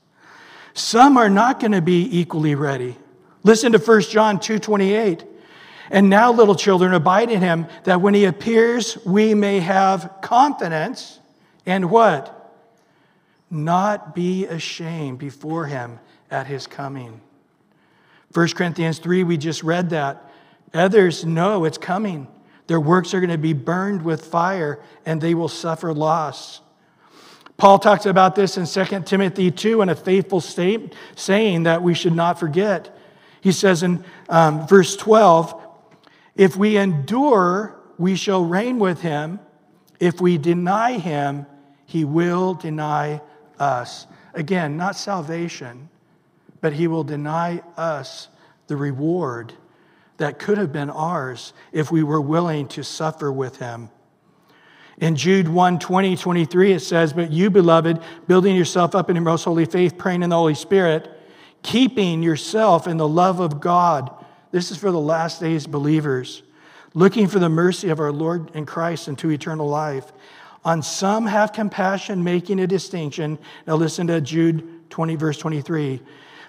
Some 0.74 1.18
are 1.18 1.30
not 1.30 1.60
going 1.60 1.72
to 1.72 1.82
be 1.82 2.20
equally 2.20 2.56
ready. 2.56 2.98
Listen 3.43 3.72
to 3.72 3.80
1 3.80 4.02
John 4.02 4.38
2:28. 4.38 5.26
And 5.89 6.10
now 6.10 6.34
little 6.34 6.56
children 6.56 6.93
abide 6.93 7.32
in 7.32 7.39
him 7.39 7.66
that 7.86 8.02
when 8.02 8.14
he 8.14 8.26
appears 8.26 8.98
we 9.06 9.34
may 9.34 9.62
have 9.62 10.18
confidence 10.22 11.20
and 11.68 11.91
what? 11.91 12.34
Not 13.51 14.15
be 14.15 14.45
ashamed 14.45 15.20
before 15.20 15.65
him 15.65 15.99
at 16.32 16.47
his 16.47 16.65
coming. 16.65 17.22
1 18.34 18.47
Corinthians 18.49 18.99
3, 18.99 19.24
we 19.24 19.38
just 19.38 19.63
read 19.63 19.91
that. 19.91 20.32
Others 20.74 21.26
know 21.26 21.65
it's 21.65 21.78
coming. 21.78 22.28
Their 22.68 22.80
works 22.80 23.13
are 23.13 23.20
going 23.20 23.30
to 23.30 23.38
be 23.38 23.53
burned 23.53 24.01
with 24.01 24.26
fire 24.26 24.80
and 25.05 25.22
they 25.22 25.34
will 25.34 25.47
suffer 25.47 25.93
loss. 25.93 26.61
Paul 27.57 27.80
talks 27.80 28.05
about 28.05 28.36
this 28.36 28.57
in 28.57 28.65
2 28.65 29.01
Timothy 29.01 29.51
2 29.51 29.82
in 29.82 29.89
a 29.89 29.95
faithful 29.95 30.41
state, 30.41 30.93
saying 31.15 31.63
that 31.63 31.82
we 31.82 31.93
should 31.93 32.13
not 32.13 32.39
forget. 32.39 32.95
He 33.41 33.51
says 33.51 33.84
in 33.84 34.05
um, 34.30 34.68
verse 34.68 34.95
12, 34.95 35.59
If 36.36 36.55
we 36.55 36.78
endure, 36.78 37.80
we 37.97 38.15
shall 38.15 38.45
reign 38.45 38.78
with 38.78 39.01
him. 39.01 39.39
If 39.99 40.22
we 40.22 40.38
deny 40.38 40.99
him, 40.99 41.47
he 41.88 42.04
will 42.06 42.54
deny 42.54 43.20
us. 43.58 44.06
Again, 44.36 44.78
not 44.78 44.96
salvation, 44.96 45.90
but 46.62 46.74
he 46.74 46.86
will 46.88 47.04
deny 47.04 47.64
us 47.76 48.28
the 48.68 48.76
reward 48.76 49.54
that 50.18 50.38
could 50.38 50.58
have 50.58 50.72
been 50.72 50.90
ours 50.90 51.54
if 51.72 51.92
we 51.92 52.04
were 52.04 52.22
willing 52.22 52.68
to 52.68 52.84
suffer 52.84 53.32
with 53.32 53.58
him. 53.58 53.90
In 54.98 55.16
Jude 55.16 55.48
1 55.48 55.80
20, 55.80 56.18
23, 56.18 56.74
it 56.74 56.80
says, 56.82 57.14
But 57.14 57.32
you, 57.32 57.50
beloved, 57.50 58.02
building 58.28 58.56
yourself 58.56 58.94
up 58.94 59.10
in 59.10 59.16
your 59.16 59.24
most 59.24 59.46
holy 59.46 59.66
faith, 59.66 59.98
praying 59.98 60.24
in 60.24 60.30
the 60.30 60.36
Holy 60.36 60.56
Spirit, 60.56 61.10
keeping 61.62 62.22
yourself 62.22 62.86
in 62.88 62.98
the 62.98 63.08
love 63.08 63.40
of 63.40 63.62
God. 63.62 64.12
This 64.52 64.72
is 64.72 64.78
for 64.78 64.92
the 64.92 65.00
last 65.00 65.40
days 65.40 65.68
believers, 65.68 66.42
looking 66.94 67.28
for 67.28 67.40
the 67.40 67.48
mercy 67.50 67.90
of 67.90 68.00
our 68.00 68.12
Lord 68.12 68.52
and 68.56 68.68
Christ 68.68 69.08
into 69.08 69.30
eternal 69.30 69.70
life. 69.70 70.12
On 70.68 70.84
some 70.84 71.26
have 71.26 71.53
compassion, 71.53 72.26
making 72.26 72.59
a 72.59 72.68
distinction. 72.68 73.39
Now 73.65 73.78
listen 73.78 74.07
to 74.07 74.20
Jude 74.20 74.89
20, 74.89 75.15
verse 75.15 75.38
23. 75.38 76.01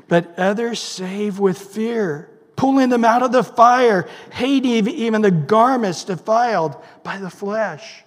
But 0.09 0.37
others 0.37 0.81
save 0.81 1.39
with 1.39 1.57
fear, 1.57 2.29
pulling 2.57 2.89
them 2.89 3.05
out 3.05 3.23
of 3.23 3.31
the 3.31 3.45
fire, 3.45 4.09
hating 4.33 4.89
even 4.89 5.23
the 5.23 5.31
garments 5.31 6.03
defiled 6.03 6.77
by 7.05 7.19
the 7.19 7.31
flesh. 7.31 8.03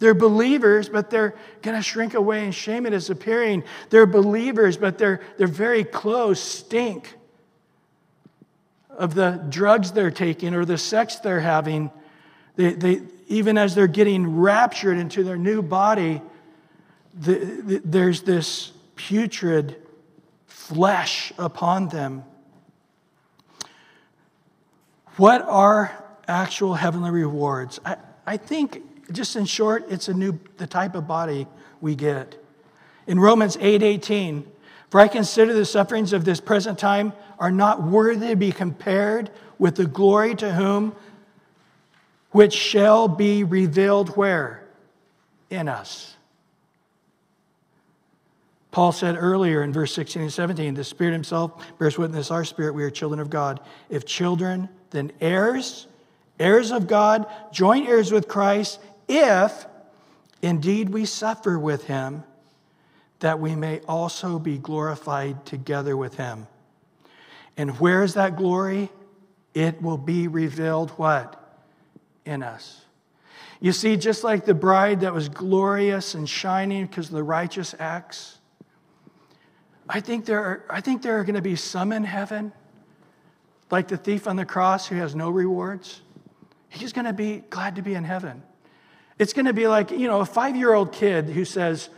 They're 0.00 0.14
believers, 0.14 0.88
but 0.88 1.10
they're 1.10 1.36
going 1.62 1.76
to 1.76 1.82
shrink 1.82 2.14
away 2.14 2.42
and 2.42 2.52
shame 2.52 2.84
at 2.84 2.92
and 2.92 3.00
disappearing. 3.00 3.62
They're 3.90 4.04
believers, 4.04 4.76
but 4.76 4.98
they're, 4.98 5.20
they're 5.38 5.46
very 5.46 5.84
close, 5.84 6.40
stink 6.40 7.14
of 8.90 9.14
the 9.14 9.46
drugs 9.48 9.92
they're 9.92 10.10
taking 10.10 10.56
or 10.56 10.64
the 10.64 10.76
sex 10.76 11.16
they're 11.20 11.38
having. 11.38 11.92
They, 12.56 12.72
they, 12.72 13.02
even 13.26 13.58
as 13.58 13.74
they're 13.74 13.86
getting 13.86 14.38
raptured 14.38 14.98
into 14.98 15.24
their 15.24 15.36
new 15.36 15.62
body, 15.62 16.22
the, 17.14 17.34
the, 17.34 17.82
there's 17.84 18.22
this 18.22 18.72
putrid 18.94 19.76
flesh 20.46 21.32
upon 21.38 21.88
them. 21.88 22.24
What 25.16 25.42
are 25.42 26.04
actual 26.28 26.74
heavenly 26.74 27.10
rewards? 27.10 27.80
I, 27.84 27.96
I 28.26 28.36
think, 28.36 29.12
just 29.12 29.36
in 29.36 29.44
short, 29.44 29.86
it's 29.88 30.08
a 30.08 30.14
new 30.14 30.38
the 30.56 30.66
type 30.66 30.94
of 30.94 31.06
body 31.06 31.46
we 31.80 31.94
get. 31.94 32.36
In 33.06 33.18
Romans 33.18 33.56
8 33.60 33.82
18, 33.82 34.46
for 34.90 35.00
I 35.00 35.08
consider 35.08 35.52
the 35.52 35.64
sufferings 35.64 36.12
of 36.12 36.24
this 36.24 36.40
present 36.40 36.78
time 36.78 37.12
are 37.38 37.50
not 37.50 37.82
worthy 37.82 38.28
to 38.28 38.36
be 38.36 38.52
compared 38.52 39.30
with 39.58 39.76
the 39.76 39.86
glory 39.86 40.34
to 40.36 40.52
whom 40.52 40.94
which 42.30 42.52
shall 42.52 43.08
be 43.08 43.44
revealed 43.44 44.16
where? 44.16 44.66
In 45.50 45.68
us. 45.68 46.16
Paul 48.76 48.92
said 48.92 49.16
earlier 49.18 49.62
in 49.62 49.72
verse 49.72 49.94
16 49.94 50.20
and 50.20 50.32
17, 50.32 50.74
the 50.74 50.84
Spirit 50.84 51.12
Himself 51.12 51.52
bears 51.78 51.96
witness, 51.96 52.30
our 52.30 52.44
spirit, 52.44 52.74
we 52.74 52.84
are 52.84 52.90
children 52.90 53.20
of 53.20 53.30
God. 53.30 53.60
If 53.88 54.04
children, 54.04 54.68
then 54.90 55.12
heirs, 55.18 55.86
heirs 56.38 56.72
of 56.72 56.86
God, 56.86 57.26
joint 57.52 57.88
heirs 57.88 58.12
with 58.12 58.28
Christ, 58.28 58.78
if 59.08 59.64
indeed 60.42 60.90
we 60.90 61.06
suffer 61.06 61.58
with 61.58 61.84
Him, 61.84 62.22
that 63.20 63.40
we 63.40 63.54
may 63.54 63.80
also 63.88 64.38
be 64.38 64.58
glorified 64.58 65.46
together 65.46 65.96
with 65.96 66.16
Him. 66.16 66.46
And 67.56 67.80
where 67.80 68.02
is 68.02 68.12
that 68.12 68.36
glory? 68.36 68.90
It 69.54 69.80
will 69.80 69.96
be 69.96 70.28
revealed 70.28 70.90
what? 70.90 71.45
In 72.26 72.42
us. 72.42 72.82
You 73.60 73.72
see, 73.72 73.96
just 73.96 74.22
like 74.22 74.44
the 74.44 74.54
bride 74.54 75.00
that 75.00 75.14
was 75.14 75.28
glorious 75.28 76.14
and 76.14 76.28
shining 76.28 76.86
because 76.86 77.06
of 77.06 77.14
the 77.14 77.22
righteous 77.22 77.74
acts, 77.78 78.38
I 79.88 80.00
think 80.00 80.26
there 80.26 80.40
are, 80.40 80.64
I 80.68 80.80
think 80.80 81.02
there 81.02 81.18
are 81.18 81.24
going 81.24 81.36
to 81.36 81.42
be 81.42 81.56
some 81.56 81.92
in 81.92 82.04
heaven, 82.04 82.52
like 83.70 83.88
the 83.88 83.96
thief 83.96 84.26
on 84.26 84.36
the 84.36 84.44
cross 84.44 84.86
who 84.86 84.96
has 84.96 85.14
no 85.14 85.30
rewards. 85.30 86.02
He's 86.68 86.92
going 86.92 87.06
to 87.06 87.12
be 87.12 87.38
glad 87.48 87.76
to 87.76 87.82
be 87.82 87.94
in 87.94 88.04
heaven. 88.04 88.42
It's 89.18 89.32
going 89.32 89.46
to 89.46 89.54
be 89.54 89.66
like, 89.68 89.90
you 89.90 90.08
know, 90.08 90.20
a 90.20 90.26
five 90.26 90.56
year 90.56 90.74
old 90.74 90.92
kid 90.92 91.26
who 91.26 91.44
says, 91.44 91.88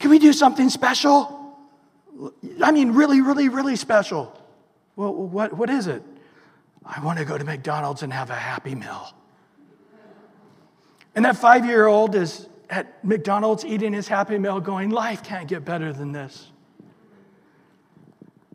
Can 0.00 0.10
we 0.10 0.18
do 0.18 0.32
something 0.32 0.68
special? 0.70 1.38
I 2.62 2.72
mean, 2.72 2.92
really, 2.92 3.20
really, 3.20 3.48
really 3.48 3.76
special. 3.76 4.36
Well, 4.96 5.14
what, 5.14 5.52
what 5.52 5.70
is 5.70 5.86
it? 5.86 6.02
I 6.84 7.02
want 7.04 7.18
to 7.18 7.24
go 7.24 7.38
to 7.38 7.44
McDonald's 7.44 8.02
and 8.02 8.12
have 8.12 8.30
a 8.30 8.34
happy 8.34 8.74
meal. 8.74 9.14
And 11.14 11.24
that 11.24 11.36
five 11.36 11.66
year 11.66 11.86
old 11.86 12.14
is 12.14 12.48
at 12.70 13.04
McDonald's 13.04 13.64
eating 13.64 13.92
his 13.92 14.08
Happy 14.08 14.38
Meal 14.38 14.60
going, 14.60 14.90
Life 14.90 15.22
can't 15.22 15.46
get 15.46 15.64
better 15.64 15.92
than 15.92 16.12
this. 16.12 16.50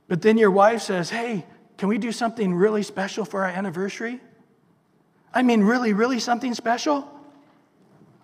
But 0.07 0.21
then 0.21 0.37
your 0.37 0.51
wife 0.51 0.81
says, 0.81 1.09
Hey, 1.09 1.45
can 1.77 1.87
we 1.87 1.97
do 1.97 2.11
something 2.11 2.53
really 2.53 2.81
special 2.81 3.25
for 3.25 3.43
our 3.43 3.49
anniversary? 3.49 4.19
I 5.33 5.43
mean, 5.43 5.61
really, 5.61 5.93
really 5.93 6.19
something 6.19 6.55
special? 6.55 7.07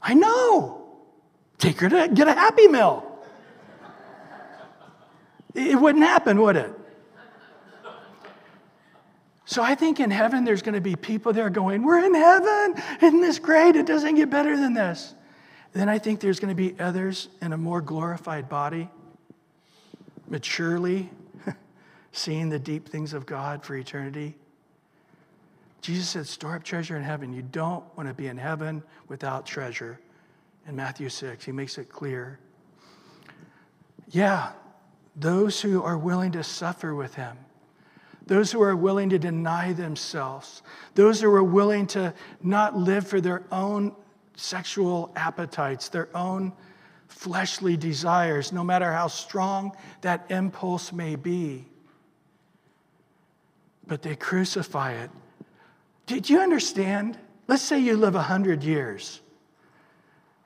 I 0.02 0.16
know. 0.16 0.82
Take 1.60 1.80
her 1.82 1.90
to 1.90 2.10
get 2.12 2.28
a 2.28 2.34
Happy 2.34 2.68
Meal. 2.68 3.10
It 5.54 5.80
wouldn't 5.80 6.04
happen, 6.04 6.42
would 6.42 6.56
it? 6.56 6.74
So 9.54 9.62
I 9.62 9.76
think 9.76 10.00
in 10.00 10.10
heaven 10.10 10.46
there's 10.46 10.64
going 10.64 10.74
to 10.74 10.82
be 10.82 10.96
people 10.96 11.32
there 11.32 11.52
going, 11.52 11.84
We're 11.84 12.04
in 12.04 12.16
heaven. 12.16 12.74
Isn't 13.04 13.22
this 13.22 13.38
great? 13.38 13.76
It 13.76 13.86
doesn't 13.86 14.16
get 14.16 14.32
better 14.32 14.58
than 14.58 14.74
this. 14.74 15.14
Then 15.74 15.90
I 15.90 16.00
think 16.00 16.22
there's 16.22 16.40
going 16.40 16.50
to 16.50 16.56
be 16.56 16.76
others 16.80 17.30
in 17.40 17.54
a 17.54 17.58
more 17.58 17.80
glorified 17.80 18.50
body, 18.50 18.90
maturely 20.28 21.12
seeing 22.12 22.50
the 22.50 22.58
deep 22.58 22.90
things 22.90 23.14
of 23.14 23.28
God 23.28 23.64
for 23.64 23.76
eternity. 23.76 24.34
Jesus 25.82 26.10
said, 26.10 26.26
Store 26.26 26.56
up 26.56 26.64
treasure 26.64 26.98
in 26.98 27.04
heaven. 27.04 27.32
You 27.32 27.44
don't 27.44 27.86
want 27.96 28.10
to 28.10 28.16
be 28.16 28.26
in 28.26 28.38
heaven 28.38 28.82
without 29.08 29.46
treasure. 29.46 30.00
In 30.68 30.76
Matthew 30.76 31.10
6, 31.10 31.46
he 31.46 31.52
makes 31.52 31.78
it 31.78 31.90
clear. 31.90 32.40
Yeah, 34.10 34.54
those 35.16 35.62
who 35.62 35.84
are 35.84 35.98
willing 35.98 36.32
to 36.32 36.44
suffer 36.44 36.96
with 36.96 37.14
him 37.14 37.38
those 38.26 38.52
who 38.52 38.62
are 38.62 38.76
willing 38.76 39.10
to 39.10 39.20
deny 39.20 39.74
themselves, 39.74 40.62
those 40.96 41.22
who 41.22 41.34
are 41.34 41.44
willing 41.44 41.88
to 41.88 42.14
not 42.42 42.78
live 42.78 43.08
for 43.08 43.20
their 43.20 43.44
own 43.52 43.94
sexual 44.36 45.12
appetites, 45.16 45.90
their 45.90 46.10
own 46.16 46.54
fleshly 47.08 47.78
desires, 47.78 48.52
no 48.52 48.64
matter 48.64 48.92
how 48.92 49.08
strong 49.08 49.76
that 50.02 50.26
impulse 50.30 50.92
may 50.92 51.16
be. 51.16 51.66
But 53.86 54.02
they 54.02 54.16
crucify 54.16 54.94
it. 54.94 55.12
Did 56.06 56.30
you 56.30 56.40
understand? 56.40 57.18
Let's 57.48 57.62
say 57.62 57.80
you 57.80 57.98
live 57.98 58.16
100 58.16 58.64
years. 58.64 59.20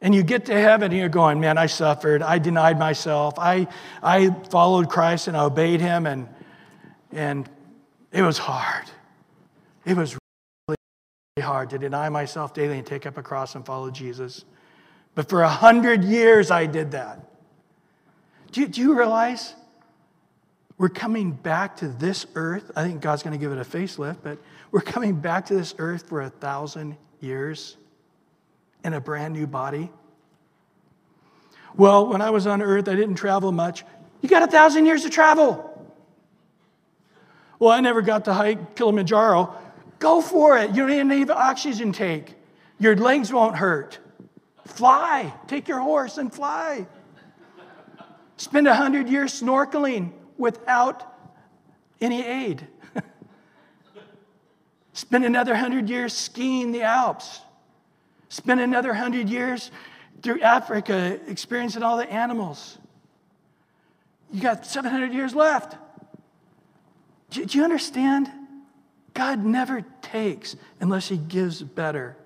And 0.01 0.13
you 0.13 0.21
get 0.21 0.45
to 0.45 0.53
heaven 0.53 0.91
and 0.91 0.99
you're 0.99 1.09
going, 1.09 1.39
man, 1.39 1.57
I 1.57 1.65
suffered. 1.65 2.21
I 2.21 2.37
denied 2.37 2.77
myself. 2.77 3.39
I, 3.39 3.67
I 4.03 4.29
followed 4.49 4.89
Christ 4.89 5.27
and 5.27 5.35
I 5.35 5.43
obeyed 5.43 5.81
him. 5.81 6.05
And, 6.05 6.27
and 7.11 7.49
it 8.17 8.23
was 8.23 8.39
hard. 8.39 8.85
It 9.85 9.95
was 9.95 10.17
really 10.67 10.77
hard 11.39 11.69
to 11.69 11.77
deny 11.77 12.09
myself 12.09 12.51
daily 12.51 12.79
and 12.79 12.87
take 12.87 13.05
up 13.05 13.15
a 13.15 13.21
cross 13.21 13.53
and 13.53 13.63
follow 13.63 13.91
Jesus. 13.91 14.43
But 15.13 15.29
for 15.29 15.43
a 15.43 15.49
hundred 15.49 16.03
years, 16.03 16.49
I 16.49 16.65
did 16.65 16.91
that. 16.91 17.19
Do 18.51 18.61
you, 18.61 18.67
do 18.67 18.81
you 18.81 18.97
realize 18.97 19.53
we're 20.79 20.89
coming 20.89 21.31
back 21.31 21.77
to 21.77 21.89
this 21.89 22.25
earth? 22.33 22.71
I 22.75 22.83
think 22.83 23.01
God's 23.01 23.21
going 23.21 23.33
to 23.33 23.39
give 23.39 23.51
it 23.51 23.59
a 23.59 23.63
facelift, 23.63 24.17
but 24.23 24.39
we're 24.71 24.81
coming 24.81 25.13
back 25.13 25.45
to 25.47 25.53
this 25.53 25.75
earth 25.77 26.09
for 26.09 26.23
a 26.23 26.29
thousand 26.29 26.97
years 27.19 27.77
in 28.83 28.93
a 28.93 28.99
brand 28.99 29.35
new 29.35 29.45
body. 29.45 29.91
Well, 31.75 32.07
when 32.07 32.21
I 32.21 32.31
was 32.31 32.47
on 32.47 32.63
earth, 32.63 32.89
I 32.89 32.95
didn't 32.95 33.15
travel 33.15 33.51
much. 33.51 33.85
You 34.21 34.29
got 34.29 34.41
a 34.41 34.47
thousand 34.47 34.87
years 34.87 35.03
to 35.03 35.11
travel. 35.11 35.66
Well, 37.59 37.71
I 37.71 37.79
never 37.79 38.01
got 38.01 38.25
to 38.25 38.33
hike 38.33 38.75
Kilimanjaro. 38.75 39.55
Go 39.99 40.21
for 40.21 40.57
it. 40.57 40.75
You 40.75 40.87
don't 40.87 41.07
need 41.07 41.29
an 41.29 41.31
oxygen 41.31 41.91
tank. 41.91 42.35
Your 42.79 42.95
legs 42.95 43.33
won't 43.33 43.55
hurt. 43.55 43.97
Fly. 44.65 45.33
Take 45.47 45.67
your 45.67 45.79
horse 45.79 46.17
and 46.17 46.31
fly. 46.31 46.87
Spend 48.37 48.67
a 48.67 48.75
hundred 48.75 49.09
years 49.09 49.41
snorkeling 49.41 50.11
without 50.37 51.03
any 51.99 52.23
aid. 52.23 52.67
Spend 54.93 55.25
another 55.25 55.55
hundred 55.55 55.89
years 55.89 56.13
skiing 56.13 56.71
the 56.71 56.83
Alps. 56.83 57.41
Spend 58.29 58.61
another 58.61 58.93
hundred 58.93 59.29
years 59.29 59.71
through 60.21 60.41
Africa 60.41 61.19
experiencing 61.27 61.81
all 61.81 61.97
the 61.97 62.11
animals. 62.11 62.77
You 64.31 64.41
got 64.41 64.65
700 64.65 65.13
years 65.13 65.33
left. 65.33 65.75
Do, 67.29 67.43
you 67.43 67.63
understand? 67.63 68.29
God 69.13 69.43
never 69.43 69.83
takes 70.01 70.55
unless 70.79 71.07
He 71.09 71.17
gives 71.17 71.61
better. 71.61 72.17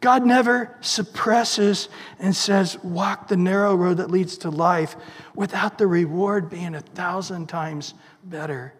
God 0.00 0.24
never 0.24 0.76
suppresses 0.80 1.88
and 2.18 2.34
says, 2.34 2.78
walk 2.82 3.28
the 3.28 3.36
narrow 3.36 3.74
road 3.74 3.98
that 3.98 4.10
leads 4.10 4.38
to 4.38 4.50
life 4.50 4.96
without 5.34 5.76
the 5.76 5.86
reward 5.86 6.48
being 6.48 6.74
a 6.74 6.80
thousand 6.80 7.48
times 7.48 7.92
better. 8.24 8.72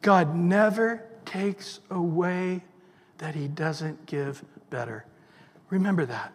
God 0.00 0.34
never 0.34 1.04
takes 1.26 1.80
away 1.90 2.62
that 3.18 3.34
He 3.34 3.48
doesn't 3.48 4.06
give 4.06 4.42
better. 4.70 5.04
Remember 5.68 6.06
that. 6.06 6.32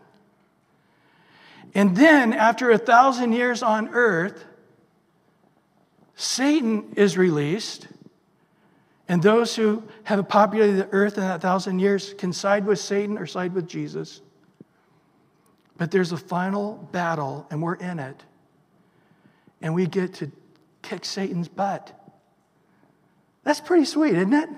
And 1.74 1.96
then, 1.96 2.34
after 2.34 2.70
a 2.70 2.78
thousand 2.78 3.32
years 3.32 3.64
on 3.64 3.90
earth, 3.90 4.46
Satan 6.16 6.94
is 6.96 7.18
released, 7.18 7.88
and 9.08 9.22
those 9.22 9.56
who 9.56 9.84
have 10.04 10.28
populated 10.30 10.74
the 10.74 10.90
earth 10.92 11.18
in 11.18 11.24
that 11.24 11.42
thousand 11.42 11.80
years 11.80 12.14
can 12.14 12.32
side 12.32 12.66
with 12.66 12.80
Satan 12.80 13.18
or 13.18 13.26
side 13.26 13.54
with 13.54 13.68
Jesus. 13.68 14.22
But 15.78 15.92
there's 15.92 16.12
a 16.12 16.18
final 16.18 16.88
battle, 16.92 17.48
and 17.50 17.62
we're 17.62 17.76
in 17.76 18.00
it. 18.00 18.24
And 19.62 19.74
we 19.74 19.88
get 19.88 20.14
to 20.16 20.32
kick 20.82 21.06
Satan's 21.06 21.48
butt. 21.48 21.92
That's 23.44 23.60
pretty 23.60 23.86
sweet, 23.86 24.14
isn't 24.14 24.34
it? 24.34 24.50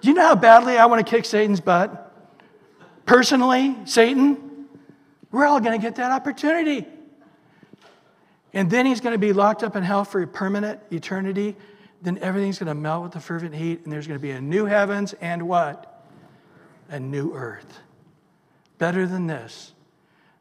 Do 0.00 0.08
you 0.08 0.14
know 0.14 0.26
how 0.26 0.34
badly 0.34 0.78
I 0.78 0.86
want 0.86 1.04
to 1.04 1.10
kick 1.10 1.24
Satan's 1.24 1.60
butt? 1.60 2.04
Personally, 3.06 3.76
Satan, 3.86 4.68
we're 5.30 5.46
all 5.46 5.60
going 5.60 5.78
to 5.78 5.84
get 5.84 5.96
that 5.96 6.12
opportunity. 6.12 6.86
And 8.52 8.70
then 8.70 8.86
he's 8.86 9.00
going 9.00 9.12
to 9.12 9.18
be 9.18 9.32
locked 9.32 9.62
up 9.62 9.76
in 9.76 9.82
hell 9.82 10.04
for 10.04 10.22
a 10.22 10.26
permanent 10.26 10.80
eternity. 10.90 11.56
Then 12.02 12.18
everything's 12.18 12.58
going 12.58 12.68
to 12.68 12.74
melt 12.74 13.02
with 13.02 13.12
the 13.12 13.20
fervent 13.20 13.54
heat, 13.54 13.84
and 13.84 13.92
there's 13.92 14.06
going 14.06 14.18
to 14.18 14.22
be 14.22 14.30
a 14.30 14.40
new 14.40 14.64
heavens 14.64 15.14
and 15.20 15.48
what? 15.48 16.02
A 16.88 16.98
new 16.98 17.34
earth. 17.34 17.80
Better 18.78 19.06
than 19.06 19.26
this. 19.26 19.72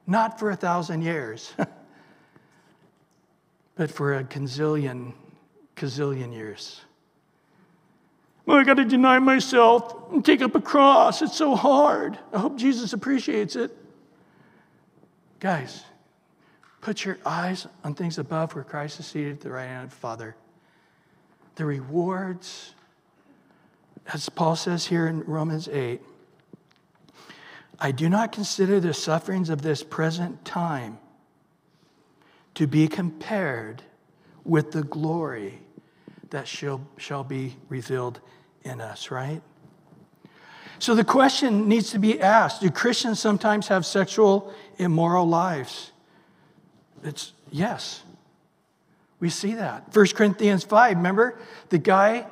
Not 0.06 0.40
for 0.40 0.52
a 0.52 0.56
thousand 0.56 1.02
years, 1.02 1.54
but 3.76 3.92
for 3.92 4.16
a 4.16 4.24
gazillion, 4.24 5.14
gazillion 5.76 6.34
years. 6.34 6.82
Well, 8.46 8.58
I 8.58 8.64
got 8.64 8.76
to 8.76 8.86
deny 8.86 9.20
myself 9.20 10.14
and 10.14 10.24
take 10.24 10.42
up 10.42 10.56
a 10.56 10.62
cross. 10.62 11.22
It's 11.22 11.36
so 11.36 11.56
hard. 11.56 12.18
I 12.32 12.40
hope 12.40 12.56
Jesus 12.56 12.94
appreciates 12.94 13.58
it. 13.58 13.76
Guys, 15.42 15.84
Put 16.82 17.06
your 17.06 17.18
eyes 17.26 17.68
on 17.84 17.96
things 17.96 18.18
above 18.18 18.56
where 18.56 18.64
Christ 18.64 19.00
is 19.00 19.08
seated 19.08 19.34
at 19.34 19.42
the 19.42 19.52
right 19.52 19.68
hand 19.68 19.86
of 19.86 19.90
the 19.90 19.96
Father. 19.96 20.36
The 21.56 21.66
rewards, 21.66 22.74
as 24.14 24.30
Paul 24.30 24.56
says 24.56 24.86
here 24.86 25.08
in 25.08 25.24
Romans 25.24 25.68
8, 25.68 26.02
I 27.80 27.92
do 27.92 28.10
not 28.10 28.32
consider 28.32 28.80
the 28.80 28.94
sufferings 28.94 29.50
of 29.50 29.62
this 29.62 29.84
present 29.84 30.44
time 30.46 30.98
to 32.56 32.66
be 32.68 32.88
compared 32.88 33.84
with 34.44 34.72
the 34.72 34.84
glory 34.84 35.60
that 36.30 36.48
shall, 36.48 36.82
shall 36.98 37.24
be 37.24 37.56
revealed 37.70 38.20
in 38.64 38.82
us, 38.82 39.12
right? 39.12 39.42
So 40.80 40.96
the 40.96 41.04
question 41.04 41.68
needs 41.68 41.92
to 41.92 42.00
be 42.00 42.20
asked 42.22 42.62
Do 42.62 42.70
Christians 42.70 43.20
sometimes 43.20 43.68
have 43.68 43.86
sexual, 43.86 44.54
immoral 44.78 45.28
lives? 45.28 45.92
It's 47.04 47.34
yes. 47.52 48.04
We 49.20 49.30
see 49.30 49.56
that. 49.56 49.96
1 49.96 50.08
Corinthians 50.10 50.64
5, 50.64 50.98
remember? 50.98 51.40
The 51.70 51.78
guy 51.78 52.28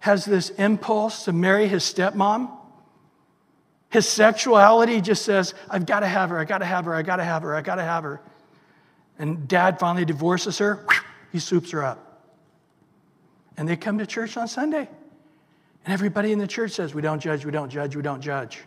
has 0.00 0.24
this 0.24 0.50
impulse 0.50 1.24
to 1.24 1.32
marry 1.32 1.68
his 1.68 1.82
stepmom. 1.82 2.50
His 3.90 4.08
sexuality 4.08 5.00
just 5.00 5.24
says, 5.24 5.54
I've 5.70 5.86
got 5.86 6.00
to 6.00 6.06
have 6.06 6.30
her, 6.30 6.38
I 6.38 6.44
got 6.44 6.58
to 6.58 6.64
have 6.64 6.84
her, 6.84 6.94
I 6.94 7.02
got 7.02 7.16
to 7.16 7.24
have 7.24 7.42
her, 7.42 7.54
I 7.54 7.62
got 7.62 7.76
to 7.76 7.82
have 7.82 8.04
her. 8.04 8.20
And 9.18 9.48
dad 9.48 9.78
finally 9.78 10.04
divorces 10.04 10.58
her, 10.58 10.84
he 11.32 11.38
swoops 11.38 11.70
her 11.70 11.82
up. 11.82 12.22
And 13.56 13.66
they 13.66 13.76
come 13.76 13.98
to 13.98 14.06
church 14.06 14.36
on 14.36 14.48
Sunday. 14.48 14.88
And 15.84 15.94
everybody 15.94 16.32
in 16.32 16.38
the 16.38 16.46
church 16.46 16.72
says, 16.72 16.94
We 16.94 17.00
don't 17.00 17.20
judge, 17.20 17.46
we 17.46 17.52
don't 17.52 17.70
judge, 17.70 17.96
we 17.96 18.02
don't 18.02 18.20
judge 18.20 18.60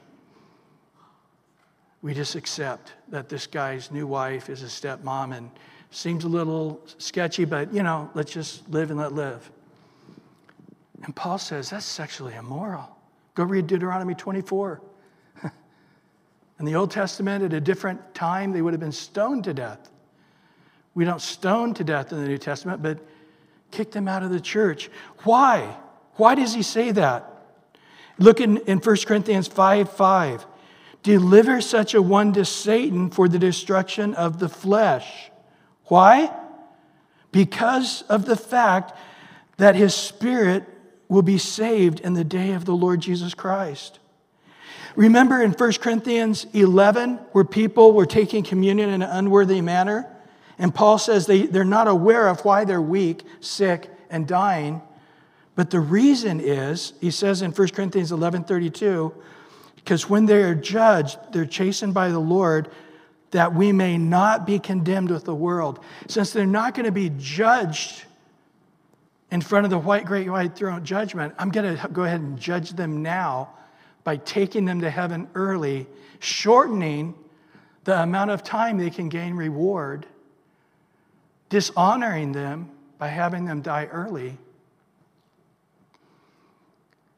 we 2.01 2.13
just 2.13 2.35
accept 2.35 2.93
that 3.09 3.29
this 3.29 3.47
guy's 3.47 3.91
new 3.91 4.07
wife 4.07 4.49
is 4.49 4.63
a 4.63 4.67
stepmom 4.67 5.35
and 5.35 5.49
seems 5.91 6.23
a 6.23 6.27
little 6.27 6.81
sketchy, 6.97 7.45
but 7.45 7.73
you 7.73 7.83
know, 7.83 8.09
let's 8.13 8.31
just 8.31 8.69
live 8.69 8.91
and 8.91 8.99
let 8.99 9.13
live. 9.13 9.49
And 11.03 11.15
Paul 11.15 11.37
says 11.37 11.69
that's 11.69 11.85
sexually 11.85 12.35
immoral. 12.35 12.95
Go 13.35 13.43
read 13.43 13.67
Deuteronomy 13.67 14.15
24. 14.15 14.81
In 16.59 16.65
the 16.65 16.75
Old 16.75 16.91
Testament, 16.91 17.43
at 17.43 17.53
a 17.53 17.61
different 17.61 18.13
time, 18.13 18.51
they 18.51 18.61
would 18.61 18.73
have 18.73 18.81
been 18.81 18.91
stoned 18.91 19.45
to 19.45 19.53
death. 19.53 19.89
We 20.93 21.05
don't 21.05 21.21
stone 21.21 21.73
to 21.75 21.83
death 21.83 22.11
in 22.11 22.21
the 22.21 22.27
New 22.27 22.37
Testament, 22.37 22.81
but 22.81 22.99
kick 23.71 23.91
them 23.91 24.07
out 24.07 24.23
of 24.23 24.31
the 24.31 24.39
church. 24.41 24.89
Why? 25.23 25.77
Why 26.15 26.35
does 26.35 26.53
he 26.53 26.63
say 26.63 26.91
that? 26.91 27.45
Look 28.17 28.41
in, 28.41 28.57
in 28.57 28.79
1 28.79 28.97
Corinthians 29.05 29.47
5 29.47 29.89
5. 29.91 30.45
Deliver 31.03 31.61
such 31.61 31.93
a 31.93 32.01
one 32.01 32.33
to 32.33 32.43
Satan 32.45 33.09
for 33.09 33.27
the 33.27 33.39
destruction 33.39 34.13
of 34.15 34.39
the 34.39 34.49
flesh. 34.49 35.31
Why? 35.85 36.31
Because 37.31 38.01
of 38.03 38.25
the 38.25 38.35
fact 38.35 38.97
that 39.57 39.75
his 39.75 39.93
spirit 39.93 40.63
will 41.07 41.21
be 41.21 41.37
saved 41.37 41.99
in 41.99 42.13
the 42.13 42.23
day 42.23 42.51
of 42.51 42.65
the 42.65 42.75
Lord 42.75 43.01
Jesus 43.01 43.33
Christ. 43.33 43.99
Remember 44.95 45.41
in 45.41 45.51
1 45.51 45.73
Corinthians 45.73 46.45
11, 46.53 47.15
where 47.31 47.43
people 47.43 47.93
were 47.93 48.05
taking 48.05 48.43
communion 48.43 48.89
in 48.89 49.01
an 49.01 49.09
unworthy 49.09 49.61
manner? 49.61 50.07
And 50.57 50.75
Paul 50.75 50.97
says 50.97 51.25
they, 51.25 51.45
they're 51.45 51.63
not 51.63 51.87
aware 51.87 52.27
of 52.27 52.43
why 52.43 52.65
they're 52.65 52.81
weak, 52.81 53.23
sick, 53.39 53.89
and 54.09 54.27
dying. 54.27 54.81
But 55.55 55.69
the 55.71 55.79
reason 55.79 56.39
is, 56.39 56.93
he 56.99 57.11
says 57.11 57.41
in 57.41 57.51
1 57.51 57.69
Corinthians 57.69 58.11
11 58.11 58.43
32, 58.43 59.13
because 59.83 60.09
when 60.09 60.25
they 60.25 60.41
are 60.43 60.55
judged, 60.55 61.17
they're 61.31 61.45
chastened 61.45 61.93
by 61.93 62.09
the 62.09 62.19
Lord 62.19 62.69
that 63.31 63.53
we 63.53 63.71
may 63.71 63.97
not 63.97 64.45
be 64.45 64.59
condemned 64.59 65.11
with 65.11 65.25
the 65.25 65.35
world. 65.35 65.79
Since 66.07 66.31
they're 66.31 66.45
not 66.45 66.73
going 66.73 66.85
to 66.85 66.91
be 66.91 67.11
judged 67.17 68.03
in 69.31 69.41
front 69.41 69.65
of 69.65 69.69
the 69.69 69.77
white, 69.77 70.05
great 70.05 70.29
white 70.29 70.55
throne 70.55 70.83
judgment, 70.83 71.33
I'm 71.37 71.49
going 71.49 71.77
to 71.77 71.87
go 71.89 72.03
ahead 72.03 72.21
and 72.21 72.39
judge 72.39 72.71
them 72.71 73.03
now 73.03 73.49
by 74.03 74.17
taking 74.17 74.65
them 74.65 74.81
to 74.81 74.89
heaven 74.89 75.27
early, 75.35 75.87
shortening 76.19 77.13
the 77.83 78.01
amount 78.01 78.31
of 78.31 78.43
time 78.43 78.77
they 78.77 78.89
can 78.89 79.09
gain 79.09 79.35
reward, 79.35 80.07
dishonoring 81.49 82.31
them 82.31 82.71
by 82.97 83.07
having 83.07 83.45
them 83.45 83.61
die 83.61 83.85
early 83.85 84.37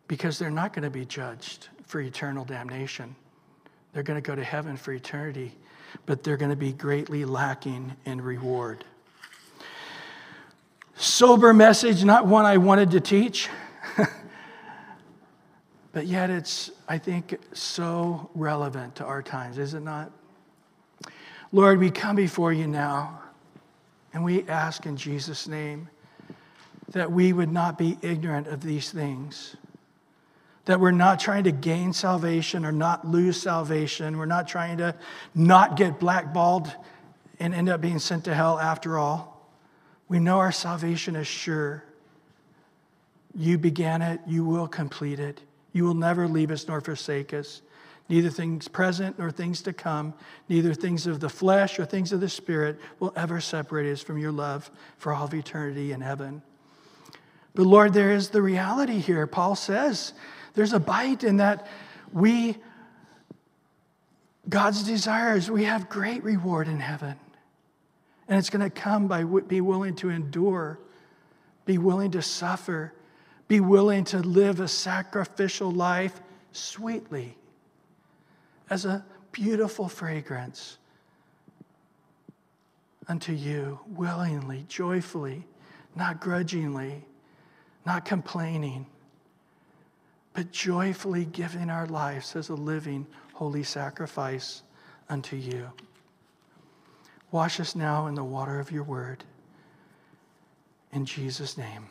because 0.07 0.38
they're 0.38 0.51
not 0.51 0.74
going 0.74 0.84
to 0.84 0.89
be 0.89 1.05
judged 1.05 1.70
for 1.92 2.00
eternal 2.00 2.46
damnation. 2.46 3.14
They're 3.92 4.02
going 4.02 4.16
to 4.16 4.26
go 4.26 4.34
to 4.34 4.44
heaven 4.46 4.78
for 4.78 4.94
eternity, 4.94 5.54
but 6.06 6.24
they're 6.24 6.38
going 6.38 6.52
to 6.52 6.56
be 6.56 6.72
greatly 6.72 7.26
lacking 7.26 7.98
in 8.06 8.22
reward. 8.22 8.86
Sober 10.96 11.54
message, 11.54 12.06
not 12.06 12.26
one 12.26 12.46
I 12.46 12.56
wanted 12.56 12.92
to 12.92 13.02
teach, 13.02 13.50
but 15.92 16.08
yet 16.08 16.30
it's, 16.30 16.72
I 16.88 16.98
think, 16.98 17.38
so 17.52 18.30
relevant 18.36 18.96
to 18.96 19.04
our 19.04 19.22
times, 19.22 19.58
is 19.58 19.74
it 19.74 19.82
not? 19.82 20.14
Lord, 21.52 21.78
we 21.78 21.92
come 21.92 22.16
before 22.16 22.54
you 22.54 22.68
now 22.68 23.22
and 24.14 24.24
we 24.24 24.48
ask 24.48 24.86
in 24.86 24.96
Jesus' 24.96 25.46
name 25.46 25.89
that 26.94 27.12
we 27.12 27.34
would 27.34 27.52
not 27.52 27.78
be 27.78 27.98
ignorant 28.02 28.48
of 28.48 28.62
these 28.62 28.92
things 28.92 29.58
that 30.72 30.80
we're 30.80 30.91
not 30.91 31.19
trying 31.19 31.43
to 31.43 31.51
gain 31.51 31.91
salvation 31.91 32.65
or 32.65 32.72
not 32.72 33.05
lose 33.05 33.41
salvation. 33.41 34.17
We're 34.17 34.26
not 34.26 34.47
trying 34.47 34.78
to 34.78 34.95
not 35.36 35.76
get 35.76 35.99
blackballed 35.99 36.74
and 37.39 37.53
end 37.53 37.67
up 37.67 37.82
being 37.82 37.99
sent 37.99 38.24
to 38.26 38.34
hell 38.34 38.57
after 38.57 38.97
all. 38.97 39.49
We 40.07 40.19
know 40.19 40.39
our 40.39 40.51
salvation 40.51 41.17
is 41.17 41.28
sure. 41.28 41.84
You 43.36 43.57
began 43.57 44.01
it, 44.01 44.22
you 44.26 44.45
will 44.45 44.67
complete 44.67 45.19
it. 45.19 45.41
You 45.74 45.84
will 45.84 45.93
never 45.93 46.28
leave 46.28 46.51
us 46.51 46.67
nor 46.67 46.80
forsake 46.80 47.34
us. 47.34 47.61
Neither 48.07 48.30
things 48.30 48.67
present 48.67 49.19
nor 49.19 49.30
things 49.30 49.61
to 49.63 49.74
come, 49.74 50.13
neither 50.49 50.74
things 50.74 51.05
of 51.05 51.19
the 51.19 51.30
flesh 51.30 51.80
or 51.80 51.86
things 51.86 52.11
of 52.11 52.19
the 52.19 52.30
spirit 52.30 52.80
will 52.99 53.13
ever 53.15 53.41
separate 53.41 53.91
us 53.91 54.01
from 54.01 54.17
your 54.17 54.32
love 54.32 54.72
for 54.97 55.13
all 55.13 55.26
of 55.26 55.34
eternity 55.34 55.91
in 55.91 56.01
heaven. 56.01 56.41
But 57.55 57.65
Lord, 57.65 57.93
there 57.93 58.11
is 58.11 58.30
the 58.30 58.41
reality 58.41 58.99
here. 58.99 59.28
Paul 59.28 59.55
says, 59.55 60.13
there's 60.54 60.74
a 60.74 60.80
bite 60.80 61.24
in 61.24 61.38
that 61.38 61.68
we, 62.12 62.58
God's 64.49 64.84
desires, 64.84 65.49
we 65.49 65.64
have 65.64 65.89
great 65.89 66.24
reward 66.24 66.68
in 66.68 66.80
heaven. 66.80 67.16
And 68.28 68.38
it's 68.38 68.49
going 68.49 68.64
to 68.64 68.70
come 68.70 69.08
by 69.08 69.24
be 69.24 69.62
willing 69.62 69.95
to 69.97 70.10
endure, 70.10 70.80
be 71.66 71.78
willing 71.78 72.12
to 72.12 72.22
suffer, 72.22 72.93
be 73.47 73.60
willing 73.60 74.06
to 74.06 74.20
live 74.20 74.60
a 74.60 74.68
sacrificial 74.68 75.72
life 75.72 76.22
sweetly 76.52 77.38
as 78.70 78.86
a 78.86 79.04
beautiful 79.32 79.88
fragrance 79.89 80.78
unto 83.08 83.34
you, 83.34 83.80
willingly, 83.88 84.66
joyfully, 84.70 85.45
not 85.95 86.22
grudgingly, 86.22 87.04
not 87.86 88.06
complaining 88.06 88.86
but 90.34 90.51
joyfully 90.51 91.25
giving 91.25 91.69
our 91.69 91.86
lives 91.88 92.36
as 92.36 92.49
a 92.49 92.55
living, 92.55 93.05
holy 93.34 93.63
sacrifice 93.63 94.63
unto 95.09 95.36
you. 95.36 95.69
Wash 97.32 97.59
us 97.59 97.75
now 97.75 98.07
in 98.07 98.15
the 98.15 98.23
water 98.23 98.59
of 98.59 98.71
your 98.71 98.84
word. 98.84 99.23
In 100.91 101.05
Jesus' 101.05 101.57
name. 101.57 101.91